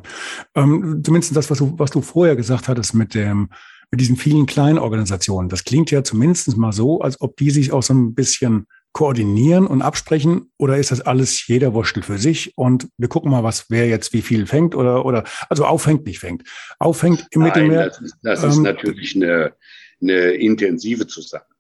Ähm, 0.56 1.02
zumindest 1.04 1.36
das, 1.36 1.52
was 1.52 1.58
du, 1.58 1.74
was 1.78 1.92
du 1.92 2.02
vorher 2.02 2.38
gesagt 2.38 2.70
hattest 2.70 2.94
mit 2.94 3.16
dem, 3.16 3.50
mit 3.94 4.02
diesen 4.02 4.18
vielen 4.18 4.48
kleinen 4.48 4.80
Organisationen. 4.80 5.50
Das 5.50 5.66
klingt 5.66 5.92
ja 5.92 6.04
zumindest 6.04 6.58
mal 6.58 6.72
so, 6.72 7.02
als 7.02 7.22
ob 7.22 7.38
die 7.38 7.52
sich 7.52 7.72
auch 7.72 7.84
so 7.84 7.94
ein 7.94 8.16
bisschen 8.16 8.66
koordinieren 8.92 9.68
und 9.68 9.84
absprechen 9.84 10.52
oder 10.58 10.80
ist 10.80 10.90
das 10.90 11.02
alles 11.02 11.46
jeder 11.46 11.76
wurschtelt 11.76 12.06
für 12.06 12.18
sich 12.18 12.54
und 12.58 12.88
wir 12.98 13.08
gucken 13.08 13.30
mal, 13.30 13.44
was 13.44 13.70
wer 13.70 13.88
jetzt 13.88 14.12
wie 14.14 14.24
viel 14.24 14.48
fängt 14.48 14.74
oder 14.74 15.06
oder 15.06 15.26
also 15.48 15.66
auffängt 15.66 16.08
nicht 16.08 16.18
fängt. 16.18 16.42
Auffängt 16.80 17.28
im 17.30 17.42
Nein, 17.42 17.50
Mittelmeer. 17.50 17.90
Das 17.90 18.02
ist, 18.02 18.16
das 18.24 18.44
ist 18.44 18.58
ähm, 18.58 18.64
natürlich 18.64 19.16
eine, 19.16 19.54
eine 20.02 20.32
intensive 20.32 21.06
Zusammenarbeit. 21.06 21.53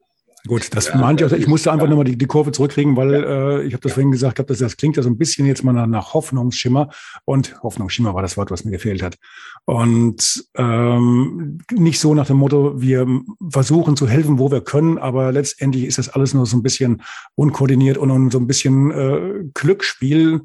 Gut, 0.45 0.75
das 0.75 0.89
ja, 0.89 0.97
meinte 0.97 1.23
ich 1.23 1.31
auch. 1.31 1.37
Ich 1.37 1.47
musste 1.47 1.71
einfach 1.71 1.85
ja. 1.85 1.91
nochmal 1.91 2.03
die, 2.03 2.17
die 2.17 2.25
Kurve 2.25 2.51
zurückkriegen, 2.51 2.97
weil 2.97 3.13
ja. 3.13 3.59
äh, 3.59 3.63
ich 3.63 3.73
habe 3.73 3.81
das 3.81 3.93
vorhin 3.93 4.11
gesagt, 4.11 4.39
hab, 4.39 4.47
das, 4.47 4.57
das 4.57 4.75
klingt 4.75 4.97
ja 4.97 5.03
so 5.03 5.09
ein 5.09 5.17
bisschen 5.17 5.45
jetzt 5.45 5.63
mal 5.63 5.71
nach, 5.71 5.87
nach 5.87 6.13
Hoffnungsschimmer. 6.13 6.89
Und 7.23 7.61
Hoffnungsschimmer 7.63 8.13
war 8.13 8.21
das 8.21 8.35
Wort, 8.35 8.51
was 8.51 8.65
mir 8.65 8.71
gefehlt 8.71 9.01
hat. 9.01 9.17
Und 9.63 10.45
ähm, 10.55 11.59
nicht 11.71 12.01
so 12.01 12.13
nach 12.13 12.27
dem 12.27 12.37
Motto, 12.37 12.81
wir 12.81 13.07
versuchen 13.49 13.95
zu 13.95 14.07
helfen, 14.07 14.37
wo 14.37 14.51
wir 14.51 14.59
können, 14.59 14.97
aber 14.97 15.31
letztendlich 15.31 15.85
ist 15.85 15.97
das 15.97 16.09
alles 16.09 16.33
nur 16.33 16.45
so 16.45 16.57
ein 16.57 16.63
bisschen 16.63 17.01
unkoordiniert 17.35 17.97
und, 17.97 18.11
und 18.11 18.31
so 18.31 18.39
ein 18.39 18.47
bisschen 18.47 18.91
äh, 18.91 19.45
Glücksspiel. 19.53 20.41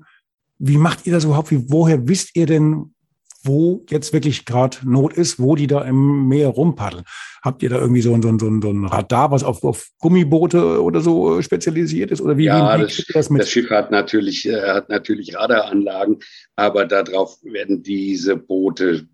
Wie 0.61 0.79
macht 0.79 1.07
ihr 1.07 1.13
das 1.13 1.25
überhaupt? 1.25 1.51
Wie, 1.51 1.69
woher 1.71 2.07
wisst 2.07 2.37
ihr 2.37 2.47
denn, 2.47 2.95
wo 3.43 3.85
jetzt 3.89 4.13
wirklich 4.13 4.45
gerade 4.45 4.79
Not 4.85 5.13
ist, 5.13 5.39
wo 5.39 5.55
die 5.55 5.67
da 5.67 5.83
im 5.83 6.29
Meer 6.29 6.49
rumpaddeln. 6.49 7.05
Habt 7.43 7.63
ihr 7.63 7.71
da 7.71 7.79
irgendwie 7.79 8.01
so 8.01 8.13
ein, 8.13 8.23
so 8.23 8.29
ein, 8.29 8.39
so 8.39 8.49
ein 8.49 8.85
Radar, 8.85 9.31
was 9.31 9.45
auf, 9.45 9.63
auf 9.63 9.89
Gummiboote 9.99 10.83
oder 10.83 11.01
so 11.01 11.41
spezialisiert 11.41 12.11
ist? 12.11 12.21
Oder 12.21 12.37
wie, 12.37 12.47
ja, 12.47 12.77
wie, 12.77 12.83
wie 12.83 12.87
das, 12.87 13.05
das, 13.13 13.31
mit? 13.31 13.43
das 13.43 13.51
Schiff 13.51 13.71
hat 13.71 13.91
natürlich, 13.91 14.49
äh, 14.49 14.61
hat 14.69 14.89
natürlich 14.89 15.37
Radaranlagen, 15.37 16.19
aber 16.57 16.85
darauf 16.85 17.39
werden 17.43 17.83
diese 17.83 18.37
Boote 18.37 19.07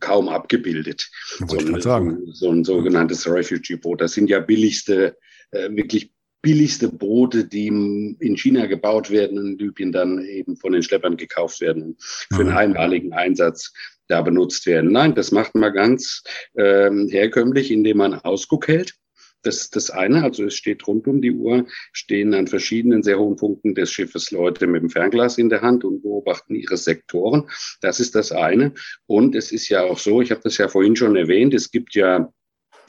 kaum 0.00 0.28
abgebildet. 0.28 1.08
So 1.46 1.58
ein, 1.58 2.22
so 2.32 2.50
ein 2.50 2.64
sogenanntes 2.64 3.28
Refugee-Boot. 3.28 4.00
Das 4.00 4.12
sind 4.12 4.28
ja 4.28 4.40
billigste, 4.40 5.16
äh, 5.50 5.70
wirklich 5.70 6.12
billigste 6.42 6.88
Boote, 6.88 7.44
die 7.44 7.68
in 7.68 8.36
China 8.36 8.66
gebaut 8.66 9.10
werden 9.10 9.38
und 9.38 9.52
in 9.52 9.58
Libyen 9.58 9.92
dann 9.92 10.24
eben 10.24 10.56
von 10.56 10.72
den 10.72 10.82
Schleppern 10.82 11.16
gekauft 11.16 11.60
werden 11.60 11.82
und 11.82 12.02
für 12.02 12.40
einen 12.40 12.50
mhm. 12.50 12.56
einmaligen 12.56 13.12
Einsatz 13.12 13.72
da 14.08 14.20
benutzt 14.20 14.66
werden. 14.66 14.92
Nein, 14.92 15.14
das 15.14 15.30
macht 15.30 15.54
man 15.54 15.72
ganz 15.72 16.22
ähm, 16.56 17.08
herkömmlich, 17.08 17.70
indem 17.70 17.98
man 17.98 18.14
Ausguck 18.14 18.68
hält. 18.68 18.94
Das 19.42 19.60
ist 19.60 19.74
das 19.74 19.90
eine, 19.90 20.22
also 20.22 20.44
es 20.44 20.54
steht 20.54 20.86
rund 20.86 21.08
um 21.08 21.20
die 21.20 21.32
Uhr, 21.32 21.66
stehen 21.92 22.32
an 22.32 22.46
verschiedenen 22.46 23.02
sehr 23.02 23.18
hohen 23.18 23.36
Punkten 23.36 23.74
des 23.74 23.90
Schiffes 23.90 24.30
Leute 24.30 24.68
mit 24.68 24.82
dem 24.82 24.90
Fernglas 24.90 25.36
in 25.36 25.48
der 25.48 25.62
Hand 25.62 25.84
und 25.84 26.02
beobachten 26.02 26.54
ihre 26.54 26.76
Sektoren. 26.76 27.48
Das 27.80 27.98
ist 27.98 28.14
das 28.14 28.30
eine. 28.30 28.72
Und 29.06 29.34
es 29.34 29.50
ist 29.50 29.68
ja 29.68 29.82
auch 29.82 29.98
so, 29.98 30.20
ich 30.20 30.30
habe 30.30 30.42
das 30.44 30.58
ja 30.58 30.68
vorhin 30.68 30.94
schon 30.94 31.16
erwähnt, 31.16 31.54
es 31.54 31.72
gibt 31.72 31.94
ja 31.94 32.32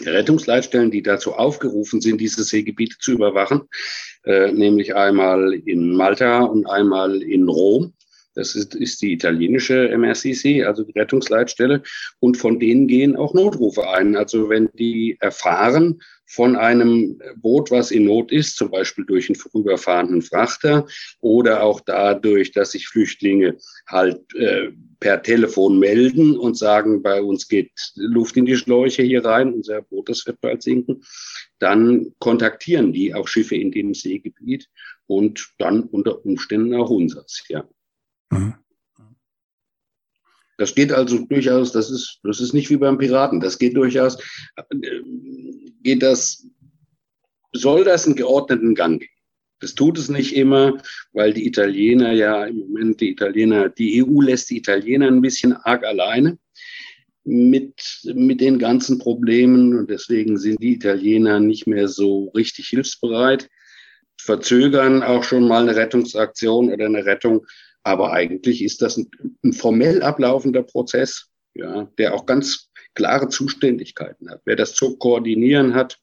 Rettungsleitstellen, 0.03 0.91
die 0.91 1.03
dazu 1.03 1.34
aufgerufen 1.34 2.01
sind, 2.01 2.19
diese 2.19 2.43
Seegebiete 2.43 2.97
zu 2.99 3.12
überwachen, 3.13 3.62
äh, 4.25 4.51
nämlich 4.51 4.95
einmal 4.95 5.53
in 5.53 5.95
Malta 5.95 6.41
und 6.41 6.69
einmal 6.69 7.21
in 7.21 7.47
Rom. 7.47 7.93
Das 8.35 8.55
ist, 8.55 8.75
ist 8.75 9.01
die 9.01 9.13
italienische 9.13 9.89
MRCC, 9.95 10.63
also 10.63 10.84
die 10.84 10.97
Rettungsleitstelle. 10.97 11.84
Und 12.19 12.38
von 12.38 12.59
denen 12.59 12.88
gehen 12.88 13.15
auch 13.15 13.34
Notrufe 13.34 13.89
ein. 13.89 14.15
Also 14.15 14.49
wenn 14.49 14.69
die 14.73 15.17
erfahren 15.19 16.01
von 16.25 16.55
einem 16.55 17.21
Boot, 17.36 17.69
was 17.69 17.91
in 17.91 18.05
Not 18.05 18.31
ist, 18.31 18.55
zum 18.57 18.71
Beispiel 18.71 19.05
durch 19.05 19.29
einen 19.29 19.36
vorüberfahrenden 19.36 20.21
Frachter 20.21 20.88
oder 21.19 21.63
auch 21.63 21.81
dadurch, 21.81 22.51
dass 22.51 22.71
sich 22.71 22.88
Flüchtlinge 22.88 23.57
halt 23.88 24.21
äh, 24.36 24.71
per 24.99 25.21
Telefon 25.21 25.79
melden 25.79 26.38
und 26.38 26.57
sagen, 26.57 27.03
bei 27.03 27.21
uns 27.21 27.47
geht 27.47 27.71
Luft 27.95 28.38
in 28.38 28.45
die 28.45 28.55
Schläuche 28.55 29.03
hier 29.03 29.23
rein, 29.23 29.53
unser 29.53 29.81
Boot, 29.81 30.09
das 30.09 30.25
wird 30.25 30.39
bald 30.41 30.63
sinken, 30.63 31.03
dann 31.59 32.13
kontaktieren 32.19 32.93
die 32.93 33.13
auch 33.13 33.27
Schiffe 33.27 33.55
in 33.55 33.71
dem 33.71 33.93
Seegebiet 33.93 34.69
und 35.05 35.53
dann 35.59 35.84
unter 35.84 36.25
Umständen 36.25 36.73
auch 36.73 36.89
unseres, 36.89 37.43
ja. 37.49 37.67
Mhm. 38.39 38.53
Das 40.57 40.75
geht 40.75 40.91
also 40.91 41.25
durchaus, 41.25 41.71
das 41.71 41.89
ist, 41.89 42.19
das 42.23 42.39
ist 42.39 42.53
nicht 42.53 42.69
wie 42.69 42.77
beim 42.77 42.97
Piraten, 42.97 43.39
das 43.39 43.57
geht 43.57 43.75
durchaus, 43.75 44.17
äh, 44.55 44.63
geht 45.81 46.03
das, 46.03 46.47
soll 47.53 47.84
das 47.84 48.05
einen 48.05 48.15
geordneten 48.15 48.75
Gang 48.75 48.99
gehen? 48.99 49.09
Das 49.59 49.75
tut 49.75 49.97
es 49.97 50.09
nicht 50.09 50.36
immer, 50.36 50.77
weil 51.13 51.34
die 51.34 51.47
Italiener 51.47 52.11
ja 52.11 52.45
im 52.45 52.57
Moment, 52.57 52.99
die 52.99 53.11
Italiener, 53.11 53.69
die 53.69 54.03
EU 54.03 54.21
lässt 54.21 54.49
die 54.49 54.57
Italiener 54.57 55.07
ein 55.07 55.21
bisschen 55.21 55.53
arg 55.53 55.86
alleine 55.86 56.38
mit, 57.23 58.01
mit 58.03 58.41
den 58.41 58.59
ganzen 58.59 58.99
Problemen 58.99 59.77
und 59.77 59.89
deswegen 59.89 60.38
sind 60.38 60.61
die 60.61 60.73
Italiener 60.73 61.39
nicht 61.39 61.65
mehr 61.65 61.88
so 61.88 62.29
richtig 62.36 62.67
hilfsbereit, 62.67 63.49
verzögern 64.17 65.01
auch 65.01 65.23
schon 65.23 65.47
mal 65.47 65.63
eine 65.63 65.75
Rettungsaktion 65.75 66.71
oder 66.71 66.86
eine 66.86 67.05
Rettung, 67.05 67.45
aber 67.84 68.13
eigentlich 68.13 68.63
ist 68.63 68.81
das 68.81 68.97
ein, 68.97 69.09
ein 69.43 69.53
formell 69.53 70.01
ablaufender 70.01 70.63
Prozess, 70.63 71.29
ja, 71.53 71.88
der 71.97 72.13
auch 72.13 72.25
ganz 72.25 72.69
klare 72.95 73.29
Zuständigkeiten 73.29 74.29
hat. 74.29 74.41
Wer 74.45 74.55
das 74.55 74.73
zu 74.73 74.97
koordinieren 74.97 75.73
hat 75.73 75.99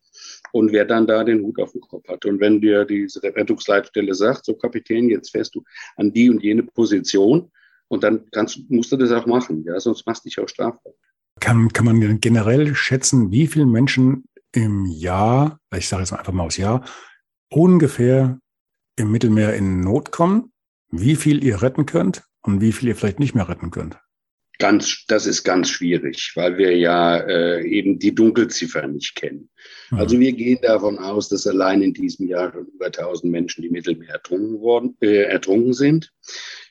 und 0.53 0.72
wer 0.72 0.85
dann 0.85 1.07
da 1.07 1.24
den 1.24 1.43
Hut 1.43 1.61
auf 1.61 1.72
dem 1.72 1.81
Kopf 1.81 2.09
hat. 2.09 2.24
Und 2.24 2.41
wenn 2.41 2.61
dir 2.61 2.85
diese 2.85 3.22
Rettungsleitstelle 3.22 4.14
sagt, 4.14 4.45
so 4.45 4.55
Kapitän, 4.55 5.09
jetzt 5.09 5.31
fährst 5.31 5.55
du 5.55 5.62
an 5.97 6.12
die 6.12 6.31
und 6.31 6.43
jene 6.43 6.62
Position 6.62 7.51
und 7.89 8.05
dann 8.05 8.26
kannst, 8.33 8.59
musst 8.68 8.93
du 8.93 8.97
das 8.97 9.12
auch 9.12 9.26
machen, 9.26 9.64
ja, 9.64 9.78
sonst 9.81 10.07
machst 10.07 10.24
du 10.24 10.28
dich 10.28 10.39
auch 10.39 10.49
strafbar. 10.49 10.93
Kann, 11.41 11.68
kann 11.72 11.87
man 11.87 12.20
generell 12.20 12.74
schätzen, 12.74 13.31
wie 13.31 13.47
viele 13.47 13.66
Menschen 13.66 14.24
im 14.53 14.85
Jahr, 14.85 15.59
ich 15.74 15.89
sage 15.89 16.03
jetzt 16.03 16.12
einfach 16.12 16.33
mal 16.33 16.45
aus 16.45 16.57
Jahr, 16.57 16.85
ungefähr 17.51 18.39
im 18.97 19.11
Mittelmeer 19.11 19.55
in 19.55 19.81
Not 19.81 20.11
kommen? 20.12 20.53
Wie 20.91 21.16
viel 21.16 21.45
ihr 21.45 21.62
retten 21.62 21.86
könnt 21.86 22.22
und 22.43 22.61
wie 22.61 22.72
viel 22.72 22.88
ihr 22.88 22.97
vielleicht 22.97 23.20
nicht 23.20 23.34
mehr 23.34 23.49
retten 23.49 23.70
könnt? 23.70 23.99
Ganz, 24.59 25.07
das 25.07 25.26
ist 25.26 25.43
ganz 25.43 25.70
schwierig, 25.70 26.32
weil 26.34 26.59
wir 26.59 26.76
ja 26.76 27.16
äh, 27.16 27.66
eben 27.66 27.99
die 27.99 28.14
Dunkelziffer 28.14 28.86
nicht 28.86 29.14
kennen. 29.14 29.49
Mhm. 29.91 29.99
Also 29.99 30.20
wir 30.20 30.32
gehen 30.32 30.59
davon 30.61 30.99
aus, 30.99 31.30
dass 31.30 31.47
allein 31.47 31.80
in 31.80 31.95
diesem 31.95 32.28
Jahr 32.28 32.53
schon 32.53 32.66
über 32.66 32.86
1000 32.86 33.32
Menschen 33.32 33.64
im 33.64 33.72
Mittelmeer 33.72 34.11
ertrunken, 34.11 34.61
worden, 34.61 34.97
äh, 35.01 35.22
ertrunken 35.22 35.72
sind. 35.72 36.12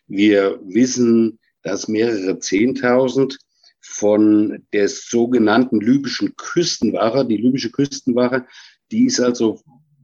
Wir 0.05 0.59
wissen, 0.63 1.39
dass 1.63 1.88
mehrere 1.88 2.34
10.000 2.34 3.38
von 3.82 4.63
der 4.72 4.88
sogenannten 4.88 5.80
libyschen 5.80 6.36
Küstenwache, 6.36 7.26
die 7.26 7.38
libysche 7.38 7.72
Küstenwache, 7.72 8.45
die 8.91 9.05
ist 9.05 9.20
also 9.20 9.61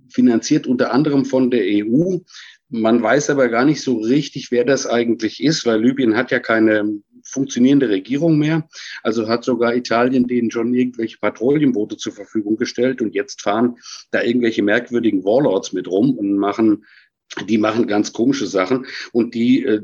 finanziert 0.10 0.66
unter 0.66 0.92
anderem 0.92 1.26
von 1.26 1.52
der 1.52 1.64
EU. 1.66 2.18
Man 2.78 3.02
weiß 3.02 3.30
aber 3.30 3.48
gar 3.48 3.64
nicht 3.64 3.82
so 3.82 4.00
richtig, 4.00 4.52
wer 4.52 4.66
das 4.66 4.86
eigentlich 4.86 5.42
ist, 5.42 5.66
weil 5.66 5.82
Libyen 5.82 6.18
hat 6.18 6.32
ja 6.32 6.40
keine 6.40 7.00
funktionierende 7.24 7.88
Regierung 7.88 8.38
mehr. 8.38 8.68
Also 9.02 9.30
hat 9.30 9.46
sogar 9.46 9.76
Italien 9.76 10.28
denen 10.28 10.52
schon 10.52 10.74
irgendwelche 10.74 11.18
Patrouillenboote 11.18 11.96
zur 11.96 12.12
Verfügung 12.12 12.58
gestellt 12.58 13.02
und 13.02 13.16
jetzt 13.16 13.42
fahren 13.42 13.78
da 14.12 14.22
irgendwelche 14.22 14.62
merkwürdigen 14.62 15.24
Warlords 15.24 15.72
mit 15.72 15.88
rum 15.88 16.18
und 16.18 16.38
machen, 16.38 16.86
die 17.48 17.58
machen 17.58 17.88
ganz 17.88 18.12
komische 18.12 18.46
Sachen 18.46 18.86
und 19.14 19.36
die 19.36 19.64
äh, 19.64 19.82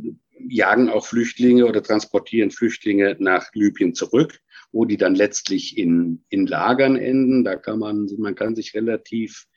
jagen 0.49 0.89
auch 0.89 1.05
Flüchtlinge 1.05 1.67
oder 1.67 1.81
transportieren 1.81 2.51
Flüchtlinge 2.51 3.15
nach 3.19 3.53
Libyen 3.53 3.95
zurück 3.95 4.39
wo 4.71 4.85
die 4.85 4.97
dann 4.97 5.15
letztlich 5.15 5.77
in, 5.77 6.23
in 6.29 6.47
Lagern 6.47 6.95
enden. 6.95 7.43
Da 7.43 7.55
kann 7.55 7.79
man, 7.79 8.09
man 8.17 8.35
kann 8.35 8.55
sich 8.55 8.73
relativ 8.73 9.47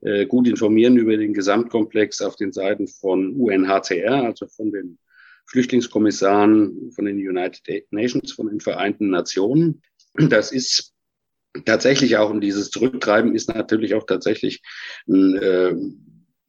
äh, 0.00 0.26
gut 0.26 0.48
informieren 0.48 0.96
über 0.96 1.16
den 1.16 1.34
Gesamtkomplex 1.34 2.22
auf 2.22 2.36
den 2.36 2.52
Seiten 2.52 2.88
von 2.88 3.34
UNHCR, 3.34 4.24
also 4.24 4.46
von 4.46 4.72
den 4.72 4.98
Flüchtlingskommissaren 5.46 6.92
von 6.92 7.04
den 7.04 7.16
United 7.16 7.92
Nations, 7.92 8.32
von 8.32 8.48
den 8.48 8.60
Vereinten 8.60 9.10
Nationen. 9.10 9.82
Das 10.14 10.52
ist 10.52 10.92
tatsächlich 11.64 12.16
auch, 12.16 12.30
und 12.30 12.40
dieses 12.40 12.70
Zurücktreiben 12.70 13.34
ist 13.34 13.48
natürlich 13.48 13.94
auch 13.94 14.06
tatsächlich 14.06 14.62
ein, 15.08 15.36
äh, 15.36 15.74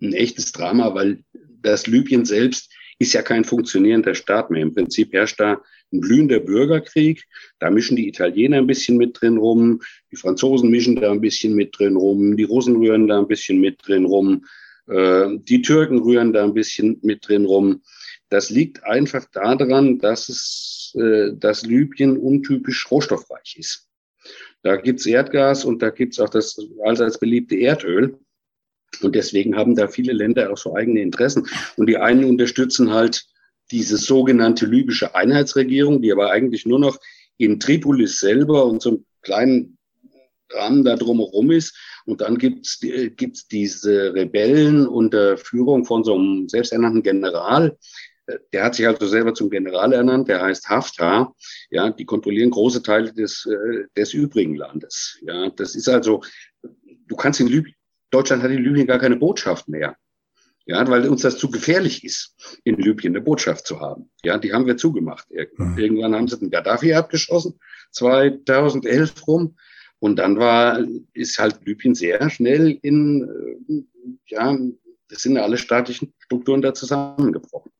ein 0.02 0.14
echtes 0.14 0.52
Drama, 0.52 0.94
weil 0.94 1.24
das 1.62 1.88
Libyen 1.88 2.26
selbst 2.26 2.72
ist 3.02 3.14
ja 3.14 3.24
kein 3.24 3.44
funktionierender 3.44 4.14
Staat 4.14 4.52
mehr. 4.52 4.62
Im 4.62 4.74
Prinzip 4.74 5.12
herrscht 5.12 5.40
da 5.40 5.62
ein 5.92 6.02
blühender 6.02 6.40
Bürgerkrieg. 6.40 7.26
Da 7.60 7.72
mischen 7.72 7.96
die 7.96 8.08
Italiener 8.08 8.58
ein 8.58 8.68
bisschen 8.68 8.98
mit 8.98 9.20
drin 9.20 9.38
rum, 9.38 9.82
die 10.12 10.16
Franzosen 10.16 10.70
mischen 10.70 10.96
da 10.96 11.12
ein 11.12 11.22
bisschen 11.22 11.56
mit 11.56 11.78
drin 11.78 11.96
rum, 11.96 12.38
die 12.38 12.44
Russen 12.44 12.76
rühren 12.76 13.08
da 13.08 13.20
ein 13.20 13.28
bisschen 13.28 13.60
mit 13.60 13.80
drin 13.86 14.06
rum, 14.06 14.46
äh, 14.88 15.30
die 15.38 15.64
Türken 15.64 16.00
rühren 16.00 16.32
da 16.32 16.44
ein 16.44 16.54
bisschen 16.54 17.00
mit 17.02 17.28
drin 17.28 17.46
rum. 17.46 17.82
Das 18.30 18.52
liegt 18.52 18.84
einfach 18.84 19.26
daran, 19.32 19.98
dass 19.98 20.30
es, 20.30 20.94
äh, 20.96 21.32
dass 21.34 21.66
Libyen 21.66 22.18
untypisch 22.18 22.90
rohstoffreich 22.90 23.56
ist. 23.58 23.88
Da 24.62 24.76
gibt's 24.76 25.08
Erdgas 25.08 25.66
und 25.66 25.82
da 25.82 25.90
gibt's 25.90 26.20
auch 26.20 26.30
das 26.30 26.58
allseits 26.86 27.18
beliebte 27.18 27.56
Erdöl. 27.56 28.20
Und 29.02 29.16
deswegen 29.16 29.56
haben 29.56 29.76
da 29.76 29.88
viele 29.88 30.14
Länder 30.14 30.52
auch 30.52 30.58
so 30.58 30.76
eigene 30.76 31.02
Interessen. 31.02 31.48
Und 31.78 31.88
die 31.88 31.98
einen 31.98 32.26
unterstützen 32.26 32.92
halt 32.92 33.26
diese 33.72 33.98
sogenannte 33.98 34.66
libysche 34.66 35.16
Einheitsregierung, 35.16 36.02
die 36.02 36.12
aber 36.12 36.32
eigentlich 36.32 36.66
nur 36.66 36.80
noch 36.80 37.00
in 37.38 37.60
Tripolis 37.60 38.20
selber 38.20 38.66
und 38.66 38.82
so 38.82 38.90
einem 38.90 39.06
kleinen 39.22 39.78
Rahmen 40.52 40.84
da 40.84 40.96
drumherum 40.96 41.52
ist. 41.52 41.78
Und 42.06 42.22
dann 42.22 42.38
gibt's 42.38 42.80
gibt's 42.80 43.48
diese 43.48 44.14
Rebellen 44.14 44.88
unter 44.88 45.38
Führung 45.38 45.86
von 45.86 46.04
so 46.04 46.16
einem 46.16 46.50
selbsternannten 46.50 47.04
General. 47.04 47.78
Der 48.54 48.64
hat 48.64 48.76
sich 48.76 48.88
also 48.88 49.08
selber 49.08 49.34
zum 49.34 49.50
General 49.50 49.92
ernannt, 49.94 50.28
der 50.28 50.42
heißt 50.42 50.70
Haftar. 50.70 51.36
Ja, 51.70 51.90
die 51.90 52.06
kontrollieren 52.06 52.52
große 52.52 52.84
Teile 52.84 53.14
des, 53.14 53.48
des 53.96 54.14
übrigen 54.14 54.56
Landes. 54.56 55.18
Ja, 55.22 55.50
das 55.50 55.76
ist 55.76 55.90
also, 55.90 56.22
du 57.08 57.16
kannst 57.16 57.40
in 57.40 57.48
Libyen, 57.48 57.74
Deutschland 58.12 58.44
hat 58.44 58.52
in 58.52 58.64
Libyen 58.64 58.88
gar 58.88 59.00
keine 59.00 59.16
Botschaft 59.16 59.68
mehr. 59.68 59.98
Ja, 60.66 60.88
weil 60.88 61.10
uns 61.10 61.24
das 61.24 61.40
zu 61.40 61.50
gefährlich 61.50 62.04
ist, 62.04 62.36
in 62.64 62.78
Libyen 62.78 63.16
eine 63.16 63.24
Botschaft 63.24 63.66
zu 63.66 63.80
haben. 63.80 64.12
Ja, 64.24 64.38
die 64.38 64.54
haben 64.54 64.68
wir 64.68 64.78
zugemacht. 64.78 65.26
Irgendwann, 65.32 65.72
mhm. 65.72 65.78
Irgendwann 65.80 66.16
haben 66.16 66.28
sie 66.28 66.38
den 66.38 66.52
Gaddafi 66.52 66.94
abgeschossen, 66.94 67.60
2011 67.92 69.28
rum. 69.28 69.58
Und 70.00 70.18
dann 70.18 70.38
war, 70.38 70.84
ist 71.14 71.40
halt 71.40 71.66
Libyen 71.66 71.96
sehr 71.96 72.30
schnell 72.30 72.78
in, 72.82 73.58
äh, 73.68 73.84
ja, 74.28 74.58
das 75.10 75.22
sind 75.24 75.38
alle 75.38 75.58
staatlichen 75.58 76.14
Strukturen 76.20 76.62
da 76.62 76.74
zusammengebrochen. 76.74 77.72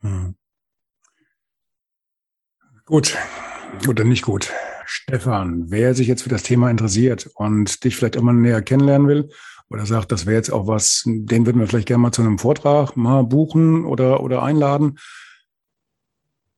Mhm. 0.00 0.34
Gut, 2.84 3.16
oder 3.88 4.04
nicht 4.04 4.22
gut. 4.22 4.52
Stefan, 4.86 5.70
wer 5.70 5.94
sich 5.94 6.06
jetzt 6.06 6.22
für 6.22 6.28
das 6.28 6.42
Thema 6.42 6.70
interessiert 6.70 7.30
und 7.34 7.84
dich 7.84 7.96
vielleicht 7.96 8.16
immer 8.16 8.32
näher 8.32 8.62
kennenlernen 8.62 9.08
will, 9.08 9.30
oder 9.70 9.86
sagt, 9.86 10.12
das 10.12 10.26
wäre 10.26 10.36
jetzt 10.36 10.52
auch 10.52 10.66
was, 10.66 11.02
den 11.06 11.46
würden 11.46 11.58
wir 11.58 11.66
vielleicht 11.66 11.88
gerne 11.88 12.02
mal 12.02 12.12
zu 12.12 12.22
einem 12.22 12.38
Vortrag 12.38 12.96
mal 12.96 13.24
buchen 13.24 13.84
oder, 13.84 14.22
oder 14.22 14.42
einladen. 14.42 14.98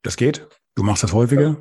Das 0.02 0.16
geht. 0.16 0.46
Du 0.74 0.82
machst 0.82 1.02
das 1.02 1.12
häufiger. 1.12 1.42
Ja, 1.42 1.56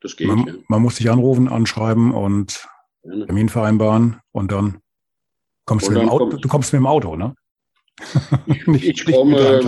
das 0.00 0.16
geht. 0.16 0.28
Man, 0.28 0.46
ja. 0.46 0.54
man, 0.68 0.82
muss 0.82 0.96
dich 0.96 1.10
anrufen, 1.10 1.48
anschreiben 1.48 2.12
und. 2.12 2.66
Termin 3.04 3.50
vereinbaren 3.50 4.20
und 4.32 4.50
dann 4.50 4.78
kommst 5.66 5.88
und 5.88 5.94
du, 5.94 6.00
mit 6.00 6.08
dem 6.08 6.10
Auto, 6.10 6.36
du 6.36 6.48
kommst 6.48 6.72
mit 6.72 6.80
dem 6.80 6.86
Auto, 6.86 7.16
ne? 7.16 7.34
nicht, 8.66 8.84
ich 8.84 9.04
komme 9.04 9.60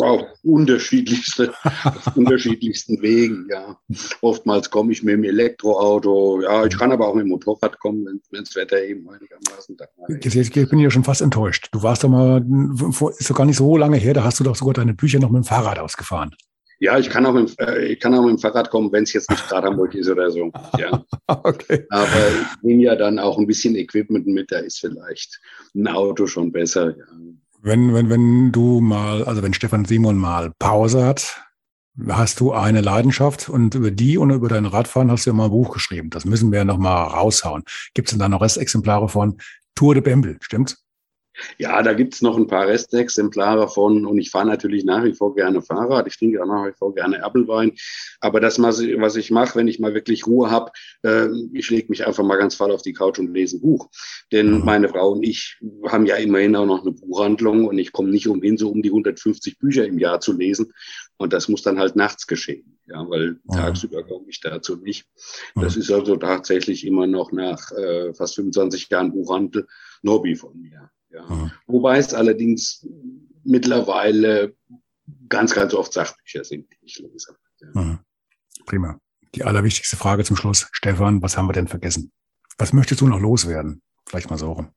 auf 0.00 0.26
unterschiedlichste, 0.42 1.52
auf 1.62 2.16
unterschiedlichsten 2.16 3.02
Wegen, 3.02 3.48
ja. 3.50 3.76
Oftmals 4.20 4.70
komme 4.70 4.92
ich 4.92 5.02
mit 5.02 5.14
dem 5.14 5.24
Elektroauto, 5.24 6.42
ja, 6.42 6.64
ich 6.64 6.78
kann 6.78 6.92
aber 6.92 7.08
auch 7.08 7.14
mit 7.14 7.24
dem 7.24 7.30
Motorrad 7.30 7.78
kommen, 7.80 8.20
wenn 8.30 8.44
das 8.44 8.54
Wetter 8.54 8.80
eben 8.82 9.08
einigermaßen 9.08 9.76
da 9.76 9.86
ist. 10.08 10.24
Jetzt, 10.24 10.54
jetzt 10.54 10.70
bin 10.70 10.78
ich 10.78 10.84
ja 10.84 10.90
schon 10.90 11.04
fast 11.04 11.20
enttäuscht. 11.20 11.68
Du 11.72 11.82
warst 11.82 12.04
doch 12.04 12.08
mal, 12.08 12.44
ist 13.18 13.30
doch 13.30 13.34
gar 13.34 13.46
nicht 13.46 13.56
so 13.56 13.76
lange 13.76 13.96
her, 13.96 14.14
da 14.14 14.22
hast 14.22 14.38
du 14.38 14.44
doch 14.44 14.56
sogar 14.56 14.74
deine 14.74 14.94
Bücher 14.94 15.18
noch 15.18 15.30
mit 15.30 15.42
dem 15.42 15.44
Fahrrad 15.44 15.78
ausgefahren. 15.78 16.34
Ja, 16.80 16.98
ich 16.98 17.08
kann 17.08 17.24
auch 17.24 17.32
mit, 17.32 17.58
äh, 17.60 17.86
ich 17.86 18.00
kann 18.00 18.14
auch 18.14 18.22
mit 18.22 18.32
dem 18.32 18.38
Fahrrad 18.38 18.70
kommen, 18.70 18.92
wenn 18.92 19.04
es 19.04 19.12
jetzt 19.12 19.30
nicht 19.30 19.48
gerade 19.48 19.68
Hamburg 19.68 19.94
ist 19.94 20.08
oder 20.08 20.30
so. 20.30 20.50
Ja. 20.78 21.04
okay. 21.26 21.86
Aber 21.90 22.28
ich 22.28 22.62
nehme 22.62 22.82
ja 22.82 22.96
dann 22.96 23.18
auch 23.18 23.38
ein 23.38 23.46
bisschen 23.46 23.76
Equipment 23.76 24.26
mit, 24.26 24.50
da 24.52 24.58
ist 24.58 24.80
vielleicht 24.80 25.40
ein 25.74 25.88
Auto 25.88 26.26
schon 26.26 26.52
besser. 26.52 26.96
Ja. 26.96 27.04
Wenn, 27.66 27.94
wenn, 27.94 28.10
wenn 28.10 28.52
du 28.52 28.82
mal, 28.82 29.24
also 29.24 29.42
wenn 29.42 29.54
Stefan 29.54 29.86
Simon 29.86 30.18
mal 30.18 30.52
Pause 30.58 31.02
hat, 31.02 31.42
hast 32.08 32.40
du 32.40 32.52
eine 32.52 32.82
Leidenschaft 32.82 33.48
und 33.48 33.74
über 33.74 33.90
die 33.90 34.18
und 34.18 34.28
über 34.28 34.50
dein 34.50 34.66
Radfahren 34.66 35.10
hast 35.10 35.24
du 35.24 35.30
ja 35.30 35.34
mal 35.34 35.46
ein 35.46 35.50
Buch 35.50 35.72
geschrieben. 35.72 36.10
Das 36.10 36.26
müssen 36.26 36.52
wir 36.52 36.62
noch 36.66 36.76
mal 36.76 37.04
raushauen. 37.04 37.62
Gibt 37.94 38.08
es 38.08 38.10
denn 38.10 38.18
da 38.18 38.28
noch 38.28 38.42
Restexemplare 38.42 39.08
von 39.08 39.38
Tour 39.74 39.94
de 39.94 40.02
Bembel, 40.02 40.36
stimmt's? 40.42 40.83
Ja, 41.58 41.82
da 41.82 41.92
gibt's 41.92 42.22
noch 42.22 42.36
ein 42.36 42.46
paar 42.46 42.68
Restexemplare 42.68 43.68
von 43.68 44.06
und 44.06 44.18
ich 44.18 44.30
fahre 44.30 44.46
natürlich 44.46 44.84
nach 44.84 45.04
wie 45.04 45.14
vor 45.14 45.34
gerne 45.34 45.62
Fahrrad. 45.62 46.06
Ich 46.06 46.16
trinke 46.16 46.42
auch 46.42 46.46
nach 46.46 46.66
wie 46.66 46.72
vor 46.72 46.94
gerne 46.94 47.22
Appelwein. 47.24 47.72
Aber 48.20 48.40
das, 48.40 48.60
was 48.60 49.16
ich 49.16 49.30
mache, 49.30 49.56
wenn 49.56 49.68
ich 49.68 49.78
mal 49.78 49.94
wirklich 49.94 50.26
Ruhe 50.26 50.50
habe, 50.50 50.70
äh, 51.02 51.28
ich 51.52 51.70
lege 51.70 51.88
mich 51.88 52.06
einfach 52.06 52.24
mal 52.24 52.36
ganz 52.36 52.54
voll 52.54 52.70
auf 52.70 52.82
die 52.82 52.92
Couch 52.92 53.18
und 53.18 53.32
lese 53.32 53.56
ein 53.56 53.60
Buch. 53.60 53.88
Denn 54.32 54.58
mhm. 54.58 54.64
meine 54.64 54.88
Frau 54.88 55.12
und 55.12 55.22
ich 55.22 55.58
haben 55.88 56.06
ja 56.06 56.16
immerhin 56.16 56.56
auch 56.56 56.66
noch 56.66 56.82
eine 56.82 56.92
Buchhandlung 56.92 57.66
und 57.66 57.78
ich 57.78 57.92
komme 57.92 58.10
nicht 58.10 58.28
umhin, 58.28 58.56
so 58.56 58.70
um 58.70 58.82
die 58.82 58.90
150 58.90 59.58
Bücher 59.58 59.86
im 59.86 59.98
Jahr 59.98 60.20
zu 60.20 60.32
lesen. 60.32 60.72
Und 61.16 61.32
das 61.32 61.48
muss 61.48 61.62
dann 61.62 61.78
halt 61.78 61.96
nachts 61.96 62.26
geschehen, 62.26 62.78
ja, 62.86 63.08
weil 63.08 63.38
mhm. 63.44 63.52
tagsüber 63.52 64.02
komme 64.04 64.26
ich 64.28 64.40
dazu 64.40 64.76
nicht. 64.76 65.06
Das 65.54 65.76
mhm. 65.76 65.82
ist 65.82 65.90
also 65.90 66.16
tatsächlich 66.16 66.86
immer 66.86 67.06
noch 67.06 67.32
nach 67.32 67.70
äh, 67.72 68.12
fast 68.14 68.34
25 68.34 68.88
Jahren 68.90 69.12
Buchhandel 69.12 69.66
ein 70.02 70.10
Hobby 70.10 70.34
von 70.34 70.60
mir. 70.60 70.90
Ja. 71.14 71.22
Mhm. 71.28 71.50
Wobei 71.66 71.98
es 71.98 72.12
allerdings 72.12 72.86
mittlerweile 73.44 74.54
ganz, 75.28 75.54
ganz 75.54 75.74
oft 75.74 75.92
Sachbücher 75.92 76.44
sind, 76.44 76.66
die 76.72 76.86
ich 76.86 76.98
lese. 76.98 77.36
Ja. 77.60 77.80
Mhm. 77.80 77.98
Prima. 78.66 78.98
Die 79.34 79.44
allerwichtigste 79.44 79.96
Frage 79.96 80.24
zum 80.24 80.36
Schluss. 80.36 80.68
Stefan, 80.72 81.22
was 81.22 81.36
haben 81.36 81.48
wir 81.48 81.52
denn 81.52 81.68
vergessen? 81.68 82.12
Was 82.58 82.72
möchtest 82.72 83.00
du 83.00 83.06
noch 83.06 83.20
loswerden? 83.20 83.82
Vielleicht 84.06 84.30
mal 84.30 84.38
so 84.38 84.52
rum. 84.52 84.68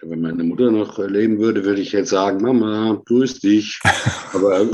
Wenn 0.00 0.20
meine 0.20 0.44
Mutter 0.44 0.70
noch 0.70 0.96
leben 0.98 1.38
würde, 1.38 1.64
würde 1.64 1.80
ich 1.80 1.90
jetzt 1.90 2.10
sagen, 2.10 2.40
Mama, 2.40 3.02
grüß 3.04 3.40
dich. 3.40 3.80
Aber 4.32 4.68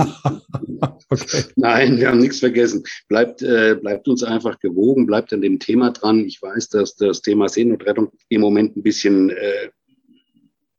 okay. 1.08 1.44
nein, 1.56 1.96
wir 1.96 2.08
haben 2.08 2.18
nichts 2.18 2.40
vergessen. 2.40 2.84
Bleibt, 3.08 3.40
äh, 3.40 3.74
bleibt 3.80 4.06
uns 4.06 4.22
einfach 4.22 4.58
gewogen, 4.58 5.06
bleibt 5.06 5.32
an 5.32 5.40
dem 5.40 5.58
Thema 5.58 5.92
dran. 5.92 6.26
Ich 6.26 6.42
weiß, 6.42 6.68
dass 6.68 6.96
das 6.96 7.22
Thema 7.22 7.48
Seenotrettung 7.48 8.10
im 8.28 8.42
Moment 8.42 8.76
ein 8.76 8.82
bisschen 8.82 9.30
äh, 9.30 9.70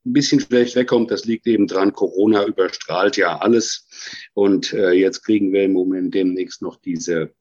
ein 0.05 0.13
bisschen 0.13 0.39
schlecht 0.39 0.75
wegkommt, 0.75 1.11
das 1.11 1.25
liegt 1.25 1.47
eben 1.47 1.67
dran, 1.67 1.93
Corona 1.93 2.45
überstrahlt 2.45 3.17
ja 3.17 3.39
alles. 3.39 3.87
Und 4.33 4.73
äh, 4.73 4.91
jetzt 4.91 5.23
kriegen 5.23 5.51
wir 5.51 5.63
im 5.63 5.73
Moment 5.73 6.13
demnächst 6.13 6.61
noch 6.61 6.77
diese, 6.77 7.33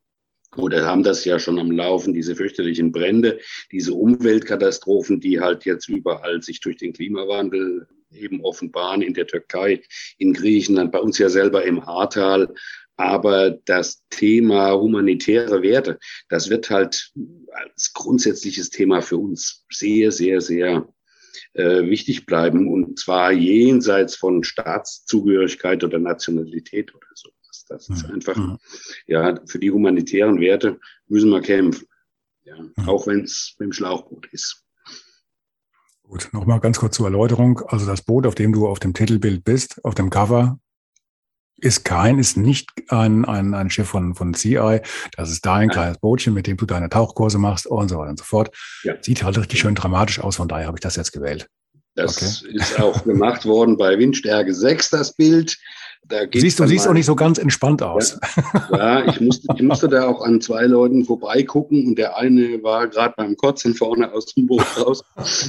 oder 0.56 0.86
haben 0.86 1.02
das 1.02 1.24
ja 1.24 1.38
schon 1.38 1.58
am 1.58 1.70
Laufen, 1.70 2.14
diese 2.14 2.36
fürchterlichen 2.36 2.92
Brände, 2.92 3.40
diese 3.70 3.92
Umweltkatastrophen, 3.92 5.20
die 5.20 5.40
halt 5.40 5.64
jetzt 5.64 5.88
überall 5.88 6.42
sich 6.42 6.60
durch 6.60 6.76
den 6.76 6.92
Klimawandel 6.92 7.86
eben 8.12 8.40
offenbaren, 8.42 9.02
in 9.02 9.14
der 9.14 9.26
Türkei, 9.26 9.82
in 10.18 10.32
Griechenland, 10.32 10.92
bei 10.92 11.00
uns 11.00 11.18
ja 11.18 11.28
selber 11.28 11.64
im 11.64 11.80
Ahrtal. 11.80 12.54
Aber 12.96 13.50
das 13.50 14.04
Thema 14.08 14.72
humanitäre 14.78 15.62
Werte, 15.62 15.98
das 16.28 16.48
wird 16.48 16.70
halt 16.70 17.12
als 17.50 17.92
grundsätzliches 17.92 18.70
Thema 18.70 19.02
für 19.02 19.16
uns 19.16 19.66
sehr, 19.68 20.12
sehr, 20.12 20.40
sehr 20.40 20.88
äh, 21.55 21.85
wichtig 21.85 22.26
bleiben 22.26 22.68
und 22.68 22.99
zwar 22.99 23.32
jenseits 23.32 24.16
von 24.16 24.45
Staatszugehörigkeit 24.45 25.85
oder 25.85 25.99
Nationalität 25.99 26.95
oder 26.95 27.07
sowas. 27.14 27.64
Das 27.68 27.89
ist 27.89 28.05
einfach, 28.11 28.37
mhm. 28.37 28.59
ja, 29.07 29.41
für 29.47 29.59
die 29.59 29.70
humanitären 29.70 30.41
Werte 30.41 30.78
müssen 31.07 31.30
wir 31.30 31.41
kämpfen. 31.41 31.87
Ja, 32.45 32.57
mhm. 32.61 32.89
Auch 32.89 33.07
wenn 33.07 33.22
es 33.22 33.55
mit 33.59 33.66
dem 33.68 33.72
Schlauchboot 33.72 34.26
ist. 34.32 34.64
Gut, 36.03 36.28
nochmal 36.32 36.61
ganz 36.61 36.78
kurz 36.78 36.97
zur 36.97 37.07
Erläuterung. 37.07 37.61
Also 37.66 37.87
das 37.87 38.03
Boot, 38.03 38.26
auf 38.26 38.35
dem 38.35 38.53
du 38.53 38.68
auf 38.68 38.78
dem 38.78 38.93
Titelbild 38.93 39.45
bist, 39.45 39.82
auf 39.85 39.95
dem 39.95 40.11
Cover, 40.11 40.59
ist 41.59 41.84
kein, 41.84 42.18
ist 42.18 42.36
nicht 42.36 42.70
ein, 42.88 43.24
ein, 43.24 43.55
ein 43.55 43.70
Schiff 43.70 43.88
von, 43.88 44.14
von 44.14 44.34
CI. 44.34 44.80
Das 45.16 45.30
ist 45.30 45.46
da 45.46 45.55
ein 45.55 45.68
kleines 45.68 45.98
Bootchen, 45.98 46.34
mit 46.34 46.46
dem 46.46 46.57
du 46.57 46.66
deine 46.66 46.88
Tauchkurse 46.88 47.38
machst 47.38 47.66
und 47.66 47.88
so 47.88 47.98
weiter 47.98 48.11
und 48.11 48.18
so 48.18 48.24
fort. 48.24 48.55
Ja. 48.82 48.94
Sieht 49.00 49.22
halt 49.22 49.38
richtig 49.38 49.61
schön 49.61 49.74
dramatisch 49.74 50.20
aus, 50.20 50.36
von 50.36 50.48
daher 50.48 50.66
habe 50.66 50.76
ich 50.76 50.82
das 50.82 50.96
jetzt 50.96 51.12
gewählt. 51.12 51.48
Das 51.96 52.42
okay. 52.42 52.57
ist 52.57 52.80
auch 52.80 53.05
gemacht 53.05 53.44
worden 53.44 53.76
bei 53.76 53.96
Windstärke 53.98 54.52
6, 54.52 54.90
das 54.90 55.14
Bild. 55.14 55.57
Da 56.07 56.24
siehst 56.30 56.61
du 56.61 56.66
siehst 56.66 56.86
auch 56.86 56.92
nicht 56.92 57.07
so 57.07 57.16
ganz 57.16 57.38
entspannt 57.38 57.82
aus. 57.82 58.18
Ja, 58.70 59.00
ja, 59.00 59.09
ich, 59.09 59.20
musste, 59.20 59.46
ich 59.55 59.62
musste 59.62 59.88
da 59.88 60.07
auch 60.07 60.20
an 60.20 60.40
zwei 60.40 60.66
Leuten 60.66 61.05
vorbeigucken 61.05 61.86
und 61.86 61.96
der 61.96 62.16
eine 62.18 62.62
war 62.62 62.88
gerade 62.88 63.14
beim 63.16 63.36
Kotzen 63.36 63.74
vorne 63.74 64.12
aus 64.12 64.26
dem 64.26 64.46
Boot 64.46 64.66
raus 64.76 65.02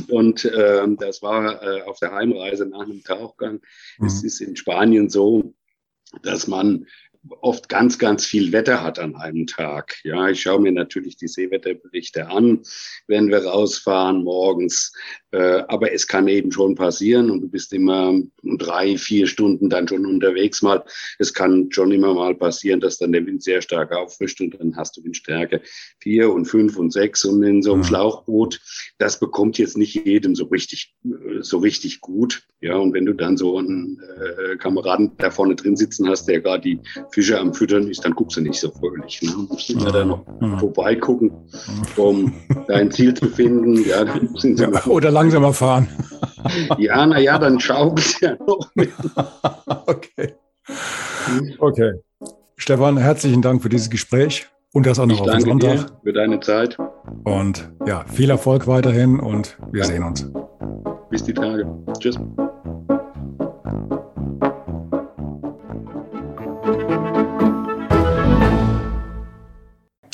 und 0.08 0.45
äh, 0.45 0.82
das 0.97 1.22
war 1.22 1.62
äh, 1.62 1.82
auf 1.84 1.99
der 1.99 2.14
Heimreise 2.14 2.66
nach 2.68 2.82
einem 2.82 3.03
Tauchgang. 3.03 3.60
Mhm. 3.99 4.08
Es 4.08 4.24
ist 4.24 4.39
in 4.39 4.56
Spanien 4.56 5.10
so, 5.10 5.53
dass 6.24 6.47
man 6.47 6.86
oft 7.41 7.70
ganz, 7.70 7.97
ganz 7.97 8.26
viel 8.26 8.51
Wetter 8.51 8.84
hat 8.84 8.99
an 8.99 9.16
einem 9.16 9.47
Tag. 9.47 9.95
Ja, 10.03 10.30
ich 10.30 10.41
schaue 10.41 10.59
mir 10.61 10.72
natürlich 10.72 11.18
die 11.18 11.28
Seewetterberichte 11.28 12.28
an, 12.28 12.61
wenn 13.07 13.30
wir 13.30 13.45
rausfahren 13.45 14.24
morgens. 14.24 14.93
Äh, 15.36 15.64
aber 15.68 15.92
es 15.92 16.08
kann 16.08 16.28
eben 16.28 16.52
schon 16.52 16.76
passieren 16.76 17.30
und 17.32 17.42
du 17.42 17.50
bist 17.50 17.74
immer 17.74 18.14
drei, 18.44 18.98
vier 18.98 19.28
Stunden 19.28 19.70
dann 19.70 19.88
schon 19.88 20.06
unterwegs 20.06 20.62
mal. 20.62 20.84
Es 21.20 21.34
kann 21.34 21.72
schon 21.72 21.92
immer 21.92 22.14
mal 22.14 22.36
passieren, 22.36 22.80
dass 22.80 23.00
dann 23.00 23.12
der 23.12 23.26
Wind 23.26 23.44
sehr 23.44 23.62
stark 23.62 23.92
auffrischt 23.92 24.40
und 24.40 24.60
dann 24.60 24.76
hast 24.76 24.96
du 24.96 25.04
Windstärke 25.04 25.62
vier 26.00 26.32
und 26.32 26.46
fünf 26.46 26.78
und 26.78 26.94
sechs 26.94 27.26
und 27.26 27.44
in 27.44 27.62
so 27.62 27.74
einem. 27.74 27.84
Schlauchboot. 27.86 28.62
Das 28.98 29.20
bekommt 29.20 29.58
jetzt 29.58 29.78
nicht 29.78 30.06
jedem 30.06 30.36
so 30.36 30.46
richtig, 30.46 30.96
so 31.42 31.58
richtig 31.60 32.02
gut. 32.02 32.44
Ja, 32.62 32.78
und 32.78 32.94
wenn 32.94 33.06
du 33.06 33.14
dann 33.14 33.38
so 33.38 33.58
einen 33.58 34.00
äh, 34.18 34.56
Kameraden 34.58 35.12
da 35.18 35.30
vorne 35.30 35.56
drin 35.56 35.76
sitzen 35.76 36.10
hast, 36.10 36.26
der 36.26 36.42
gerade 36.42 36.64
die 36.64 36.80
Fische 37.12 37.40
am 37.40 37.54
Füttern 37.54 37.88
ist, 37.90 38.04
dann 38.04 38.14
guckst 38.14 38.38
du 38.38 38.42
nicht 38.42 38.60
so 38.60 38.72
fröhlich. 38.72 39.22
Ne? 39.22 39.32
Du 39.32 39.54
musst 39.54 39.70
immer 39.70 39.92
da 39.92 40.04
noch 40.04 40.26
vorbeigucken, 40.60 41.32
um 41.96 42.34
dein 42.68 42.92
Ziel 42.92 43.14
zu 43.14 43.28
finden. 43.28 43.86
Ja, 43.86 44.06
ja, 44.44 44.86
oder 44.88 45.12
langsamer 45.26 45.53
fahren. 45.53 45.88
ja, 46.78 47.05
naja, 47.05 47.39
dann 47.39 47.59
schaukelt 47.59 48.21
ja 48.21 48.36
noch 48.45 48.69
mit. 48.76 48.93
okay. 49.88 50.34
Okay. 51.57 51.93
Stefan, 52.57 52.97
herzlichen 52.97 53.41
Dank 53.41 53.61
für 53.61 53.69
dieses 53.69 53.89
Gespräch 53.89 54.47
und 54.73 54.86
das 54.86 54.99
auch 54.99 55.07
noch 55.07 55.15
ich 55.15 55.21
auf 55.21 55.41
Sonntag. 55.41 55.91
für 56.03 56.13
deine 56.13 56.39
Zeit. 56.39 56.78
Und 57.23 57.71
ja, 57.86 58.05
viel 58.05 58.30
Erfolg 58.30 58.67
weiterhin 58.67 59.19
und 59.19 59.57
wir 59.71 59.84
sehen 59.86 60.03
uns. 60.03 60.30
Bis 61.09 61.23
die 61.23 61.34
Tage. 61.34 61.65
Tschüss. 61.99 62.19